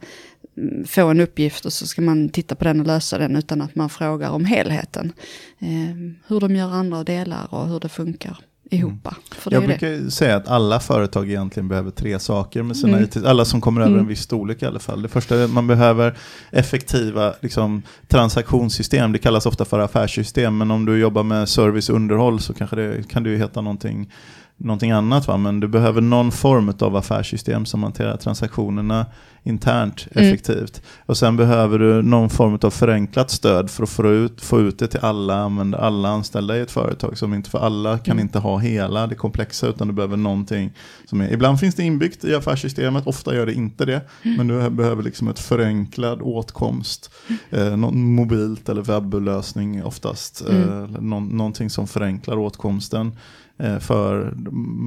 mm, 0.56 0.84
få 0.86 1.06
en 1.08 1.20
uppgift 1.20 1.64
och 1.64 1.72
så 1.72 1.86
ska 1.86 2.02
man 2.02 2.28
titta 2.28 2.54
på 2.54 2.64
den 2.64 2.80
och 2.80 2.86
lösa 2.86 3.18
den 3.18 3.36
utan 3.36 3.62
att 3.62 3.74
man 3.74 3.90
frågar 3.90 4.30
om 4.30 4.44
helheten. 4.44 5.12
Eh, 5.58 5.96
hur 6.26 6.40
de 6.40 6.56
gör 6.56 6.70
andra 6.70 7.04
delar 7.04 7.54
och 7.54 7.68
hur 7.68 7.80
det 7.80 7.88
funkar 7.88 8.38
ihop. 8.70 9.02
Det 9.04 9.10
Jag 9.50 9.62
det. 9.62 9.66
brukar 9.66 9.88
ju 9.88 10.10
säga 10.10 10.36
att 10.36 10.48
alla 10.48 10.80
företag 10.80 11.28
egentligen 11.30 11.68
behöver 11.68 11.90
tre 11.90 12.18
saker 12.18 12.62
med 12.62 12.76
sina 12.76 12.96
Mm. 12.96 13.04
IT, 13.04 13.16
alla 13.24 13.44
som 13.44 13.60
kommer 13.60 13.80
över 13.80 13.90
Mm. 13.90 14.00
en 14.00 14.06
viss 14.08 14.20
storlek 14.22 14.62
i 14.62 14.66
alla 14.66 14.78
fall. 14.78 15.02
Det 15.02 15.08
första 15.08 15.36
är 15.36 15.44
att 15.44 15.50
man 15.50 15.66
behöver 15.66 16.14
effektiva 16.50 17.34
liksom, 17.40 17.82
transaktionssystem, 18.08 19.12
det 19.12 19.18
kallas 19.18 19.46
ofta 19.46 19.64
för 19.64 19.78
affärssystem, 19.78 20.58
men 20.58 20.70
om 20.70 20.84
du 20.84 20.98
jobbar 20.98 21.22
med 21.22 21.48
service 21.48 21.90
underhåll 21.90 22.40
så 22.40 22.54
kanske 22.54 22.76
det 22.76 23.08
kan 23.08 23.22
det 23.22 23.30
ju 23.30 23.38
heta 23.38 23.60
någonting 23.60 24.10
någonting 24.56 24.90
annat. 24.90 25.26
Va? 25.28 25.36
Men 25.36 25.60
du 25.60 25.68
behöver 25.68 26.00
någon 26.00 26.32
form 26.32 26.72
av 26.80 26.96
affärssystem 26.96 27.66
som 27.66 27.82
hanterar 27.82 28.16
transaktionerna 28.16 29.06
internt 29.46 30.06
Mm. 30.14 30.28
effektivt. 30.28 30.82
Och 31.06 31.16
sen 31.16 31.36
behöver 31.36 31.78
du 31.78 32.02
någon 32.02 32.30
form 32.30 32.58
av 32.62 32.70
förenklat 32.70 33.30
stöd 33.30 33.70
för 33.70 33.82
att 33.82 33.88
få 33.88 34.08
ut, 34.10 34.40
få 34.40 34.60
ut 34.60 34.78
det 34.78 34.86
till 34.86 35.00
alla, 35.00 35.34
använda 35.38 35.78
alla 35.78 36.08
anställda 36.08 36.56
i 36.56 36.60
ett 36.60 36.70
företag. 36.70 37.18
Som 37.18 37.34
inte, 37.34 37.50
för 37.50 37.58
alla 37.58 37.98
kan 37.98 38.12
Mm. 38.12 38.22
inte 38.22 38.38
ha 38.38 38.58
hela 38.58 39.06
det 39.06 39.14
komplexa 39.14 39.66
utan 39.66 39.88
du 39.88 39.94
behöver 39.94 40.16
någonting 40.16 40.72
som 41.04 41.20
är, 41.20 41.32
ibland 41.32 41.60
finns 41.60 41.74
det 41.74 41.82
inbyggt 41.82 42.24
i 42.24 42.34
affärssystemet, 42.34 43.06
ofta 43.06 43.34
gör 43.34 43.46
det 43.46 43.54
inte 43.54 43.84
det. 43.84 44.00
Mm. 44.22 44.36
Men 44.36 44.48
du 44.48 44.70
behöver 44.70 45.02
liksom 45.02 45.28
ett 45.28 45.38
förenklad 45.38 46.18
åtkomst, 46.22 47.10
Mm. 47.28 47.66
eh, 47.72 47.76
någon 47.76 48.14
mobilt 48.14 48.68
eller 48.68 48.82
webblösning 48.82 49.84
oftast. 49.84 50.44
Mm. 50.50 50.62
Eh, 50.84 51.00
någon, 51.00 51.28
någonting 51.28 51.70
som 51.70 51.86
förenklar 51.86 52.36
åtkomsten 52.36 53.16
för 53.80 54.32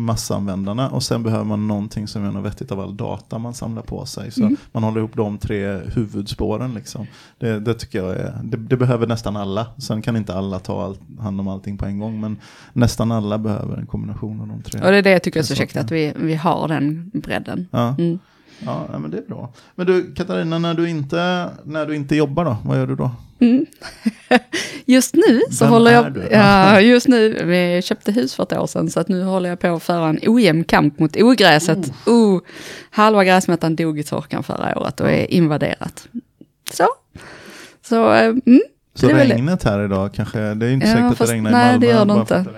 massanvändarna. 0.07 0.89
Och 0.89 1.03
sen 1.03 1.23
behöver 1.23 1.43
man 1.45 1.67
någonting 1.67 2.07
som 2.07 2.23
gör 2.23 2.31
något 2.31 2.45
vettigt 2.45 2.71
av 2.71 2.79
all 2.79 2.97
data 2.97 3.37
man 3.37 3.53
samlar 3.53 3.81
på 3.81 4.05
sig. 4.05 4.31
Så 4.31 4.41
Mm. 4.41 4.57
man 4.71 4.83
håller 4.83 4.99
ihop 4.99 5.15
de 5.15 5.37
tre 5.37 5.77
huvudspåren. 5.77 6.73
Liksom. 6.73 7.07
Det, 7.37 7.59
det 7.59 7.73
tycker 7.73 7.99
jag 8.03 8.15
är, 8.15 8.39
det, 8.43 8.57
det 8.57 8.77
behöver 8.77 9.07
nästan 9.07 9.35
alla. 9.37 9.67
Sen 9.77 10.01
kan 10.01 10.15
inte 10.17 10.33
alla 10.35 10.59
ta 10.59 10.83
all, 10.85 10.97
hand 11.19 11.39
om 11.39 11.47
allting 11.47 11.77
på 11.77 11.85
en 11.85 11.99
gång. 11.99 12.19
Men 12.21 12.37
nästan 12.73 13.11
alla 13.11 13.37
behöver 13.37 13.77
en 13.77 13.85
kombination 13.85 14.41
av 14.41 14.47
de 14.47 14.61
tre. 14.61 14.81
Och 14.81 14.91
det 14.91 14.97
är 14.97 15.01
det 15.03 15.11
jag 15.11 15.23
tycker 15.23 15.39
är 15.39 15.43
så 15.43 15.53
är 15.53 15.57
käckt, 15.57 15.77
att 15.77 15.91
vi, 15.91 16.13
vi 16.15 16.35
har 16.35 16.67
den 16.67 17.11
bredden. 17.13 17.67
Ja. 17.71 17.95
Mm. 17.97 18.19
Ja, 18.65 18.87
men 18.99 19.11
det 19.11 19.17
är 19.17 19.21
bra. 19.21 19.49
Men 19.75 19.87
du 19.87 20.13
Katarina, 20.15 20.59
när 20.59 20.73
du 20.73 20.89
inte, 20.89 21.49
när 21.63 21.85
du 21.85 21.95
inte 21.95 22.15
jobbar 22.15 22.45
då, 22.45 22.57
vad 22.65 22.77
gör 22.77 22.87
du 22.87 22.95
då? 22.95 23.11
Mm. 23.39 23.65
Just 24.85 25.15
nu 25.15 25.41
så 25.51 25.65
Vem 25.65 25.73
håller 25.73 25.91
jag, 25.91 26.17
ja, 26.31 26.81
just 26.81 27.07
nu, 27.07 27.43
vi 27.45 27.81
köpte 27.81 28.11
hus 28.11 28.35
för 28.35 28.43
ett 28.43 28.53
år 28.53 28.67
sedan 28.67 28.89
så 28.89 28.99
att 28.99 29.07
nu 29.07 29.23
håller 29.23 29.49
jag 29.49 29.59
på 29.59 29.75
att 29.75 29.83
föra 29.83 30.09
en 30.09 30.19
ojämn 30.27 30.63
kamp 30.63 30.99
mot 30.99 31.15
ogräset. 31.17 31.91
Oh, 32.05 32.41
halva 32.89 33.23
gräsmattan 33.23 33.75
dog 33.75 33.99
i 33.99 34.03
torkan 34.03 34.43
förra 34.43 34.79
året 34.79 34.99
och 34.99 35.09
är 35.11 35.31
invaderat. 35.31 36.07
Så, 36.71 36.87
så 37.81 38.13
eh, 38.13 38.25
mm, 38.25 38.61
Så 38.93 39.07
regnet 39.07 39.63
här 39.63 39.85
idag 39.85 40.13
kanske, 40.13 40.39
det 40.53 40.65
är 40.65 40.71
inte 40.71 40.87
Ja, 40.87 40.93
säkert 40.93 41.11
att 41.11 41.17
fast 41.17 41.29
det 41.31 41.35
regnar 41.35 41.49
i 41.49 41.53
nej, 41.53 41.65
Malmö. 41.71 41.87
det 41.87 41.91
gör 41.93 42.05
det 42.05 42.13
inte. 42.13 42.35
att 42.37 42.45
det 42.45 42.51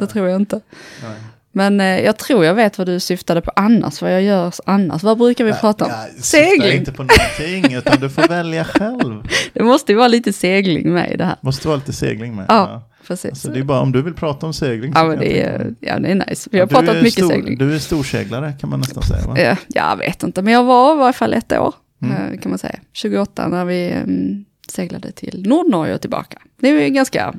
det 0.00 0.06
tror 0.06 0.28
jag 0.28 0.40
inte. 0.40 0.60
Nej. 1.02 1.16
Men 1.58 1.80
eh, 1.80 2.00
jag 2.00 2.16
tror 2.18 2.44
jag 2.44 2.54
vet 2.54 2.78
vad 2.78 2.86
du 2.86 3.00
syftade 3.00 3.40
på 3.40 3.52
annars, 3.56 4.02
vad 4.02 4.12
jag 4.14 4.22
gör 4.22 4.54
annars. 4.66 5.02
Vad 5.02 5.18
brukar 5.18 5.44
vi 5.44 5.52
prata 5.52 5.84
om? 5.84 5.90
Ja, 5.90 6.06
jag 6.16 6.24
Segling. 6.24 6.72
inte 6.78 6.92
på 6.92 7.02
någonting, 7.02 7.74
utan 7.74 8.00
du 8.00 8.10
får 8.10 8.28
välja 8.28 8.64
själv. 8.64 9.22
Det 9.52 9.62
måste 9.62 9.92
ju 9.92 9.98
vara 9.98 10.08
lite 10.08 10.32
segling 10.32 10.92
med 10.92 11.12
i 11.12 11.16
det 11.16 11.24
här. 11.24 11.36
Måste 11.40 11.68
vara 11.68 11.76
lite 11.76 11.92
segling 11.92 12.36
med. 12.36 12.46
Ja, 12.48 12.90
precis. 13.06 13.30
Alltså, 13.30 13.48
det 13.50 13.58
är 13.58 13.64
bara 13.64 13.80
om 13.80 13.92
du 13.92 14.02
vill 14.02 14.14
prata 14.14 14.46
om 14.46 14.52
segling. 14.52 14.92
ja, 14.94 15.04
men 15.04 15.18
det 15.18 15.42
är, 15.42 15.74
ja, 15.80 15.98
det 15.98 16.08
är 16.08 16.14
nice. 16.28 16.48
Vi 16.52 16.60
har 16.60 16.66
pratat 16.66 16.88
är 16.88 17.02
mycket 17.02 17.24
stor, 17.24 17.28
segling. 17.30 17.58
Du 17.58 17.74
är 17.74 17.78
storseglare 17.78 18.52
kan 18.60 18.70
man 18.70 18.80
nästan 18.80 19.02
säga 19.02 19.26
va? 19.26 19.36
Ja, 19.38 19.56
jag 19.68 19.96
vet 19.96 20.22
inte, 20.22 20.42
men 20.42 20.52
jag 20.52 20.64
var 20.64 20.94
i 20.94 20.98
varje 20.98 21.12
fall 21.12 21.34
ett 21.34 21.52
år, 21.52 21.74
Mm. 22.02 22.32
eh, 22.32 22.40
kan 22.40 22.50
man 22.50 22.58
säga. 22.58 22.78
28 22.92 23.48
när 23.48 23.64
vi 23.64 23.90
mm, 23.90 24.44
seglade 24.68 25.12
till 25.12 25.44
Nordnorge 25.48 25.94
och 25.94 26.00
tillbaka. 26.00 26.38
Det 26.60 26.68
är 26.68 26.82
ju 26.82 26.88
ganska... 26.88 27.34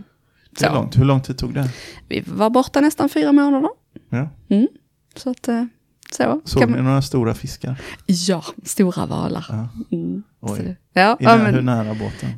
Så. 0.60 0.73
långt. 0.73 0.97
Hur 0.97 1.05
lång 1.05 1.21
tid 1.21 1.38
tog 1.38 1.53
det? 1.53 1.69
Vi 2.08 2.23
var 2.25 2.49
borta 2.49 2.82
nästan 2.82 3.10
fyra 3.10 3.32
månader. 3.32 3.69
Ja. 4.09 4.29
Mm. 4.49 4.67
Så 5.15 5.29
att, 5.29 5.47
eh, 5.47 5.63
så. 6.12 6.41
Såg 6.45 6.62
kan 6.62 6.69
ni 6.71 6.75
man, 6.75 6.85
några 6.85 7.01
stora 7.01 7.33
fiskar? 7.33 7.81
ja, 8.05 8.43
stora 8.63 9.05
valar. 9.05 9.45
Ja. 9.49 9.67
Mm. 9.97 10.23
Oj. 10.39 10.75
ja, 10.93 11.17
I 11.19 11.23
ja, 11.23 11.35
nä- 11.38 11.45
Hur 11.45 11.51
men 11.51 11.65
nära 11.65 11.93
båten? 11.93 12.29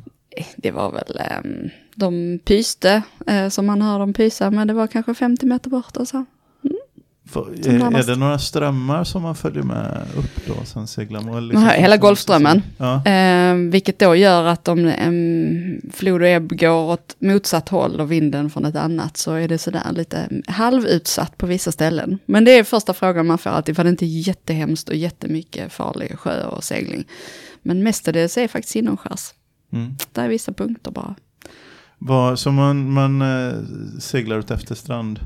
det 0.56 0.70
var 0.70 0.92
väl, 0.92 1.18
ehm, 1.20 1.68
de 1.94 2.38
pyste 2.44 3.02
eh, 3.26 3.48
som 3.48 3.66
man 3.66 3.82
hör 3.82 3.98
dem 3.98 4.12
pysa, 4.12 4.50
men 4.50 4.66
det 4.68 4.74
var 4.74 4.86
kanske 4.86 5.14
50 5.14 5.46
meter 5.46 5.70
bort 5.70 5.96
och 5.96 6.08
så. 6.08 6.24
Som 7.32 7.94
är, 7.94 8.06
det 8.06 8.16
några 8.16 8.38
strömmar 8.38 9.04
som 9.04 9.22
man 9.22 9.34
följer 9.34 9.62
med 9.62 10.06
upp 10.16 10.46
då? 10.46 10.64
Sen 10.64 10.86
seglar 10.86 11.20
man? 11.20 11.56
Här- 11.56 11.78
hela 11.80 11.96
Golfströmmen. 11.96 12.62
Ja. 12.76 13.06
Eh, 13.06 13.54
vilket 13.54 13.98
då 13.98 14.16
gör 14.16 14.44
att 14.44 14.68
om 14.68 14.92
um, 15.06 15.90
flod 15.92 16.22
och 16.22 16.28
ebb 16.28 16.58
går 16.58 16.90
åt 16.92 17.16
motsatt 17.18 17.68
håll 17.68 18.00
och 18.00 18.12
vinden 18.12 18.50
från 18.50 18.64
ett 18.64 18.76
annat 18.76 19.16
så 19.16 19.32
är 19.32 19.48
det 19.48 19.58
sådär 19.58 19.92
lite 19.92 20.28
halvutsatt 20.46 21.38
på 21.38 21.46
vissa 21.46 21.72
ställen. 21.72 22.18
Men 22.26 22.44
det 22.44 22.58
är 22.58 22.64
första 22.64 22.94
frågan 22.94 23.26
man 23.26 23.38
får 23.38 23.50
alltid, 23.50 23.76
för 23.76 23.84
det 23.84 23.88
är 23.88 23.90
inte 23.90 24.06
jättehemskt 24.06 24.88
och 24.88 24.96
jättemycket 24.96 25.72
farlig 25.72 26.18
sjö 26.18 26.44
och 26.46 26.64
segling. 26.64 27.04
Men 27.62 27.82
mestadels 27.82 28.38
är 28.38 28.48
faktiskt 28.48 28.76
inomskärs. 28.76 29.30
Mm. 29.72 29.96
Det 30.12 30.20
är 30.20 30.28
vissa 30.28 30.52
punkter 30.52 30.90
bara. 30.90 31.14
Vad, 31.98 32.38
så 32.38 32.52
man, 32.52 32.92
man 32.92 33.22
eh, 33.22 33.54
seglar 34.00 34.38
ut 34.38 34.50
efter 34.50 34.74
strand? 34.74 35.20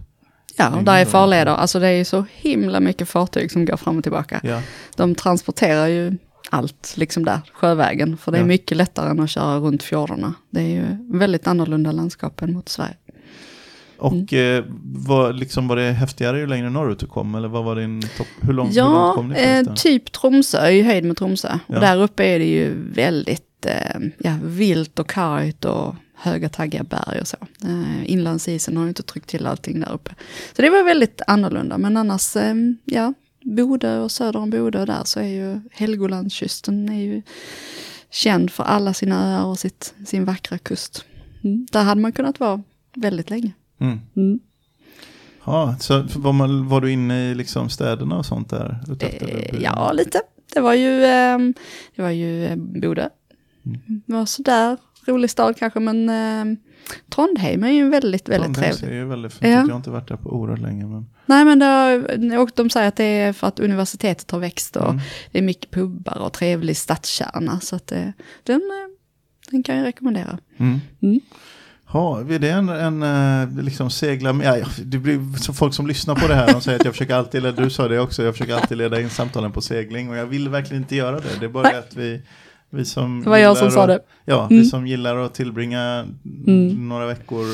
Ja, 0.58 0.76
och 0.76 0.82
där 0.84 1.00
är 1.00 1.04
farleder. 1.04 1.52
Alltså 1.52 1.80
det 1.80 1.86
är 1.88 1.92
ju 1.92 2.04
så 2.04 2.24
himla 2.36 2.80
mycket 2.80 3.08
fartyg 3.08 3.50
som 3.52 3.64
går 3.64 3.76
fram 3.76 3.96
och 3.98 4.02
tillbaka. 4.02 4.40
Ja. 4.44 4.60
De 4.96 5.14
transporterar 5.14 5.86
ju 5.86 6.12
allt 6.50 6.94
liksom 6.96 7.24
där, 7.24 7.40
sjövägen. 7.52 8.16
För 8.16 8.32
det 8.32 8.38
är 8.38 8.42
Ja. 8.42 8.46
mycket 8.46 8.76
lättare 8.76 9.10
än 9.10 9.20
att 9.20 9.30
köra 9.30 9.56
runt 9.58 9.82
fjordarna. 9.82 10.34
Det 10.50 10.60
är 10.60 10.68
ju 10.68 10.84
väldigt 11.18 11.46
annorlunda 11.46 11.92
landskap 11.92 12.42
än 12.42 12.52
mot 12.52 12.68
Sverige. 12.68 12.94
Och 13.98 14.12
Mm. 14.32 14.58
eh, 14.58 14.64
var, 14.82 15.32
liksom, 15.32 15.68
var 15.68 15.76
det 15.76 15.92
häftigare 15.92 16.38
ju 16.38 16.46
längre 16.46 16.70
norrut 16.70 16.98
du 16.98 17.06
kom? 17.06 17.34
Eller 17.34 17.48
vad 17.48 17.64
var 17.64 17.76
din 17.76 18.02
topp? 18.16 18.26
Hur 18.40 18.52
långt, 18.52 18.70
hur 18.70 18.76
Ja, 18.76 18.88
långt 18.88 19.14
kom 19.14 19.28
ni 19.28 19.34
eh, 19.34 19.40
förresten? 19.42 19.74
typ 19.76 20.12
Tromsö, 20.12 20.68
i 20.68 20.82
höjd 20.82 21.04
med 21.04 21.16
Tromsö. 21.16 21.58
Ja. 21.66 21.74
Och 21.74 21.80
där 21.80 22.02
uppe 22.02 22.24
är 22.24 22.38
det 22.38 22.44
ju 22.44 22.74
väldigt 22.92 23.66
eh, 23.66 24.00
ja, 24.18 24.32
vilt 24.44 24.98
och 24.98 25.08
kargt 25.10 25.64
och 25.64 25.94
höga 26.16 26.48
taggiga 26.48 26.84
berg 26.84 27.20
och 27.20 27.28
så. 27.28 27.36
Eh, 27.64 28.10
inlandsisen 28.10 28.76
har 28.76 28.84
ju 28.84 28.88
inte 28.88 29.02
tryckt 29.02 29.28
till 29.28 29.46
allting 29.46 29.80
där 29.80 29.92
uppe. 29.92 30.14
Så 30.56 30.62
det 30.62 30.70
var 30.70 30.84
väldigt 30.84 31.22
annorlunda, 31.26 31.78
men 31.78 31.96
annars, 31.96 32.36
eh, 32.36 32.54
ja, 32.84 33.14
Bodö 33.44 33.98
och 33.98 34.10
söder 34.10 34.40
om 34.40 34.50
Bodö 34.50 34.84
där 34.84 35.04
så 35.04 35.20
är 35.20 35.28
ju 35.28 35.60
Helgolandskysten 35.72 36.88
är 36.88 37.02
ju 37.02 37.22
känd 38.10 38.50
för 38.50 38.64
alla 38.64 38.94
sina 38.94 39.36
öar 39.36 39.44
och 39.44 39.58
sitt, 39.58 39.94
sin 40.06 40.24
vackra 40.24 40.58
kust. 40.58 41.04
Mm. 41.44 41.66
Där 41.72 41.82
hade 41.82 42.00
man 42.00 42.12
kunnat 42.12 42.40
vara 42.40 42.62
väldigt 42.94 43.30
länge. 43.30 43.52
Mm. 43.78 44.00
Mm. 44.16 44.40
Ja, 45.44 45.76
så 45.80 46.06
var, 46.16 46.32
man, 46.32 46.68
var 46.68 46.80
du 46.80 46.92
inne 46.92 47.30
i 47.30 47.34
liksom 47.34 47.70
städerna 47.70 48.18
och 48.18 48.26
sånt 48.26 48.50
där? 48.50 48.78
Eh, 49.00 49.62
ja, 49.62 49.92
lite. 49.92 50.22
Det 50.54 50.60
var 50.60 50.74
ju, 50.74 51.04
eh, 51.04 51.38
det 51.96 52.02
var 52.02 52.10
ju 52.10 52.56
Bodö. 52.56 53.08
Mm. 53.66 54.02
Det 54.06 54.12
var 54.12 54.26
sådär, 54.26 54.76
rolig 55.08 55.30
stad 55.30 55.56
kanske, 55.56 55.80
men 55.80 56.08
eh, 56.08 56.58
Trondheim 57.14 57.64
är 57.64 57.70
ju 57.70 57.88
väldigt, 57.88 58.28
väldigt 58.28 58.54
Trondheim 58.54 58.76
trevligt. 58.76 58.90
ser 58.90 58.94
ju 58.94 59.04
väldigt 59.04 59.32
fint 59.32 59.42
Ja. 59.42 59.50
Jag 59.50 59.68
har 59.68 59.76
inte 59.76 59.90
varit 59.90 60.08
där 60.08 60.16
på 60.16 60.30
oerhört 60.30 60.60
länge. 60.60 60.86
Men, 60.86 61.06
Nej, 61.26 61.44
men 61.44 61.58
det 61.58 62.38
och 62.38 62.50
de 62.54 62.70
säger 62.70 62.88
att 62.88 62.96
det 62.96 63.04
är 63.04 63.32
för 63.32 63.46
att 63.46 63.60
universitetet 63.60 64.30
har 64.30 64.38
växt 64.38 64.76
och 64.76 64.90
mm. 64.90 65.00
det 65.32 65.38
är 65.38 65.42
mycket 65.42 65.70
pubbar 65.70 66.18
och 66.18 66.32
trevlig 66.32 66.76
stadskärna. 66.76 67.60
Så 67.60 67.76
att 67.76 67.92
eh, 67.92 68.08
den, 68.42 68.56
eh, 68.56 68.96
den 69.50 69.62
kan 69.62 69.76
jag 69.76 69.86
rekommendera. 69.86 70.38
Mm. 70.56 70.80
Mm. 71.02 71.20
Ja, 71.92 72.20
är 72.20 72.38
det 72.38 72.50
en, 72.50 72.68
en 72.68 73.02
eh, 73.02 73.64
liksom 73.64 73.90
segla 73.90 74.32
med, 74.32 74.58
ja, 74.60 74.66
det 74.84 74.98
blir 74.98 75.38
så 75.38 75.52
folk 75.54 75.74
som 75.74 75.86
lyssnar 75.86 76.14
på 76.14 76.28
det 76.28 76.34
här, 76.34 76.52
de 76.52 76.60
säger 76.60 76.78
att 76.78 76.84
jag 76.84 76.94
försöker 76.94 77.14
alltid, 77.14 77.42
leda, 77.42 77.62
du 77.62 77.70
sa 77.70 77.88
det 77.88 78.00
också, 78.00 78.22
jag 78.22 78.34
försöker 78.34 78.54
alltid 78.54 78.78
leda 78.78 79.00
in 79.00 79.10
samtalen 79.10 79.52
på 79.52 79.60
segling 79.60 80.10
och 80.10 80.16
jag 80.16 80.26
vill 80.26 80.48
verkligen 80.48 80.82
inte 80.82 80.96
göra 80.96 81.20
det. 81.20 81.40
Det 81.40 81.46
är 81.46 81.50
bara 81.50 81.62
Nej. 81.62 81.72
det 81.72 81.78
att 81.78 81.96
vi, 81.96 82.22
vi 82.76 82.84
som 82.84 83.22
Det 83.24 83.30
var 83.30 83.36
jag 83.38 83.56
som 83.56 83.70
sa 83.70 83.86
det. 83.86 83.98
Ja, 84.24 84.36
Mm. 84.46 84.48
vi 84.48 84.64
som 84.64 84.86
gillar 84.86 85.16
att 85.16 85.34
tillbringa 85.34 86.06
Mm. 86.46 86.88
några 86.88 87.06
veckor 87.06 87.44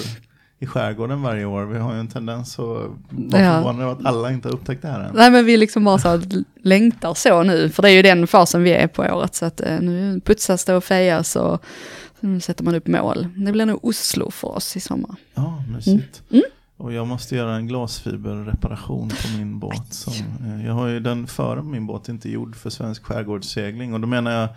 i 0.58 0.66
skärgården 0.66 1.22
varje 1.22 1.44
år, 1.44 1.64
vi 1.64 1.78
har 1.78 1.94
ju 1.94 2.00
en 2.00 2.08
tendens 2.08 2.58
att 2.58 2.64
vara 2.64 3.42
Ja. 3.42 3.52
förvånade 3.62 3.92
att 3.92 4.06
alla 4.06 4.32
inte 4.32 4.48
har 4.48 4.54
upptäckt 4.54 4.82
det 4.82 4.88
här 4.88 5.00
än. 5.00 5.14
Nej, 5.14 5.30
men 5.30 5.44
vi 5.44 5.56
liksom 5.56 5.84
bara 5.84 5.98
så 5.98 6.20
längtar 6.62 7.14
så 7.14 7.42
nu, 7.42 7.68
för 7.68 7.82
det 7.82 7.90
är 7.90 7.92
ju 7.94 8.02
den 8.02 8.26
fasen 8.26 8.62
vi 8.62 8.70
är 8.72 8.86
på 8.86 9.02
året. 9.02 9.34
Så 9.34 9.44
att 9.44 9.60
eh, 9.60 9.80
nu 9.80 10.20
putsas 10.24 10.64
det 10.64 10.74
och 10.74 10.84
fejas 10.84 11.36
och 11.36 11.64
nu 12.20 12.40
sätter 12.40 12.64
man 12.64 12.74
upp 12.74 12.86
mål. 12.86 13.26
Det 13.36 13.52
blir 13.52 13.66
nog 13.66 13.84
Oslo 13.84 14.30
för 14.30 14.48
oss 14.48 14.76
i 14.76 14.80
sommar. 14.80 15.14
Ja, 15.34 15.62
mysigt. 15.74 16.22
Mm. 16.30 16.42
Och 16.76 16.92
jag 16.92 17.06
måste 17.06 17.36
göra 17.36 17.56
en 17.56 17.66
glasfiberreparation 17.68 19.08
på 19.08 19.38
min 19.38 19.58
båt. 19.58 19.92
Som, 19.94 20.12
eh, 20.14 20.66
jag 20.66 20.72
har 20.74 20.88
ju 20.88 21.00
den 21.00 21.26
före 21.26 21.62
min 21.62 21.86
båt 21.86 22.08
inte 22.08 22.30
gjord 22.30 22.56
för 22.56 22.70
svensk 22.70 23.04
skärgårdssegling. 23.04 23.94
Och 23.94 24.00
då 24.00 24.06
menar 24.06 24.30
jag 24.30 24.48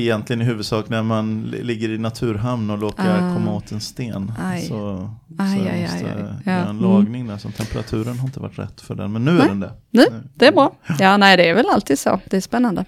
egentligen 0.00 0.42
i 0.42 0.44
huvudsak 0.44 0.88
när 0.88 1.02
man 1.02 1.42
li- 1.42 1.62
ligger 1.62 1.88
i 1.88 1.98
naturhamn 1.98 2.70
och 2.70 2.80
råkar 2.80 3.16
Ah. 3.30 3.34
komma 3.34 3.54
åt 3.54 3.72
en 3.72 3.80
sten. 3.80 4.32
Aj. 4.42 4.60
Så, 4.62 4.68
så 4.68 5.10
Aj, 5.42 5.58
jag 5.58 5.66
aj, 5.74 5.82
aj, 5.92 6.04
aj. 6.04 6.24
Ja, 6.44 6.52
en 6.52 6.68
mm. 6.70 6.82
lagning 6.82 7.26
där. 7.26 7.38
Så 7.38 7.50
temperaturen 7.50 8.18
har 8.18 8.26
inte 8.26 8.40
varit 8.40 8.58
rätt 8.58 8.80
för 8.80 8.94
den. 8.94 9.12
Men 9.12 9.24
nu 9.24 9.32
Nej. 9.32 9.42
är 9.44 9.48
den 9.48 9.60
det. 9.60 9.72
Nu, 9.90 10.04
Det 10.34 10.46
är 10.46 10.52
bra. 10.52 10.72
Ja, 10.98 11.16
nej, 11.16 11.36
det 11.36 11.48
är 11.48 11.54
väl 11.54 11.66
alltid 11.68 11.98
så. 11.98 12.20
Det 12.30 12.36
är 12.36 12.40
spännande. 12.40 12.84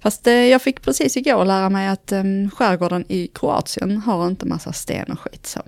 Fast 0.00 0.26
eh, 0.26 0.32
jag 0.32 0.62
fick 0.62 0.82
precis 0.82 1.16
igår 1.16 1.44
lära 1.44 1.70
mig 1.70 1.88
att 1.88 2.12
eh, 2.12 2.22
skärgården 2.52 3.04
i 3.08 3.26
Kroatien 3.26 3.96
har 3.96 4.26
inte 4.26 4.46
massa 4.46 4.72
sten 4.72 5.12
och 5.12 5.20
skit 5.20 5.46
så. 5.46 5.60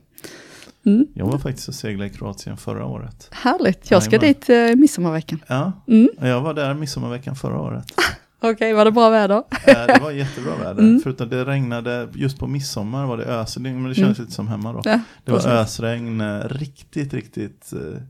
Mm, 0.87 1.07
Jag 1.15 1.27
var 1.27 1.39
faktiskt 1.39 1.69
och 1.69 1.75
seglade 1.75 2.11
i 2.11 2.15
Kroatien 2.15 2.57
förra 2.57 2.85
året. 2.87 3.29
härligt. 3.33 3.91
Jag 3.91 4.03
ska 4.03 4.17
Jajamän. 4.17 4.35
dit 4.35 4.51
eh, 4.51 4.81
midsommarveckan. 4.81 5.43
Ja, 5.47 5.73
Mm. 5.89 6.09
jag 6.21 6.41
var 6.41 6.55
där 6.55 6.75
midsommarveckan 6.75 7.37
förra 7.37 7.61
året. 7.61 7.85
Okej, 8.43 8.73
var 8.73 8.85
det 8.85 8.91
bra 8.93 9.11
väder? 9.11 9.37
Eh, 9.67 9.87
Det 9.87 9.99
var 10.03 10.11
jättebra 10.11 10.57
väder, 10.57 10.83
Mm. 10.83 11.01
förutom 11.03 11.29
det 11.29 11.45
regnade 11.45 12.09
just 12.15 12.39
på 12.39 12.47
midsommar 12.47 13.07
var 13.07 13.17
det 13.17 13.25
ösregn, 13.25 13.81
men 13.83 13.89
det 13.89 13.95
kändes 13.95 14.19
lite 14.19 14.33
som 14.33 14.49
hemma 14.49 14.73
då. 14.73 14.81
Ja, 14.85 15.01
Det 15.25 15.33
var 15.33 15.39
precis. 15.39 15.53
ösregn, 15.53 16.21
eh, 16.21 16.41
riktigt, 16.49 17.15
riktigt 17.15 17.73
eh, 17.73 18.03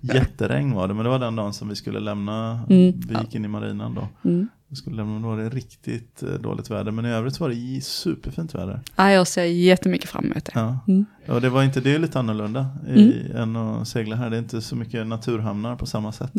jätteregn 0.00 0.72
var 0.74 0.88
det, 0.88 0.94
men 0.94 1.04
det 1.04 1.10
var 1.10 1.18
den 1.18 1.36
dagen 1.36 1.52
som 1.52 1.68
vi 1.68 1.76
skulle 1.76 2.00
lämna, 2.00 2.60
Mm. 2.70 3.00
vi 3.08 3.14
gick 3.20 3.34
in 3.34 3.44
i 3.44 3.48
marinan 3.48 3.94
då. 3.94 4.08
Mm. 4.28 4.48
Vi 4.68 4.76
skulle 4.76 4.96
lämna, 4.96 5.20
då 5.20 5.28
var 5.28 5.36
det 5.42 5.48
riktigt 5.48 6.22
dåligt 6.40 6.70
väder, 6.70 6.90
men 6.92 7.06
i 7.06 7.08
övrigt 7.10 7.40
var 7.40 7.48
det 7.48 7.84
superfint 7.84 8.54
väder. 8.54 8.80
Ja, 8.96 9.10
jag 9.12 9.26
ser 9.26 9.44
jättemycket 9.44 10.10
fram 10.10 10.24
emot 10.24 10.44
det. 10.44 10.52
Ja. 10.54 10.78
Mm. 10.88 11.04
Och 11.28 11.40
det 11.40 11.48
var 11.48 11.62
inte, 11.62 11.80
det 11.80 11.94
är 11.94 11.98
lite 11.98 12.18
annorlunda 12.18 12.66
i, 12.88 13.32
än 13.34 13.56
att 13.56 13.88
segla 13.88 14.16
här, 14.16 14.30
det 14.30 14.36
är 14.36 14.38
inte 14.38 14.60
så 14.62 14.76
mycket 14.76 15.06
naturhamnar 15.06 15.76
på 15.76 15.86
samma 15.86 16.12
sätt. 16.12 16.32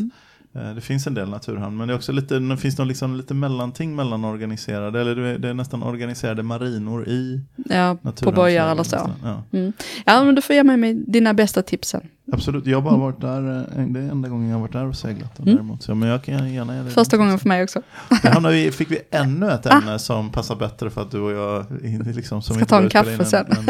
Mm. 0.56 0.68
Eh, 0.68 0.76
Det 0.76 0.82
finns 0.82 1.08
en 1.08 1.14
del 1.14 1.30
naturhamn, 1.30 1.78
men 1.78 1.88
det 1.88 1.94
är 1.94 1.96
också 1.96 2.12
lite, 2.12 2.40
det 2.40 2.58
finns 2.58 2.78
någon 2.78 2.88
liksom 2.88 3.16
lite 3.16 3.34
mellanting 3.34 3.96
mellan 3.96 4.26
organiserade, 4.26 5.02
eller 5.02 5.16
det 5.16 5.28
är, 5.28 5.38
det 5.38 5.50
är 5.50 5.54
nästan 5.54 5.84
organiserade 5.84 6.44
marinor 6.44 7.08
i 7.08 7.42
Ja, 7.70 7.98
på 8.24 8.32
bojar 8.32 8.72
eller 8.72 8.84
så. 8.84 9.12
Ja. 9.24 9.44
Mm. 9.54 9.74
Ja, 10.06 10.24
men 10.24 10.36
du 10.36 10.42
får 10.42 10.56
ge 10.56 10.64
mig 10.64 10.78
med 10.78 10.96
dina 11.08 11.34
bästa 11.34 11.62
tipsen. 11.62 12.02
Absolut, 12.32 12.66
jag 12.66 12.78
har 12.78 12.82
bara 12.92 12.98
varit 12.98 13.22
där, 13.22 13.58
eh, 13.80 13.86
det 13.88 14.00
är 14.00 14.12
enda 14.12 14.30
gången 14.30 14.48
jag 14.50 14.56
har 14.56 14.62
varit 14.62 14.74
där 14.74 14.86
och 14.86 14.96
seglat. 14.96 15.40
Och 15.40 15.46
Mm. 15.46 15.56
däremot, 15.56 15.84
så, 15.84 15.96
men 15.96 16.10
jag 16.10 16.24
kan 16.24 16.54
gärna 16.54 16.76
ge 16.76 16.82
dig 16.84 16.92
Första 16.92 17.16
det. 17.16 17.18
gången 17.18 17.40
för 17.40 17.48
mig 17.48 17.64
också. 17.64 17.82
Hamnar 18.24 18.52
vi, 18.52 18.72
fick 18.72 18.92
vi 18.92 19.00
ännu 19.12 19.52
ett 19.52 19.66
ämne 19.66 20.00
som 20.00 20.32
passar 20.32 20.56
bättre 20.56 20.90
för 20.90 21.02
att 21.02 21.12
du 21.12 21.20
och 21.20 21.32
jag 21.32 21.66
liksom, 22.16 22.42
som 22.42 22.56
Ska 22.56 22.66
ta 22.66 22.78
en 22.82 22.90
kaffe 22.90 23.14
in 23.14 23.22
En, 23.22 23.46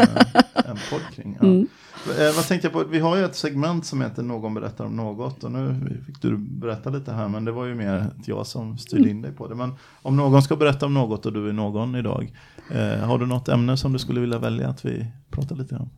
en 0.70 0.76
podd 0.90 1.00
kring. 1.16 1.38
Ja. 1.40 1.46
Mm. 1.46 1.66
Eh, 2.06 2.36
vad 2.36 2.46
tänkte 2.46 2.66
jag 2.66 2.72
på? 2.72 2.84
Vi 2.84 2.98
har 2.98 3.16
ju 3.16 3.24
ett 3.24 3.36
segment 3.36 3.86
som 3.86 4.00
heter 4.00 4.22
Någon 4.22 4.54
berättar 4.54 4.84
om 4.84 4.96
något 4.96 5.44
och 5.44 5.52
nu 5.52 5.74
fick 6.06 6.22
du 6.22 6.36
berätta 6.36 6.90
lite 6.90 7.12
här 7.12 7.28
men 7.28 7.44
det 7.44 7.52
var 7.52 7.64
ju 7.64 7.74
mer 7.74 8.06
jag 8.24 8.46
som 8.46 8.78
styrde 8.78 9.10
in 9.10 9.22
dig 9.22 9.32
på 9.32 9.48
det. 9.48 9.54
Men 9.54 9.74
om 10.02 10.16
någon 10.16 10.42
ska 10.42 10.56
berätta 10.56 10.86
om 10.86 10.94
något 10.94 11.26
och 11.26 11.32
du 11.32 11.48
är 11.48 11.52
någon 11.52 11.96
idag, 11.96 12.32
eh, 12.70 12.98
har 12.98 13.18
du 13.18 13.26
något 13.26 13.48
ämne 13.48 13.76
som 13.76 13.92
du 13.92 13.98
skulle 13.98 14.20
vilja 14.20 14.38
välja 14.38 14.68
att 14.68 14.84
vi 14.84 15.06
pratar 15.30 15.56
lite 15.56 15.74
om? 15.74 15.90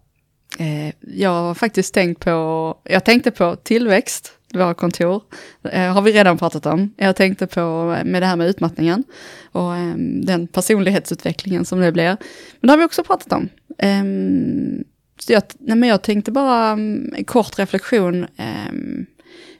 Eh, 0.58 0.94
jag 1.00 1.30
har 1.30 1.54
faktiskt 1.54 1.94
tänkt 1.94 2.24
på, 2.24 2.74
jag 2.84 3.04
tänkte 3.04 3.30
på 3.30 3.56
tillväxt, 3.56 4.32
våra 4.54 4.74
kontor, 4.74 5.22
eh, 5.62 5.92
har 5.92 6.02
vi 6.02 6.12
redan 6.12 6.38
pratat 6.38 6.66
om. 6.66 6.94
Jag 6.96 7.16
tänkte 7.16 7.46
på 7.46 7.96
eh, 7.98 8.04
med 8.04 8.22
det 8.22 8.26
här 8.26 8.36
med 8.36 8.48
utmattningen 8.48 9.04
och 9.52 9.76
eh, 9.76 9.94
den 10.22 10.46
personlighetsutvecklingen 10.46 11.64
som 11.64 11.80
det 11.80 11.92
blir. 11.92 12.16
Men 12.60 12.68
det 12.68 12.70
har 12.70 12.78
vi 12.78 12.84
också 12.84 13.04
pratat 13.04 13.32
om. 13.32 13.48
Ehm, 13.78 14.84
så 15.22 15.32
jag, 15.32 15.42
nej 15.58 15.76
men 15.76 15.88
jag 15.88 16.02
tänkte 16.02 16.30
bara, 16.32 16.70
mm, 16.70 17.14
en 17.16 17.24
kort 17.24 17.58
reflektion, 17.58 18.24
eh, 18.36 18.72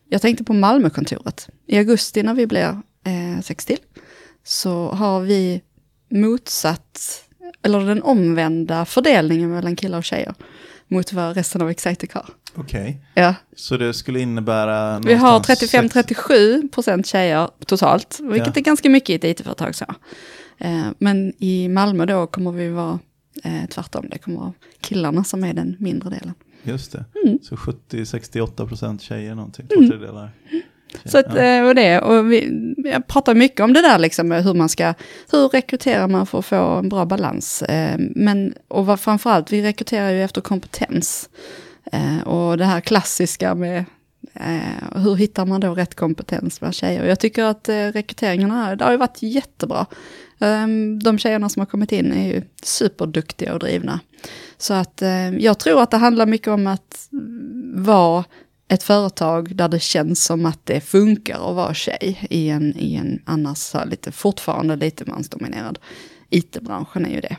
jag 0.09 0.23
tänkte 0.23 0.45
på 0.45 0.53
Malmökontoret. 0.53 1.49
I 1.67 1.79
augusti 1.79 2.23
när 2.23 2.35
vi 2.35 2.47
blir 2.47 2.69
eh, 3.07 3.43
sex 3.43 3.65
till, 3.67 3.79
så 4.45 4.89
har 4.91 5.21
vi 5.21 5.61
motsatt, 6.11 7.25
eller 7.63 7.81
den 7.81 8.03
omvända 8.03 8.85
fördelningen 8.85 9.51
mellan 9.51 9.77
killar 9.77 9.99
och 9.99 10.05
tjejer 10.05 10.35
mot 10.89 11.13
vad 11.13 11.37
resten 11.37 11.63
av 11.63 11.71
Excitec 11.71 12.13
har. 12.13 12.27
Okej, 12.55 13.01
Ja, 13.15 13.35
så 13.57 13.77
det 13.77 13.95
skulle 13.95 14.21
innebära 14.21 14.99
vi 14.99 15.15
har 15.15 15.29
någonstans 15.29 15.59
sex- 15.59 15.95
35-37 15.95 16.69
procent 16.69 17.07
tjejer 17.07 17.49
totalt, 17.67 18.19
vilket 18.23 18.47
Ja. 18.47 18.53
är 18.61 18.65
ganska 18.65 18.91
mycket 18.91 19.11
i 19.11 19.15
ett 19.15 19.41
it-företag. 19.41 19.75
Så. 19.75 19.85
Eh, 20.59 20.87
men 20.99 21.33
i 21.39 21.69
Malmö 21.69 22.07
då 22.07 22.27
kommer 22.27 22.53
vi 22.53 22.69
vara 22.69 22.99
eh, 23.45 23.67
tvärtom, 23.71 24.07
det 24.11 24.19
kommer 24.19 24.39
vara 24.41 24.53
killarna 24.81 25.25
som 25.25 25.45
är 25.45 25.55
den 25.55 25.77
mindre 25.79 26.11
delen. 26.11 26.35
Just 26.63 26.93
det, 26.93 27.05
Mm. 27.25 27.39
så 27.43 27.57
70-68 27.57 28.67
procent 28.69 29.03
tjejer 29.03 29.35
någonting, 29.35 29.67
två 29.67 29.75
tredjedelar. 29.75 30.31
Så 31.05 31.19
att, 31.19 31.37
eh, 31.37 31.63
och 31.67 31.75
det, 31.75 32.01
och 32.01 32.33
vi, 32.33 32.75
jag 32.77 33.07
pratar 33.07 33.35
mycket 33.35 33.61
om 33.61 33.73
det 33.73 33.83
där 33.83 33.99
liksom, 33.99 34.31
hur 34.31 34.55
man 34.55 34.69
ska, 34.69 34.95
hur 35.33 35.49
rekryterar 35.49 36.09
man 36.09 36.27
för 36.27 36.39
att 36.39 36.45
få 36.47 36.57
en 36.57 36.89
bra 36.89 37.05
balans. 37.05 37.63
Eh, 37.63 37.99
Men, 37.99 38.55
och 38.69 38.87
vad, 38.87 39.01
framförallt, 39.01 39.53
vi 39.53 39.63
rekryterar 39.63 40.11
ju 40.11 40.23
efter 40.25 40.41
kompetens. 40.41 41.29
Eh, 41.93 42.21
Och 42.21 42.59
det 42.59 42.65
här 42.65 42.81
klassiska 42.81 43.55
med 43.55 43.85
hur 44.95 45.15
hittar 45.15 45.47
man 45.47 45.61
då 45.61 45.75
rätt 45.75 45.95
kompetens 45.95 46.61
bland 46.61 46.75
tjejer. 46.75 47.05
Jag 47.05 47.21
tycker 47.21 47.45
att 47.45 47.69
rekryteringarna, 47.69 48.77
det 48.77 48.85
har 48.85 48.93
ju 48.93 48.99
varit 48.99 49.23
jättebra. 49.23 49.87
Eh, 50.41 50.67
De 51.03 51.19
tjejerna 51.19 51.49
som 51.49 51.61
har 51.61 51.67
kommit 51.67 51.93
in 51.93 52.13
är 52.13 52.27
ju 52.35 52.43
superduktiga 52.63 53.53
och 53.53 53.59
drivna. 53.59 54.01
Så 54.59 54.75
att 54.75 55.03
eh, 55.03 55.31
jag 55.31 55.59
tror 55.59 55.83
att 55.83 55.91
det 55.91 55.97
handlar 55.97 56.27
mycket 56.27 56.49
om 56.49 56.67
att 56.67 57.09
vara 57.75 58.25
ett 58.69 58.83
företag 58.83 59.57
där 59.57 59.69
det 59.69 59.81
känns 59.83 60.25
som 60.25 60.47
att 60.47 60.67
det 60.67 60.81
funkar 60.81 61.35
att 61.51 61.57
vara 61.57 61.75
tjej 61.75 62.27
i 62.31 62.49
en, 62.49 62.77
i 62.77 62.95
en 62.95 63.23
annars 63.27 63.75
lite, 63.87 64.13
fortfarande 64.13 64.77
lite 64.77 65.05
mansdominerad. 65.11 65.79
IT-branschen 66.31 67.07
är 67.07 67.11
ju 67.15 67.21
det. 67.21 67.37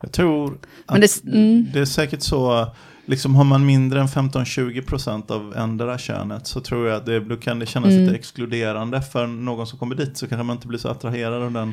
Jag 0.00 0.12
tror 0.12 0.58
att 0.86 0.92
Men 0.94 1.00
det- 1.00 1.24
mm. 1.24 1.66
det 1.72 1.80
är 1.80 1.84
säkert 1.84 2.22
så, 2.22 2.66
liksom 3.06 3.34
har 3.34 3.44
man 3.44 3.66
mindre 3.66 4.00
än 4.00 4.06
15-20% 4.08 5.30
av 5.30 5.54
ändra 5.56 5.98
könet 5.98 6.46
så 6.46 6.60
tror 6.60 6.88
jag 6.88 6.96
att 6.96 7.06
det, 7.06 7.20
då 7.20 7.36
kan 7.36 7.58
det 7.58 7.66
kännas 7.66 7.90
Mm. 7.90 8.02
lite 8.04 8.14
exkluderande 8.16 9.02
för 9.02 9.26
någon 9.26 9.66
som 9.66 9.78
kommer 9.78 9.94
dit 9.94 10.16
så 10.16 10.26
kanske 10.28 10.42
man 10.42 10.56
inte 10.56 10.66
blir 10.68 10.78
så 10.78 10.88
attraherad 10.88 11.42
av 11.42 11.52
den 11.52 11.72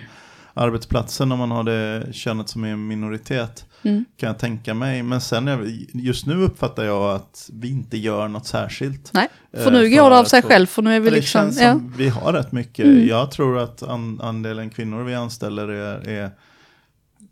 arbetsplatsen 0.53 1.31
om 1.31 1.39
man 1.39 1.51
har 1.51 1.63
det 1.63 2.07
könet 2.13 2.49
som 2.49 2.63
är 2.63 2.67
en 2.71 2.87
minoritet. 2.87 3.65
Mm. 3.83 4.05
Kan 4.17 4.27
jag 4.27 4.39
tänka 4.39 4.73
mig. 4.73 5.03
Men 5.03 5.21
sen 5.21 5.49
just 5.93 6.25
nu 6.25 6.35
uppfattar 6.43 6.83
jag 6.83 7.15
att 7.15 7.49
vi 7.53 7.69
inte 7.69 7.97
gör 7.97 8.27
något 8.27 8.45
särskilt. 8.45 9.13
Nej, 9.13 9.27
för 9.53 9.59
Eh, 9.59 9.71
nu 9.71 9.89
för 9.89 9.95
går 9.97 10.09
det 10.09 10.19
av 10.19 10.23
sig 10.25 10.41
själv, 10.41 10.65
för 10.65 10.81
nu 10.81 10.95
är 10.95 10.99
vi 10.99 11.09
det 11.09 11.15
liksom... 11.15 11.41
känns 11.41 11.61
Ja. 11.61 11.71
som 11.71 11.93
vi 11.97 12.09
har 12.09 12.33
rätt 12.33 12.51
mycket. 12.51 12.85
Mm. 12.85 13.07
Jag 13.07 13.31
tror 13.31 13.57
att 13.59 13.83
an, 13.83 14.21
andelen 14.23 14.69
kvinnor 14.69 15.03
vi 15.03 15.15
anställer 15.15 15.67
är, 15.67 16.07
är 16.09 16.31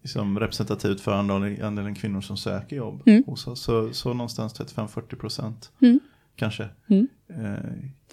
liksom 0.02 0.40
representativt 0.40 1.02
för 1.02 1.12
andelen 1.12 1.96
kvinnor 1.96 2.22
som 2.22 2.38
söker 2.38 2.76
jobb 2.76 3.02
Mm. 3.06 3.24
hos 3.28 3.48
oss. 3.48 3.62
Så, 3.62 3.90
så 3.94 4.14
någonstans 4.14 4.60
35-40 4.60 5.16
procent 5.16 5.72
Mm. 5.82 6.00
Kanske. 6.38 6.66
Mm. 6.90 7.08
Eh, 7.30 7.60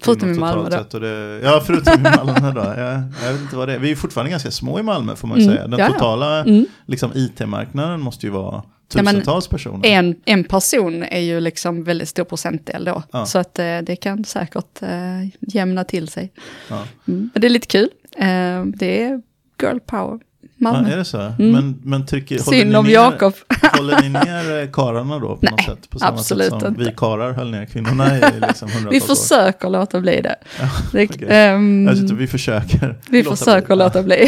Förutom 0.01 0.31
i 0.31 0.33
Malmö 0.33 0.83
då. 0.91 0.99
det, 0.99 1.39
ja, 1.43 1.63
förutom 1.65 1.93
i 1.93 2.03
Malmö 2.03 2.51
då. 2.51 2.61
Jag, 2.81 3.03
jag 3.25 3.33
vet 3.33 3.41
inte 3.41 3.55
vad 3.55 3.67
det 3.67 3.73
är. 3.73 3.79
Vi 3.79 3.91
är 3.91 3.95
fortfarande 3.95 4.31
ganska 4.31 4.51
små 4.51 4.79
i 4.79 4.83
Malmö 4.83 5.15
får 5.15 5.27
man 5.27 5.37
Mm. 5.41 5.55
säga. 5.55 5.67
Den 5.67 5.79
Ja, 5.79 5.85
ja. 5.85 5.93
totala 5.93 6.39
Mm. 6.41 6.65
liksom, 6.85 7.11
IT-marknaren 7.15 8.01
måste 8.01 8.25
ju 8.25 8.31
vara 8.31 8.63
Ja, 8.93 9.01
tusentals 9.03 9.47
personer. 9.47 9.87
En, 9.89 10.15
en 10.25 10.43
person 10.43 11.03
är 11.03 11.19
ju 11.19 11.39
liksom 11.39 11.83
väldigt 11.83 12.09
stor 12.09 12.23
procentdel 12.23 12.85
då. 12.85 13.03
Ja. 13.11 13.25
Så 13.25 13.39
att 13.39 13.59
eh, 13.59 13.77
det 13.83 13.95
kan 13.95 14.25
säkert 14.25 14.81
eh, 14.81 15.27
jämna 15.39 15.83
till 15.83 16.07
sig. 16.07 16.31
Ja. 16.69 16.83
Mm. 17.07 17.29
Men 17.33 17.41
det 17.41 17.47
är 17.47 17.49
lite 17.49 17.67
kul. 17.67 17.89
Eh, 18.17 18.65
det 18.65 19.03
är 19.03 19.21
girl 19.61 19.79
power. 19.85 20.19
Ja, 20.65 20.71
Malmö. 20.73 20.93
är 20.93 20.97
det 20.97 21.05
så? 21.05 21.33
Men, 21.37 21.79
men 21.83 22.05
trycker, 22.05 22.39
håller 22.45 22.59
Synd 22.59 22.75
om 22.75 22.89
Jakob. 22.89 23.33
Håller 23.77 24.01
ni 24.01 24.09
ner 24.09 24.61
eh, 24.63 24.69
karlarna 24.71 25.19
då 25.19 25.27
på 25.27 25.39
Nej, 25.41 25.51
något 25.51 25.61
sätt? 25.65 25.89
På 25.89 25.99
samma 25.99 26.11
absolut 26.17 26.51
sätt 26.51 26.59
som 26.61 26.67
inte. 26.69 26.83
vi 26.83 26.91
karar 26.97 27.33
höll 27.33 27.51
ner 27.51 27.65
kvinnorna 27.65 28.17
i 28.17 28.21
liksom 28.47 28.69
Vi 28.91 29.01
år. 29.01 29.15
försöker 29.15 29.69
låta 29.69 29.99
bli 30.01 30.21
det. 30.21 30.35
det 30.91 31.05
okej. 31.09 31.27
ehm, 31.29 31.87
Jag 31.87 31.97
tyckte 31.97 32.13
vi 32.13 32.27
försöker. 32.27 32.95
vi 33.09 33.23
låta 33.23 33.35
försöker 33.35 33.67
bli. 33.67 33.75
låta 33.75 34.03
bli. 34.03 34.27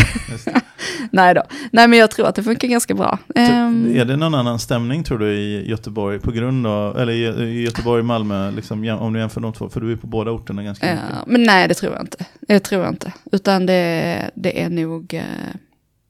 Nej 1.11 1.33
då. 1.33 1.43
Nej 1.71 1.87
men 1.87 1.99
jag 1.99 2.11
tror 2.11 2.27
att 2.27 2.35
det 2.35 2.43
funkar 2.43 2.67
ganska 2.67 2.93
bra. 2.93 3.19
Ehm, 3.35 3.91
Är 3.95 4.05
det 4.05 4.15
någon 4.17 4.35
annan 4.35 4.59
stämning 4.59 5.03
tror 5.03 5.19
du 5.19 5.33
i 5.33 5.69
Göteborg 5.69 6.19
på 6.19 6.31
grund 6.31 6.67
av, 6.67 6.99
eller 6.99 7.13
i 7.13 7.27
i 7.43 7.63
Göteborg, 7.63 8.03
Malmö, 8.03 8.51
liksom, 8.51 8.89
om 8.99 9.13
du 9.13 9.19
jämför 9.19 9.41
de 9.41 9.53
två, 9.53 9.69
för 9.69 9.81
du 9.81 9.91
är 9.91 9.95
på 9.95 10.07
båda 10.07 10.31
orterna 10.31 10.63
ganska 10.63 10.85
mycket. 10.85 11.01
Ja, 11.09 11.23
men 11.27 11.43
nej, 11.43 11.67
det 11.67 11.73
tror 11.73 11.93
jag 11.93 12.01
inte. 12.03 12.25
Det 12.47 12.59
tror 12.59 12.81
jag 12.83 12.91
inte. 12.93 13.11
Utan 13.31 13.65
det, 13.65 14.31
det 14.35 14.61
är 14.61 14.69
nog... 14.69 15.13
Eh, 15.13 15.21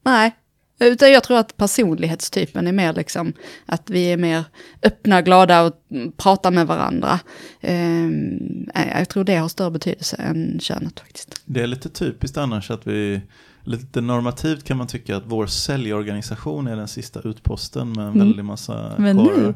nej. 0.07 0.35
Utan 0.79 1.11
jag 1.11 1.23
tror 1.23 1.37
att 1.37 1.57
personlighetstypen 1.57 2.67
är 2.67 2.71
mer 2.71 2.93
liksom 2.93 3.33
att 3.65 3.89
vi 3.89 4.11
är 4.11 4.17
mer 4.17 4.43
öppna, 4.83 5.21
glada 5.21 5.61
och 5.61 5.73
pratar 6.17 6.51
med 6.51 6.67
varandra. 6.67 7.19
Ehm, 7.61 8.69
eh, 8.75 8.99
jag 8.99 9.09
tror 9.09 9.23
det 9.23 9.35
har 9.35 9.47
större 9.47 9.71
betydelse 9.71 10.15
än 10.15 10.59
könet 10.59 10.99
faktiskt. 10.99 11.41
Det 11.45 11.61
är 11.61 11.67
lite 11.67 11.89
typiskt 11.89 12.37
annars 12.37 12.71
att 12.71 12.87
vi, 12.87 13.21
lite 13.67 14.01
normativt 14.01 14.63
kan 14.63 14.77
man 14.77 14.87
tycka 14.87 15.17
att 15.17 15.23
vår 15.25 15.45
säljorganisation 15.47 16.67
är 16.67 16.75
den 16.75 16.87
sista 16.87 17.19
utposten 17.21 17.91
med 17.91 18.05
en 18.05 18.13
Mm. 18.13 18.27
väldig 18.27 18.45
massa 18.45 18.91
Men 18.97 19.15
nu- 19.17 19.25
karlar. 19.25 19.53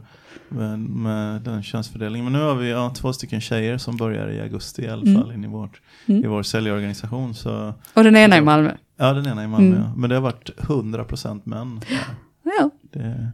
Med, 0.49 0.79
med 0.79 1.41
den 1.41 1.63
könsfördelningen. 1.63 2.23
Men 2.31 2.33
nu 2.33 2.39
har 2.47 2.55
vi 2.55 2.69
ja, 2.69 2.93
två 2.95 3.13
stycken 3.13 3.41
tjejer 3.41 3.77
som 3.77 3.97
börjar 3.97 4.27
i 4.29 4.41
augusti 4.41 4.81
i 4.81 4.87
alla 4.89 5.01
Mm. 5.01 5.21
fall 5.21 5.31
in 5.31 5.43
i, 5.43 5.47
vårt, 5.47 5.81
Mm. 6.05 6.23
i 6.23 6.27
vår 6.27 6.43
säljorganisation. 6.43 7.33
Så, 7.33 7.73
Och 7.93 8.03
den 8.03 8.15
ena 8.15 8.37
i 8.37 8.41
Malmö. 8.41 8.71
ja, 8.97 9.13
den 9.13 9.27
ena 9.27 9.43
i 9.43 9.47
Malmö. 9.47 9.67
Mm. 9.67 9.79
ja. 9.81 9.93
Men 9.97 10.09
det 10.09 10.15
har 10.15 10.21
varit 10.21 10.49
100% 10.57 11.41
män. 11.45 11.81
Ja, 12.43 12.69
det, 12.91 13.31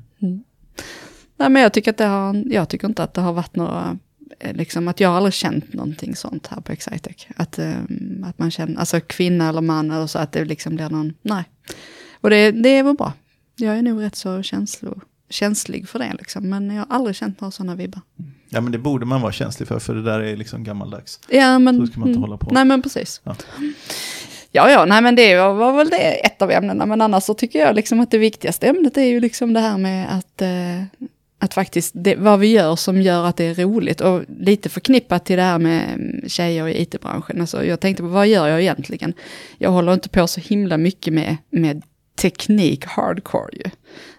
Nej, 1.39 1.49
men 1.49 1.61
jag 1.61 1.73
tycker, 1.73 1.91
att 1.91 1.97
det 1.97 2.05
har, 2.05 2.43
jag 2.45 2.69
tycker 2.69 2.87
inte 2.87 3.03
att 3.03 3.13
det 3.13 3.21
har 3.21 3.33
varit 3.33 3.55
några, 3.55 3.97
liksom 4.39 4.87
att 4.87 4.99
jag 4.99 5.15
aldrig 5.15 5.33
känt 5.33 5.73
någonting 5.73 6.15
sånt 6.15 6.47
här 6.47 6.61
på 6.61 6.71
Excitec. 6.71 7.27
Att, 7.35 7.59
eh, 7.59 7.77
att 8.23 8.39
man 8.39 8.51
känner, 8.51 8.79
alltså 8.79 8.99
kvinna 8.99 9.49
eller 9.49 9.61
man 9.61 9.91
eller 9.91 10.07
så, 10.07 10.19
att 10.19 10.31
det 10.31 10.45
liksom 10.45 10.75
blir 10.75 10.89
någon, 10.89 11.13
nej. 11.21 11.43
Och 12.21 12.29
det, 12.29 12.51
det 12.51 12.69
är 12.69 12.83
väl 12.83 12.95
bra. 12.95 13.13
Jag 13.55 13.77
är 13.77 13.81
nog 13.81 14.01
rätt 14.01 14.15
så 14.15 14.43
känslo, 14.43 15.01
känslig 15.29 15.89
för 15.89 15.99
det 15.99 16.13
liksom, 16.17 16.49
men 16.49 16.69
jag 16.69 16.85
har 16.85 16.95
aldrig 16.95 17.15
känt 17.15 17.41
några 17.41 17.51
sådana 17.51 17.75
vibbar. 17.75 18.01
ja, 18.49 18.61
men 18.61 18.71
det 18.71 18.77
borde 18.77 19.05
man 19.05 19.21
vara 19.21 19.31
känslig 19.31 19.67
för, 19.67 19.79
för 19.79 19.95
det 19.95 20.03
där 20.03 20.19
är 20.19 20.37
liksom 20.37 20.63
gammaldags. 20.63 21.19
Ja, 21.29 21.59
men... 21.59 21.79
Så 21.79 21.87
ska 21.87 21.99
man 21.99 22.09
inte 22.09 22.17
mm, 22.17 22.29
hålla 22.29 22.37
på. 22.37 22.53
Nej, 22.53 22.65
men 22.65 22.81
precis. 22.81 23.21
Ja. 23.23 23.35
Ja, 24.51 24.71
ja, 24.71 24.85
nej 24.85 25.01
men 25.01 25.15
det 25.15 25.37
var, 25.37 25.53
var 25.53 25.73
väl 25.73 25.89
det 25.89 26.25
ett 26.25 26.41
av 26.41 26.51
ämnena, 26.51 26.85
men 26.85 27.01
annars 27.01 27.23
så 27.23 27.33
tycker 27.33 27.59
jag 27.59 27.75
liksom 27.75 27.99
att 27.99 28.11
det 28.11 28.17
viktigaste 28.17 28.67
ämnet 28.67 28.97
är 28.97 29.03
ju 29.03 29.19
liksom 29.19 29.53
det 29.53 29.59
här 29.59 29.77
med 29.77 30.17
att, 30.17 30.41
eh, 30.41 31.07
att 31.39 31.53
faktiskt, 31.53 31.91
det, 31.95 32.15
vad 32.15 32.39
vi 32.39 32.47
gör 32.47 32.75
som 32.75 33.01
gör 33.01 33.25
att 33.25 33.37
det 33.37 33.45
är 33.45 33.55
roligt 33.55 34.01
och 34.01 34.23
lite 34.39 34.69
förknippat 34.69 35.25
till 35.25 35.37
det 35.37 35.43
här 35.43 35.59
med 35.59 35.93
mm, 35.93 36.29
tjejer 36.29 36.67
i 36.67 36.81
it-branschen. 36.81 37.41
Alltså 37.41 37.65
jag 37.65 37.79
tänkte 37.79 38.03
på, 38.03 38.09
vad 38.09 38.27
gör 38.27 38.47
jag 38.47 38.61
egentligen? 38.61 39.13
Jag 39.57 39.71
håller 39.71 39.93
inte 39.93 40.09
på 40.09 40.27
så 40.27 40.41
himla 40.41 40.77
mycket 40.77 41.13
med, 41.13 41.37
med 41.49 41.83
teknik 42.17 42.85
hardcore 42.85 43.49
ju. 43.51 43.71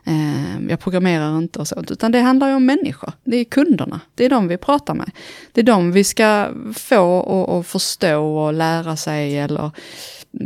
Eh, 0.06 0.68
jag 0.68 0.80
programmerar 0.80 1.38
inte 1.38 1.58
och 1.58 1.68
sånt, 1.68 1.90
utan 1.90 2.12
det 2.12 2.20
handlar 2.20 2.48
ju 2.48 2.54
om 2.54 2.66
människor. 2.66 3.12
Det 3.24 3.36
är 3.36 3.44
kunderna, 3.44 4.00
det 4.14 4.24
är 4.24 4.30
de 4.30 4.48
vi 4.48 4.56
pratar 4.56 4.94
med. 4.94 5.10
Det 5.52 5.60
är 5.60 5.64
de 5.64 5.92
vi 5.92 6.04
ska 6.04 6.48
få 6.74 7.18
och 7.18 7.66
förstå 7.66 8.20
och 8.20 8.52
lära 8.52 8.96
sig 8.96 9.38
eller 9.38 9.70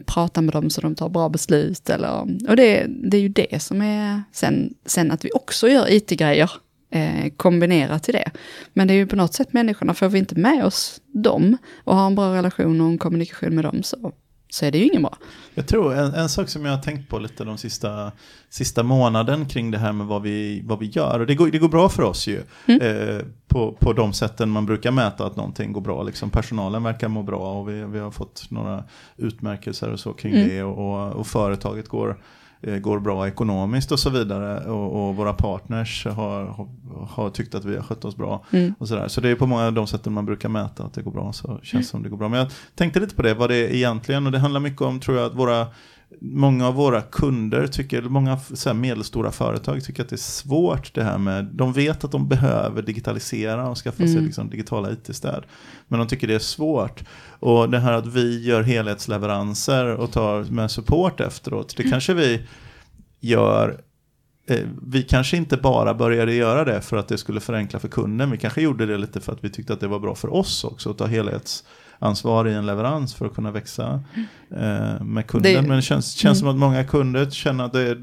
prata 0.06 0.40
med 0.40 0.54
dem 0.54 0.70
så 0.70 0.80
de 0.80 0.94
tar 0.94 1.08
bra 1.08 1.28
beslut. 1.28 1.90
Eller, 1.90 2.20
och 2.48 2.56
det, 2.56 2.86
det 2.88 3.16
är 3.16 3.20
ju 3.20 3.28
det 3.28 3.62
som 3.62 3.82
är, 3.82 4.22
sen, 4.32 4.74
sen 4.86 5.10
att 5.10 5.24
vi 5.24 5.30
också 5.32 5.68
gör 5.68 5.92
it-grejer 5.92 6.50
eh, 6.92 7.30
kombinerat 7.36 8.02
till 8.02 8.14
det. 8.14 8.30
Men 8.72 8.88
det 8.88 8.94
är 8.94 8.96
ju 8.96 9.06
på 9.06 9.16
något 9.16 9.34
sätt 9.34 9.52
människorna, 9.52 9.94
får 9.94 10.08
vi 10.08 10.18
inte 10.18 10.34
med 10.34 10.64
oss 10.64 11.00
dem 11.06 11.56
och 11.84 11.96
har 11.96 12.06
en 12.06 12.14
bra 12.14 12.34
relation 12.34 12.80
och 12.80 12.86
en 12.86 12.98
kommunikation 12.98 13.54
med 13.54 13.64
dem 13.64 13.82
så 13.82 14.12
så 14.52 14.64
är 14.64 14.70
det 14.70 14.78
ju 14.78 14.84
ingen 14.84 15.02
bra. 15.02 15.16
Jag 15.54 15.66
tror 15.66 15.94
en, 15.94 16.14
en 16.14 16.28
sak 16.28 16.48
som 16.48 16.64
jag 16.64 16.72
har 16.72 16.82
tänkt 16.82 17.08
på 17.08 17.18
lite 17.18 17.44
de 17.44 17.58
sista, 17.58 18.12
sista 18.48 18.82
månaden 18.82 19.46
kring 19.46 19.70
det 19.70 19.78
här 19.78 19.92
med 19.92 20.06
vad 20.06 20.22
vi, 20.22 20.62
vad 20.64 20.78
vi 20.78 20.86
gör. 20.86 21.20
Och 21.20 21.26
det 21.26 21.34
går, 21.34 21.48
det 21.48 21.58
går 21.58 21.68
bra 21.68 21.88
för 21.88 22.02
oss 22.02 22.26
ju. 22.26 22.42
Mm. 22.66 22.80
Eh, 22.80 23.22
på, 23.48 23.72
på 23.72 23.92
de 23.92 24.12
sätten 24.12 24.50
man 24.50 24.66
brukar 24.66 24.90
mäta 24.90 25.26
att 25.26 25.36
någonting 25.36 25.72
går 25.72 25.80
bra. 25.80 26.02
Liksom 26.02 26.30
personalen 26.30 26.82
verkar 26.82 27.08
må 27.08 27.22
bra 27.22 27.60
och 27.60 27.68
vi, 27.68 27.84
vi 27.84 27.98
har 27.98 28.10
fått 28.10 28.46
några 28.50 28.84
utmärkelser 29.16 29.92
och 29.92 30.00
så 30.00 30.12
kring 30.12 30.34
mm. 30.34 30.48
det. 30.48 30.62
Och, 30.62 30.78
och, 30.78 31.12
och 31.12 31.26
företaget 31.26 31.88
går 31.88 32.18
går 32.62 32.98
bra 32.98 33.28
ekonomiskt 33.28 33.92
och 33.92 33.98
så 33.98 34.10
vidare. 34.10 34.70
Och, 34.70 35.08
och 35.08 35.16
våra 35.16 35.32
partners 35.32 36.06
har, 36.06 36.44
har, 36.44 36.68
har, 37.10 37.30
tyckt 37.30 37.54
att 37.54 37.64
vi 37.64 37.76
har 37.76 37.82
skött 37.82 38.04
oss 38.04 38.16
bra. 38.16 38.44
Mm. 38.50 38.74
Och 38.78 38.88
så, 38.88 39.08
så 39.08 39.20
det 39.20 39.28
är 39.28 39.34
på 39.34 39.46
många 39.46 39.66
av 39.66 39.72
de 39.72 39.86
sätten 39.86 40.12
man 40.12 40.26
brukar 40.26 40.48
mäta 40.48 40.84
att 40.84 40.94
det 40.94 41.02
går 41.02 41.10
bra. 41.10 41.32
Så 41.32 41.48
känns 41.48 41.72
mm. 41.72 41.82
som 41.82 42.02
det 42.02 42.08
går 42.08 42.16
bra. 42.16 42.28
Men 42.28 42.38
jag 42.38 42.48
tänkte 42.74 43.00
lite 43.00 43.14
på 43.14 43.22
det, 43.22 43.34
vad 43.34 43.50
det 43.50 43.56
är 43.56 43.74
egentligen. 43.74 44.26
Och 44.26 44.32
det 44.32 44.38
handlar 44.38 44.60
mycket 44.60 44.82
om, 44.82 45.00
tror 45.00 45.16
jag, 45.16 45.26
att 45.26 45.34
våra 45.34 45.66
Många 46.20 46.68
av 46.68 46.74
våra 46.74 47.02
kunder, 47.02 47.66
tycker, 47.66 48.02
många 48.02 48.38
så 48.38 48.74
medelstora 48.74 49.30
företag 49.30 49.84
tycker 49.84 50.02
att 50.02 50.08
det 50.08 50.14
är 50.14 50.18
svårt 50.18 50.94
det 50.94 51.04
här 51.04 51.18
med, 51.18 51.44
de 51.44 51.72
vet 51.72 52.04
att 52.04 52.12
de 52.12 52.28
behöver 52.28 52.82
digitalisera 52.82 53.68
och 53.68 53.78
skaffa 53.78 54.02
mm. 54.02 54.14
sig 54.14 54.22
liksom, 54.22 54.50
digitala 54.50 54.92
it-stöd. 54.92 55.44
Men 55.88 55.98
de 55.98 56.08
tycker 56.08 56.26
det 56.26 56.34
är 56.34 56.38
svårt. 56.38 57.04
Och 57.40 57.70
det 57.70 57.78
här 57.78 57.92
att 57.92 58.06
vi 58.06 58.44
gör 58.44 58.62
helhetsleveranser 58.62 59.86
och 59.86 60.12
tar 60.12 60.44
med 60.44 60.70
support 60.70 61.20
efteråt, 61.20 61.76
det 61.76 61.82
kanske 61.82 62.14
vi 62.14 62.42
gör 63.20 63.80
eh, 64.46 64.68
vi 64.82 65.02
kanske 65.02 65.36
inte 65.36 65.56
bara 65.56 65.94
började 65.94 66.34
göra 66.34 66.64
det 66.64 66.80
för 66.80 66.96
att 66.96 67.08
det 67.08 67.18
skulle 67.18 67.40
förenkla 67.40 67.78
för 67.78 67.88
kunden. 67.88 68.30
Vi 68.30 68.38
kanske 68.38 68.62
gjorde 68.62 68.86
det 68.86 68.98
lite 68.98 69.20
för 69.20 69.32
att 69.32 69.44
vi 69.44 69.50
tyckte 69.50 69.72
att 69.72 69.80
det 69.80 69.88
var 69.88 69.98
bra 69.98 70.14
för 70.14 70.34
oss 70.34 70.64
också 70.64 70.90
att 70.90 70.98
ta 70.98 71.06
helhets 71.06 71.64
ansvar 72.02 72.48
i 72.48 72.54
en 72.54 72.66
leverans 72.66 73.14
för 73.14 73.26
att 73.26 73.34
kunna 73.34 73.50
växa 73.50 74.00
eh, 74.50 75.04
med 75.04 75.26
kunden. 75.26 75.54
Det, 75.54 75.62
Men 75.62 75.76
det 75.76 75.82
känns, 75.82 76.12
känns 76.12 76.24
mm. 76.24 76.34
som 76.34 76.48
att 76.48 76.56
många 76.56 76.84
kunder 76.84 77.30
känner 77.30 77.64
att 77.64 77.72
det, 77.72 77.94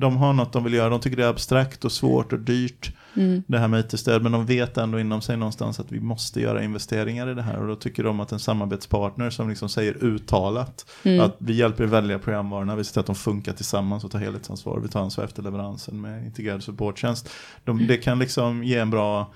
de 0.00 0.16
har 0.16 0.32
något 0.32 0.52
de 0.52 0.64
vill 0.64 0.74
göra. 0.74 0.88
De 0.88 1.00
tycker 1.00 1.16
det 1.16 1.24
är 1.24 1.28
abstrakt 1.28 1.84
och 1.84 1.92
svårt 1.92 2.32
och 2.32 2.38
dyrt. 2.38 2.92
Mm. 3.16 3.42
Det 3.46 3.58
här 3.58 3.68
med 3.68 3.80
IT-stöd. 3.80 4.22
Men 4.22 4.32
de 4.32 4.46
vet 4.46 4.76
ändå 4.76 5.00
inom 5.00 5.20
sig 5.20 5.36
någonstans 5.36 5.80
att 5.80 5.92
vi 5.92 6.00
måste 6.00 6.40
göra 6.40 6.64
investeringar 6.64 7.30
i 7.30 7.34
det 7.34 7.42
här. 7.42 7.60
Och 7.60 7.66
då 7.66 7.76
tycker 7.76 8.04
de 8.04 8.20
att 8.20 8.32
en 8.32 8.38
samarbetspartner 8.38 9.30
som 9.30 9.48
liksom 9.48 9.68
säger 9.68 10.04
uttalat 10.04 10.86
mm. 11.02 11.20
att 11.20 11.36
vi 11.38 11.52
hjälper 11.52 11.84
välja 11.84 12.18
programvarorna. 12.18 12.76
Vi 12.76 12.84
ser 12.84 12.92
till 12.92 13.00
att 13.00 13.06
de 13.06 13.14
funkar 13.14 13.52
tillsammans 13.52 14.04
och 14.04 14.10
tar 14.10 14.18
helhetsansvar. 14.18 14.80
Vi 14.80 14.88
tar 14.88 15.00
ansvar 15.00 15.24
efter 15.24 15.42
leveransen 15.42 16.00
med 16.00 16.24
integrerad 16.24 16.62
supporttjänst. 16.62 17.30
De, 17.64 17.86
det 17.86 17.96
kan 17.96 18.18
liksom 18.18 18.64
ge 18.64 18.78
en 18.78 18.90
bra 18.90 19.32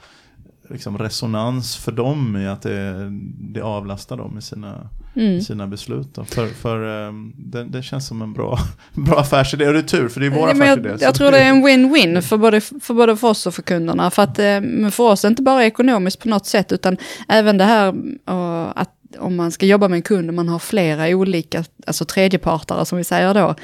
liksom 0.70 0.98
resonans 0.98 1.76
för 1.76 1.92
dem 1.92 2.36
i 2.36 2.46
att 2.46 2.62
det, 2.62 3.10
det 3.52 3.60
avlastar 3.60 4.16
dem 4.16 4.38
i 4.38 4.42
sina, 4.42 4.88
mm. 5.16 5.40
sina 5.40 5.66
beslut. 5.66 6.14
Då. 6.14 6.24
För, 6.24 6.46
för 6.46 6.82
um, 6.82 7.34
det, 7.36 7.64
det, 7.64 7.82
känns 7.82 8.06
som 8.06 8.22
en 8.22 8.32
bra, 8.32 8.58
bra 8.94 9.20
affärsidé 9.20 9.66
och 9.66 9.72
det 9.72 9.78
är 9.78 9.82
tur 9.82 10.08
för 10.08 10.20
det 10.20 10.26
är 10.26 10.30
vår 10.30 10.48
affärsidé. 10.48 10.88
Jag, 10.88 11.02
jag 11.02 11.14
tror 11.14 11.30
det 11.30 11.38
är 11.38 11.48
en 11.48 11.66
win-win 11.66 12.20
för 12.20 12.36
både, 12.36 12.60
för 12.60 12.94
både 12.94 13.16
för 13.16 13.28
oss 13.28 13.46
och 13.46 13.54
för 13.54 13.62
kunderna. 13.62 14.10
För 14.10 14.22
att 14.22 14.38
eh, 14.38 14.90
för 14.90 15.00
oss 15.04 15.24
är 15.24 15.28
det 15.28 15.32
inte 15.32 15.42
bara 15.42 15.64
ekonomiskt 15.64 16.22
på 16.22 16.28
något 16.28 16.46
sätt 16.46 16.72
utan 16.72 16.96
även 17.28 17.58
det 17.58 17.64
här 17.64 17.94
att 18.74 18.97
om 19.18 19.36
man 19.36 19.52
ska 19.52 19.66
jobba 19.66 19.88
med 19.88 19.96
en 19.96 20.02
kund 20.02 20.28
och 20.28 20.34
man 20.34 20.48
har 20.48 20.58
flera 20.58 21.08
olika, 21.08 21.64
alltså 21.86 22.04
tredjepartare 22.04 22.84
som 22.84 22.98
vi 22.98 23.04
säger 23.04 23.34
då, 23.34 23.54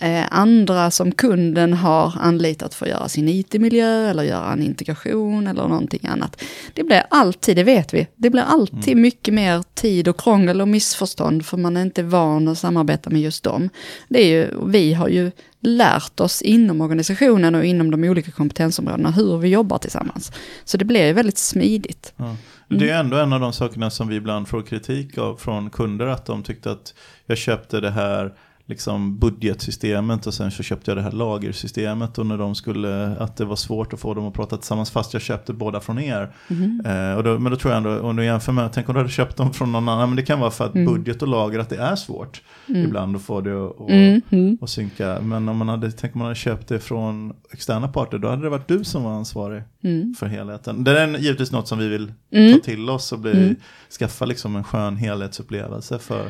eh, 0.00 0.24
andra 0.30 0.90
som 0.90 1.12
kunden 1.12 1.72
har 1.72 2.14
anlitat 2.20 2.74
för 2.74 2.86
att 2.86 2.90
göra 2.90 3.08
sin 3.08 3.28
IT-miljö 3.28 4.10
eller 4.10 4.22
göra 4.22 4.52
en 4.52 4.62
integration 4.62 5.46
eller 5.46 5.68
någonting 5.68 6.06
annat. 6.06 6.42
Det 6.74 6.84
blir 6.84 7.02
alltid, 7.10 7.56
det 7.56 7.64
vet 7.64 7.94
vi, 7.94 8.06
det 8.16 8.30
blir 8.30 8.42
alltid 8.42 8.88
mm. 8.88 9.02
mycket 9.02 9.34
mer 9.34 9.62
tid 9.74 10.08
och 10.08 10.20
krångel 10.20 10.60
och 10.60 10.68
missförstånd 10.68 11.46
för 11.46 11.56
man 11.56 11.76
är 11.76 11.82
inte 11.82 12.02
van 12.02 12.48
att 12.48 12.58
samarbeta 12.58 13.10
med 13.10 13.20
just 13.20 13.44
dem. 13.44 13.68
Det 14.08 14.18
är 14.22 14.26
ju, 14.26 14.48
vi 14.66 14.94
har 14.94 15.08
ju 15.08 15.30
lärt 15.60 16.20
oss 16.20 16.42
inom 16.42 16.80
organisationen 16.80 17.54
och 17.54 17.64
inom 17.64 17.90
de 17.90 18.04
olika 18.04 18.30
kompetensområdena 18.30 19.10
hur 19.10 19.38
vi 19.38 19.48
jobbar 19.48 19.78
tillsammans. 19.78 20.32
Så 20.64 20.76
det 20.76 20.84
blir 20.84 21.12
väldigt 21.12 21.38
smidigt. 21.38 22.12
Ja. 22.16 22.36
Mm. 22.72 22.86
Det 22.86 22.90
är 22.90 23.00
ändå 23.00 23.16
en 23.16 23.32
av 23.32 23.40
de 23.40 23.52
sakerna 23.52 23.90
som 23.90 24.08
vi 24.08 24.16
ibland 24.16 24.48
får 24.48 24.62
kritik 24.62 25.18
av 25.18 25.36
från 25.36 25.70
kunder, 25.70 26.06
att 26.06 26.26
de 26.26 26.42
tyckte 26.42 26.70
att 26.70 26.94
jag 27.26 27.38
köpte 27.38 27.80
det 27.80 27.90
här 27.90 28.34
liksom 28.72 29.18
budgetsystemet 29.18 30.26
och 30.26 30.34
sen 30.34 30.50
så 30.50 30.62
köpte 30.62 30.90
jag 30.90 30.98
det 30.98 31.02
här 31.02 31.12
lagersystemet 31.12 32.18
och 32.18 32.26
när 32.26 32.38
de 32.38 32.54
skulle, 32.54 33.16
att 33.16 33.36
det 33.36 33.44
var 33.44 33.56
svårt 33.56 33.92
att 33.92 34.00
få 34.00 34.14
dem 34.14 34.26
att 34.26 34.34
prata 34.34 34.56
tillsammans 34.56 34.90
fast 34.90 35.12
jag 35.12 35.22
köpte 35.22 35.52
båda 35.52 35.80
från 35.80 35.98
er. 35.98 36.34
Mm. 36.48 36.80
Eh, 36.86 37.16
och 37.16 37.24
då, 37.24 37.38
men 37.38 37.52
då 37.52 37.58
tror 37.58 37.72
jag 37.74 37.76
ändå, 37.76 38.00
om 38.00 38.16
du 38.16 38.24
jämför 38.24 38.52
med, 38.52 38.72
tänk 38.72 38.88
om 38.88 38.94
du 38.94 39.00
hade 39.00 39.12
köpt 39.12 39.36
dem 39.36 39.52
från 39.52 39.72
någon 39.72 39.88
annan, 39.88 40.08
men 40.08 40.16
det 40.16 40.22
kan 40.22 40.40
vara 40.40 40.50
för 40.50 40.64
att 40.64 40.74
mm. 40.74 40.94
budget 40.94 41.22
och 41.22 41.28
lager, 41.28 41.58
att 41.58 41.68
det 41.68 41.76
är 41.76 41.96
svårt 41.96 42.42
mm. 42.68 42.84
ibland 42.84 43.16
att 43.16 43.22
få 43.22 43.40
det 43.40 43.66
att 43.66 43.72
och, 43.76 43.90
mm, 43.90 44.20
mm. 44.30 44.58
och 44.60 44.70
synka. 44.70 45.20
Men 45.22 45.48
om 45.48 45.56
man 45.56 45.68
hade, 45.68 45.90
tänk 45.92 46.14
om 46.14 46.18
man 46.18 46.26
hade 46.26 46.38
köpt 46.38 46.68
det 46.68 46.80
från 46.80 47.32
externa 47.50 47.88
parter, 47.88 48.18
då 48.18 48.28
hade 48.28 48.42
det 48.42 48.50
varit 48.50 48.68
du 48.68 48.84
som 48.84 49.04
var 49.04 49.12
ansvarig 49.12 49.62
mm. 49.82 50.14
för 50.14 50.26
helheten. 50.26 50.84
Det 50.84 51.00
är 51.00 51.18
givetvis 51.18 51.52
något 51.52 51.68
som 51.68 51.78
vi 51.78 51.88
vill 51.88 52.12
ta 52.54 52.64
till 52.64 52.90
oss 52.90 53.12
och 53.12 53.18
bli, 53.18 53.54
skaffa 53.98 54.24
liksom 54.24 54.56
en 54.56 54.64
skön 54.64 54.96
helhetsupplevelse 54.96 55.98
för 55.98 56.26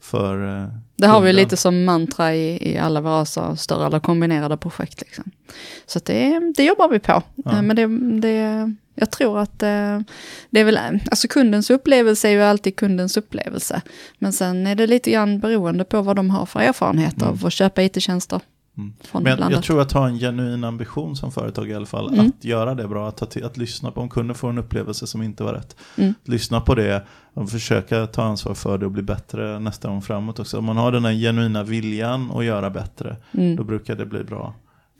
för 0.00 0.62
eh, 0.62 0.68
Det 0.96 1.06
har 1.06 1.20
vi 1.20 1.32
lite 1.32 1.56
som 1.56 1.84
mantra 1.84 2.34
i, 2.34 2.72
i 2.72 2.78
alla 2.78 3.00
våra 3.00 3.24
så 3.24 3.56
större 3.56 3.86
eller 3.86 4.00
kombinerade 4.00 4.56
projekt. 4.56 5.00
Liksom. 5.00 5.30
Så 5.86 6.00
det, 6.04 6.52
det 6.56 6.64
jobbar 6.64 6.88
vi 6.88 6.98
på. 6.98 7.22
Ja. 7.36 7.52
Eh, 7.52 7.62
men 7.62 7.76
det, 7.76 7.86
det, 8.20 8.74
jag 8.94 9.10
tror 9.10 9.38
att 9.38 9.62
eh, 9.62 10.00
det 10.50 10.60
är 10.60 10.64
väl, 10.64 10.78
alltså 11.10 11.28
kundens 11.28 11.70
upplevelse 11.70 12.28
är 12.28 12.32
ju 12.32 12.42
alltid 12.42 12.76
kundens 12.76 13.16
upplevelse. 13.16 13.82
Men 14.18 14.32
sen 14.32 14.66
är 14.66 14.74
det 14.74 14.86
lite 14.86 15.10
grann 15.10 15.40
beroende 15.40 15.84
på 15.84 16.02
vad 16.02 16.16
de 16.16 16.30
har 16.30 16.46
för 16.46 16.60
erfarenheter 16.60 17.22
mm. 17.22 17.28
av 17.28 17.46
att 17.46 17.52
köpa 17.52 17.82
it-tjänster. 17.82 18.40
Mm. 18.78 18.92
Men 19.12 19.38
jag, 19.38 19.52
jag, 19.52 19.62
tror 19.62 19.80
att 19.80 19.92
ha 19.92 20.08
en 20.08 20.18
genuin 20.18 20.64
ambition 20.64 21.16
som 21.16 21.32
företag 21.32 21.70
i 21.70 21.74
alla 21.74 21.86
fall, 21.86 22.14
mm. 22.14 22.26
att 22.26 22.44
göra 22.44 22.74
det 22.74 22.88
bra, 22.88 23.08
att, 23.08 23.30
till, 23.30 23.44
att 23.44 23.56
lyssna 23.56 23.90
på 23.90 24.00
om 24.00 24.08
kunden 24.08 24.36
får 24.36 24.50
en 24.50 24.58
upplevelse 24.58 25.06
som 25.06 25.22
inte 25.22 25.44
var 25.44 25.52
rätt. 25.52 25.76
Mm. 25.96 26.14
Lyssna 26.24 26.60
på 26.60 26.74
det 26.74 27.06
och 27.34 27.50
försöka 27.50 28.06
ta 28.06 28.22
ansvar 28.22 28.54
för 28.54 28.78
det 28.78 28.86
och 28.86 28.92
bli 28.92 29.02
bättre 29.02 29.58
nästa 29.58 29.88
gång 29.88 30.02
framåt 30.02 30.38
också. 30.38 30.58
Om 30.58 30.64
man 30.64 30.76
har 30.76 30.92
den 30.92 31.04
här 31.04 31.12
genuina 31.12 31.62
viljan 31.62 32.30
att 32.30 32.44
göra 32.44 32.70
bättre, 32.70 33.16
mm. 33.32 33.56
då 33.56 33.64
brukar 33.64 33.96
det 33.96 34.06
bli 34.06 34.24
bra. 34.24 34.54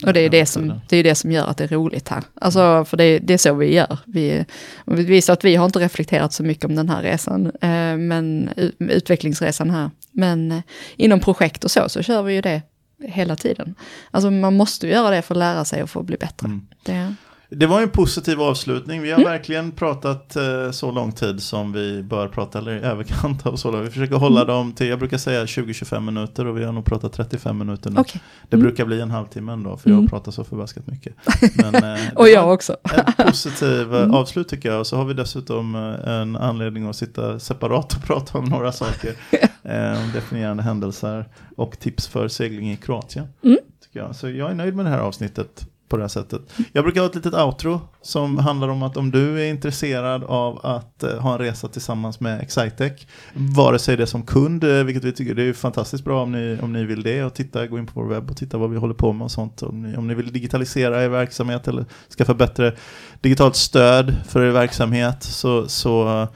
Och 0.06 0.12
det 0.12 0.20
är 0.20 0.30
det, 0.30 0.46
som, 0.46 0.80
det 0.88 0.96
är 0.96 1.04
det 1.04 1.14
som 1.14 1.33
gör 1.33 1.46
att 1.46 1.56
det 1.56 1.64
är 1.64 1.68
roligt 1.68 2.09
här. 2.09 2.22
Alltså, 2.40 2.85
för 2.85 2.96
det, 2.96 3.18
det 3.18 3.35
är 3.35 3.38
så 3.38 3.54
vi 3.54 3.74
gör. 3.74 3.98
Vi, 4.04 4.44
vi 4.85 5.22
att 5.28 5.44
vi 5.44 5.56
har 5.56 5.66
inte 5.66 5.78
reflekterat 5.78 6.33
så 6.33 6.42
mycket 6.42 6.64
om 6.64 6.74
den 6.74 6.88
här 6.88 7.02
resan, 7.02 7.46
eh, 7.46 7.96
men 7.96 8.50
utvecklingsresan 8.78 9.70
här. 9.70 9.90
Men 10.12 10.52
eh, 10.52 10.61
inom 10.96 11.20
projekt 11.20 11.64
och 11.64 11.70
så, 11.70 11.88
så 11.88 12.02
kör 12.02 12.22
vi 12.22 12.35
ju 12.35 12.40
det 12.40 12.62
hela 13.00 13.36
tiden. 13.36 13.74
Alltså 14.10 14.30
man 14.30 14.56
måste 14.56 14.88
göra 14.88 15.10
det 15.10 15.22
för 15.22 15.34
att 15.34 15.38
lära 15.38 15.64
sig 15.64 15.82
och 15.82 15.90
få 15.90 16.02
bli 16.02 16.16
bättre. 16.16 16.46
Mm. 16.46 16.66
Det... 16.82 17.14
det 17.52 17.66
var 17.66 17.82
en 17.82 17.90
positiv 17.90 18.40
avslutning. 18.40 19.02
Vi 19.02 19.10
har 19.10 19.18
mm. 19.18 19.30
verkligen 19.30 19.72
pratat 19.72 20.36
eh, 20.36 20.70
så 20.70 20.90
lång 20.90 21.12
tid 21.12 21.42
som 21.42 21.72
vi 21.72 22.02
bör 22.02 22.28
prata, 22.28 22.58
eller 22.58 22.76
i 22.76 22.80
överkant 22.80 23.46
av 23.46 23.56
så 23.56 23.70
lång. 23.70 23.82
Vi 23.82 23.90
försöker 23.90 24.14
hålla 24.14 24.40
mm. 24.40 24.54
dem 24.54 24.72
till, 24.72 24.88
jag 24.88 24.98
brukar 24.98 25.18
säga 25.18 25.44
20-25 25.44 26.00
minuter 26.00 26.46
och 26.46 26.58
vi 26.58 26.64
har 26.64 26.72
nog 26.72 26.84
pratat 26.84 27.12
35 27.12 27.58
minuter 27.58 27.90
nu. 27.90 28.00
Okay. 28.00 28.20
Det 28.48 28.56
mm. 28.56 28.66
brukar 28.66 28.84
bli 28.84 29.00
en 29.00 29.10
halvtimme 29.10 29.52
ändå, 29.52 29.76
för 29.76 29.90
jag 29.90 29.98
mm. 29.98 30.08
pratar 30.08 30.32
så 30.32 30.44
förbaskat 30.44 30.86
mycket. 30.86 31.14
Men, 31.54 31.74
eh, 31.74 32.00
och 32.14 32.28
jag 32.28 32.52
också. 32.52 32.76
en 33.18 33.26
positiv 33.26 33.94
eh, 33.94 34.02
mm. 34.02 34.14
avslut 34.14 34.48
tycker 34.48 34.68
jag. 34.68 34.80
Och 34.80 34.86
så 34.86 34.96
har 34.96 35.04
vi 35.04 35.14
dessutom 35.14 35.74
eh, 35.74 36.10
en 36.10 36.36
anledning 36.36 36.88
att 36.88 36.96
sitta 36.96 37.38
separat 37.38 37.92
och 37.92 38.02
prata 38.02 38.38
om 38.38 38.44
några 38.44 38.72
saker. 38.72 39.14
eh, 39.62 40.12
definierande 40.14 40.62
händelser 40.62 41.28
och 41.56 41.78
tips 41.78 42.08
för 42.08 42.28
segling 42.28 42.72
i 42.72 42.76
Kroatien. 42.76 43.26
Mm. 43.44 43.58
Tycker 43.82 44.00
jag. 44.00 44.16
Så 44.16 44.30
jag 44.30 44.50
är 44.50 44.54
nöjd 44.54 44.76
med 44.76 44.84
det 44.84 44.90
här 44.90 44.98
avsnittet 44.98 45.66
på 45.91 45.97
det 45.97 46.03
här 46.03 46.09
sättet. 46.09 46.41
Jag 46.72 46.84
brukar 46.84 47.01
ha 47.01 47.09
ett 47.09 47.14
litet 47.14 47.34
outro 47.34 47.80
som 48.03 48.38
handlar 48.38 48.68
om 48.68 48.82
att 48.82 48.97
om 48.97 49.11
du 49.11 49.41
är 49.41 49.51
intresserad 49.51 50.24
av 50.24 50.66
att 50.66 51.03
eh, 51.03 51.18
ha 51.18 51.32
en 51.32 51.38
resa 51.38 51.68
tillsammans 51.68 52.20
med 52.20 52.41
Excitec, 52.41 53.07
vare 53.34 53.78
sig 53.78 53.97
det 53.97 54.07
som 54.07 54.22
kund, 54.22 54.64
eh, 54.64 54.84
vilket 54.84 55.05
vi 55.05 55.12
tycker 55.12 55.34
det 55.34 55.43
är 55.43 55.53
fantastiskt 55.53 56.05
bra 56.05 56.22
om 56.22 56.32
ni, 56.32 56.59
om 56.62 56.72
ni 56.72 56.84
vill 56.84 57.03
det, 57.03 57.24
och 57.24 57.34
titta, 57.34 57.66
gå 57.66 57.78
in 57.78 57.86
på 57.86 58.01
vår 58.01 58.09
webb 58.09 58.30
och 58.30 58.36
titta 58.36 58.59
vad 58.59 58.70
vi 58.70 58.76
håller 58.76 58.95
på 58.95 59.12
med 59.12 59.24
och 59.24 59.30
sånt. 59.30 59.62
Om 59.62 59.82
ni, 59.82 59.97
om 59.97 60.07
ni 60.07 60.14
vill 60.14 60.32
digitalisera 60.32 61.05
er 61.05 61.09
verksamhet 61.09 61.68
eller 61.68 61.84
skaffa 62.18 62.34
bättre 62.34 62.72
digitalt 63.20 63.57
stöd 63.57 64.16
för 64.28 64.43
er 64.43 64.51
verksamhet 64.51 65.22
så, 65.22 65.68
så 65.68 66.28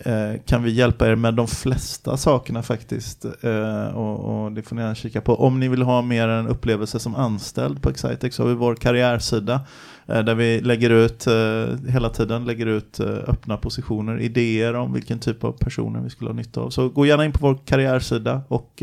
Eh, 0.00 0.40
kan 0.46 0.62
vi 0.62 0.70
hjälpa 0.70 1.08
er 1.08 1.14
med 1.14 1.34
de 1.34 1.46
flesta 1.46 2.16
sakerna 2.16 2.62
faktiskt. 2.62 3.24
Eh, 3.24 3.86
och, 3.86 4.44
och, 4.44 4.52
det 4.52 4.62
får 4.62 4.76
ni 4.76 4.82
gärna 4.82 4.94
kika 4.94 5.20
på. 5.20 5.34
Om 5.34 5.60
ni 5.60 5.68
vill 5.68 5.82
ha 5.82 6.02
mer 6.02 6.28
en 6.28 6.48
upplevelse 6.48 6.98
som 6.98 7.14
anställd 7.14 7.82
på 7.82 7.90
Excitex 7.90 8.36
så 8.36 8.42
har 8.42 8.48
vi 8.48 8.54
vår 8.54 8.74
karriärsida 8.74 9.60
eh, 10.06 10.22
där 10.24 10.34
vi 10.34 10.60
lägger 10.60 10.90
ut 10.90 11.26
eh, 11.26 11.92
hela 11.92 12.08
tiden 12.08 12.44
lägger 12.44 12.66
ut 12.66 13.00
eh, 13.00 13.06
öppna 13.06 13.56
positioner, 13.56 14.20
idéer 14.20 14.74
om 14.74 14.92
vilken 14.92 15.18
typ 15.18 15.44
av 15.44 15.52
personer 15.52 16.00
vi 16.00 16.10
skulle 16.10 16.30
ha 16.30 16.36
nytta 16.36 16.60
av. 16.60 16.70
Så 16.70 16.88
gå 16.88 17.06
gärna 17.06 17.24
in 17.24 17.32
på 17.32 17.46
vår 17.46 17.58
karriärsida 17.66 18.42
och 18.48 18.82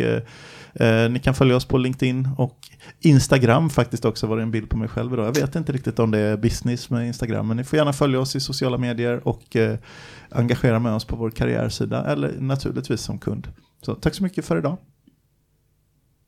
Eh, 0.74 1.10
ni 1.10 1.20
kan 1.20 1.34
följa 1.34 1.56
oss 1.56 1.66
på 1.66 1.78
LinkedIn 1.78 2.30
och 2.38 2.58
Instagram 3.00 3.70
faktiskt 3.70 4.06
också 4.06 4.28
var 4.28 4.38
det 4.38 4.44
en 4.44 4.52
bild 4.52 4.70
på 4.70 4.78
mig 4.78 4.88
själv 4.88 5.14
idag. 5.14 5.28
Jag 5.28 5.42
vet 5.42 5.56
inte 5.56 5.72
riktigt 5.72 6.00
om 6.00 6.12
det 6.12 6.20
är 6.20 6.38
business 6.38 6.90
med 6.90 7.08
Instagram, 7.08 7.48
men 7.48 7.58
ni 7.58 7.64
får 7.64 7.78
gärna 7.78 7.94
följa 7.94 8.20
oss 8.20 8.36
i 8.36 8.40
sociala 8.40 8.78
medier 8.78 9.28
och 9.28 9.56
eh, 9.56 9.78
engagera 10.30 10.80
med 10.80 10.94
oss 10.94 11.06
på 11.06 11.16
vår 11.16 11.30
karriärsida 11.30 12.06
eller 12.06 12.40
naturligtvis 12.40 13.02
som 13.02 13.20
kund. 13.20 13.48
Så 13.82 13.96
tack 13.96 14.14
så 14.14 14.24
mycket 14.24 14.46
för 14.46 14.58
idag. 14.58 14.78